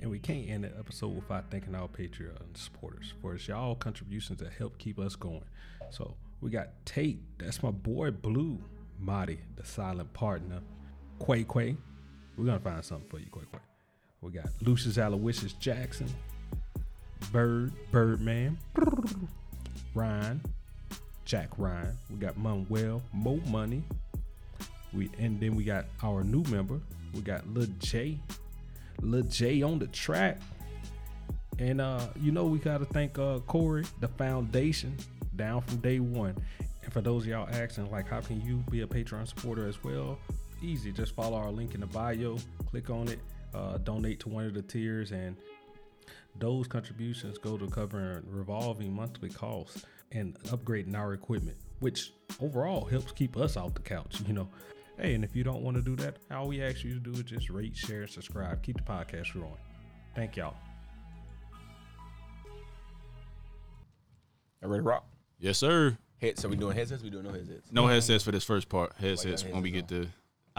And 0.00 0.10
we 0.10 0.18
can't 0.18 0.48
end 0.48 0.64
the 0.64 0.72
episode 0.78 1.14
without 1.14 1.50
thanking 1.50 1.74
our 1.74 1.88
Patreon 1.88 2.56
supporters 2.56 3.12
for 3.20 3.34
it's 3.34 3.46
y'all 3.46 3.74
contributions 3.74 4.38
that 4.38 4.52
help 4.52 4.78
keep 4.78 4.98
us 4.98 5.14
going. 5.14 5.44
So 5.90 6.16
we 6.40 6.50
got 6.50 6.68
Tate, 6.86 7.20
that's 7.38 7.62
my 7.62 7.70
boy 7.70 8.10
Blue, 8.10 8.58
Marty, 8.98 9.40
the 9.56 9.64
silent 9.64 10.12
partner, 10.14 10.60
Quay 11.24 11.44
Quay. 11.44 11.76
We're 12.36 12.46
gonna 12.46 12.60
find 12.60 12.84
something 12.84 13.08
for 13.08 13.18
you, 13.18 13.26
Quay 13.26 13.44
Quay. 13.52 13.60
We 14.22 14.30
got 14.32 14.48
Lucius 14.60 14.98
Aloysius 14.98 15.54
Jackson, 15.54 16.08
Bird, 17.32 17.72
Birdman, 17.90 18.58
Ryan, 19.94 20.40
Jack 21.24 21.50
Ryan. 21.58 21.96
We 22.10 22.16
got 22.16 22.36
Manuel, 22.36 23.02
Mo 23.12 23.40
Money. 23.48 23.82
We 24.92 25.10
and 25.18 25.40
then 25.40 25.54
we 25.54 25.64
got 25.64 25.86
our 26.02 26.24
new 26.24 26.42
member. 26.50 26.80
We 27.14 27.20
got 27.20 27.46
Lil 27.48 27.68
J, 27.78 28.18
Lil 29.00 29.22
J 29.22 29.62
on 29.62 29.78
the 29.78 29.86
track. 29.88 30.40
And 31.58 31.80
uh, 31.80 32.06
you 32.20 32.32
know 32.32 32.46
we 32.46 32.58
gotta 32.58 32.86
thank 32.86 33.18
uh 33.18 33.38
Corey, 33.40 33.84
the 34.00 34.08
foundation, 34.08 34.96
down 35.36 35.60
from 35.62 35.78
day 35.78 36.00
one. 36.00 36.36
And 36.82 36.92
for 36.92 37.00
those 37.00 37.26
y'all 37.26 37.48
asking, 37.52 37.90
like, 37.90 38.08
how 38.08 38.20
can 38.20 38.40
you 38.40 38.64
be 38.70 38.80
a 38.82 38.86
Patreon 38.86 39.28
supporter 39.28 39.66
as 39.68 39.82
well? 39.84 40.18
Easy, 40.62 40.92
just 40.92 41.14
follow 41.14 41.38
our 41.38 41.50
link 41.50 41.74
in 41.74 41.80
the 41.80 41.86
bio, 41.86 42.36
click 42.68 42.90
on 42.90 43.08
it, 43.08 43.18
uh, 43.54 43.78
donate 43.78 44.20
to 44.20 44.28
one 44.28 44.44
of 44.44 44.54
the 44.54 44.62
tiers, 44.62 45.10
and 45.10 45.36
those 46.38 46.66
contributions 46.66 47.38
go 47.38 47.56
to 47.56 47.66
covering 47.68 48.22
revolving 48.26 48.92
monthly 48.92 49.30
costs 49.30 49.84
and 50.12 50.38
upgrading 50.44 50.94
our 50.94 51.14
equipment, 51.14 51.56
which 51.80 52.12
overall 52.40 52.84
helps 52.84 53.12
keep 53.12 53.36
us 53.36 53.56
off 53.56 53.74
the 53.74 53.80
couch, 53.80 54.20
you 54.26 54.34
know. 54.34 54.48
Hey, 54.98 55.14
and 55.14 55.24
if 55.24 55.34
you 55.34 55.42
don't 55.44 55.62
want 55.62 55.76
to 55.78 55.82
do 55.82 55.96
that, 55.96 56.18
all 56.30 56.48
we 56.48 56.62
ask 56.62 56.84
you 56.84 56.92
to 56.92 57.00
do 57.00 57.12
is 57.12 57.22
just 57.22 57.48
rate, 57.48 57.74
share, 57.74 58.06
subscribe, 58.06 58.62
keep 58.62 58.76
the 58.76 58.82
podcast 58.82 59.32
growing. 59.32 59.56
Thank 60.14 60.36
y'all. 60.36 60.54
I 64.62 64.66
Ready 64.66 64.80
to 64.80 64.88
rock? 64.88 65.06
Yes, 65.38 65.56
sir. 65.56 65.96
Head, 66.20 66.38
so 66.38 66.50
we 66.50 66.56
doing 66.56 66.76
headsets? 66.76 67.02
We 67.02 67.08
doing 67.08 67.24
no 67.24 67.32
headsets? 67.32 67.72
No 67.72 67.86
headsets 67.86 68.22
for 68.22 68.30
this 68.30 68.44
first 68.44 68.68
part. 68.68 68.92
Headsets 69.00 69.42
got 69.42 69.52
when 69.54 69.62
we 69.62 69.70
get 69.70 69.88
to. 69.88 70.06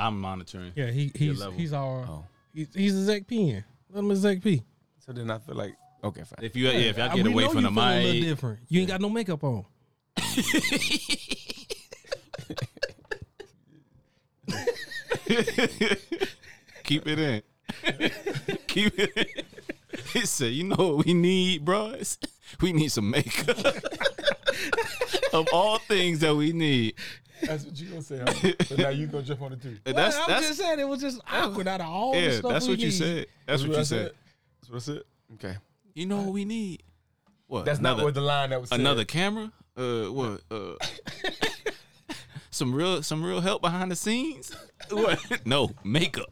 I'm 0.02 0.20
monitoring. 0.20 0.72
Yeah, 0.76 0.89
he 0.91 1.12
he's 1.16 1.39
level. 1.39 1.58
he's 1.58 1.74
our 1.74 2.06
Oh. 2.08 2.26
he's, 2.54 2.68
he's 2.74 2.95
a 2.95 2.99
Exec 3.12 3.28
P. 3.28 3.49
in. 3.52 3.64
Let 3.91 3.99
him 3.99 4.10
a 4.10 4.14
Exec 4.14 4.41
P. 4.43 4.64
So 5.06 5.12
then 5.14 5.30
I 5.30 5.38
feel 5.39 5.56
like 5.56 5.76
okay, 6.04 6.24
fine. 6.24 6.43
If 6.43 6.56
you 6.56 6.66
yeah, 6.68 6.74
if 6.89 6.97
I 6.99 7.14
get 7.16 7.26
we 7.26 7.32
away 7.32 7.43
know 7.43 7.49
from 7.52 7.64
you 7.66 7.70
the 7.70 7.76
feel 7.76 7.84
a 7.84 7.95
little 7.95 8.14
mic, 8.14 8.24
different. 8.24 8.60
You 8.70 8.80
ain't 8.82 8.89
got 8.89 9.02
no 9.02 9.10
makeup 9.10 9.43
on. 9.43 9.66
keep 16.84 17.08
it 17.08 17.20
in. 17.20 17.41
keep 18.68 18.99
it 18.99 19.12
in. 19.16 19.26
He 20.14 20.26
said, 20.26 20.52
"You 20.54 20.64
know 20.66 20.76
what 20.95 21.06
we 21.06 21.14
need, 21.14 21.66
bros? 21.66 22.18
We 22.62 22.74
need 22.74 22.91
some 22.91 23.10
makeup. 23.10 23.58
of 25.34 25.47
all 25.54 25.78
things 25.80 26.20
that 26.20 26.36
we 26.36 26.52
need, 26.52 26.95
That's 27.44 27.66
what 27.66 27.80
you 27.80 27.89
gonna 27.89 28.02
say. 28.02 28.20
Huh? 28.20 28.54
so 28.66 28.76
now 28.76 28.89
you 28.89 29.08
gonna 29.08 29.24
jump 29.24 29.42
on 29.42 29.54
it 29.54 29.62
too. 29.62 29.78
that's 29.84 30.18
I'm 30.18 30.24
that's 30.28 30.48
just 30.48 30.60
saying 30.60 30.80
it 30.80 30.88
was 30.88 31.02
just 31.02 31.22
awkward 31.32 31.68
out 31.68 31.82
of 31.82 31.88
all 31.88 32.14
the 32.14 32.20
yeah, 32.20 32.32
stuff 32.32 32.52
that's 32.52 32.68
we 32.68 32.74
what 32.74 32.80
you 32.80 32.86
need. 32.88 32.92
said. 32.92 33.26
That's 33.46 33.64
what 33.64 33.76
I 33.76 33.80
you 33.80 33.86
said. 33.86 34.12
That's 34.62 34.70
what 34.70 34.76
I 34.76 34.80
said. 34.80 35.04
Okay. 35.34 35.58
You 35.94 36.06
know 36.06 36.18
what 36.18 36.34
we 36.34 36.46
need? 36.46 36.84
What? 37.48 37.66
That's 37.66 37.80
another, 37.80 37.98
not 37.98 38.06
what 38.06 38.14
the 38.14 38.22
line 38.22 38.50
that 38.52 38.62
was 38.62 38.70
said. 38.70 38.80
another 38.80 39.04
camera? 39.04 39.52
Uh, 39.76 40.04
what? 40.06 40.42
Uh, 40.50 40.76
some 42.52 42.74
real 42.74 43.04
some 43.04 43.24
real 43.24 43.42
help 43.42 43.62
behind 43.62 43.92
the 43.92 43.96
scenes? 43.96 44.56
What? 44.89 45.46
No 45.46 45.72
makeup. 45.86 46.32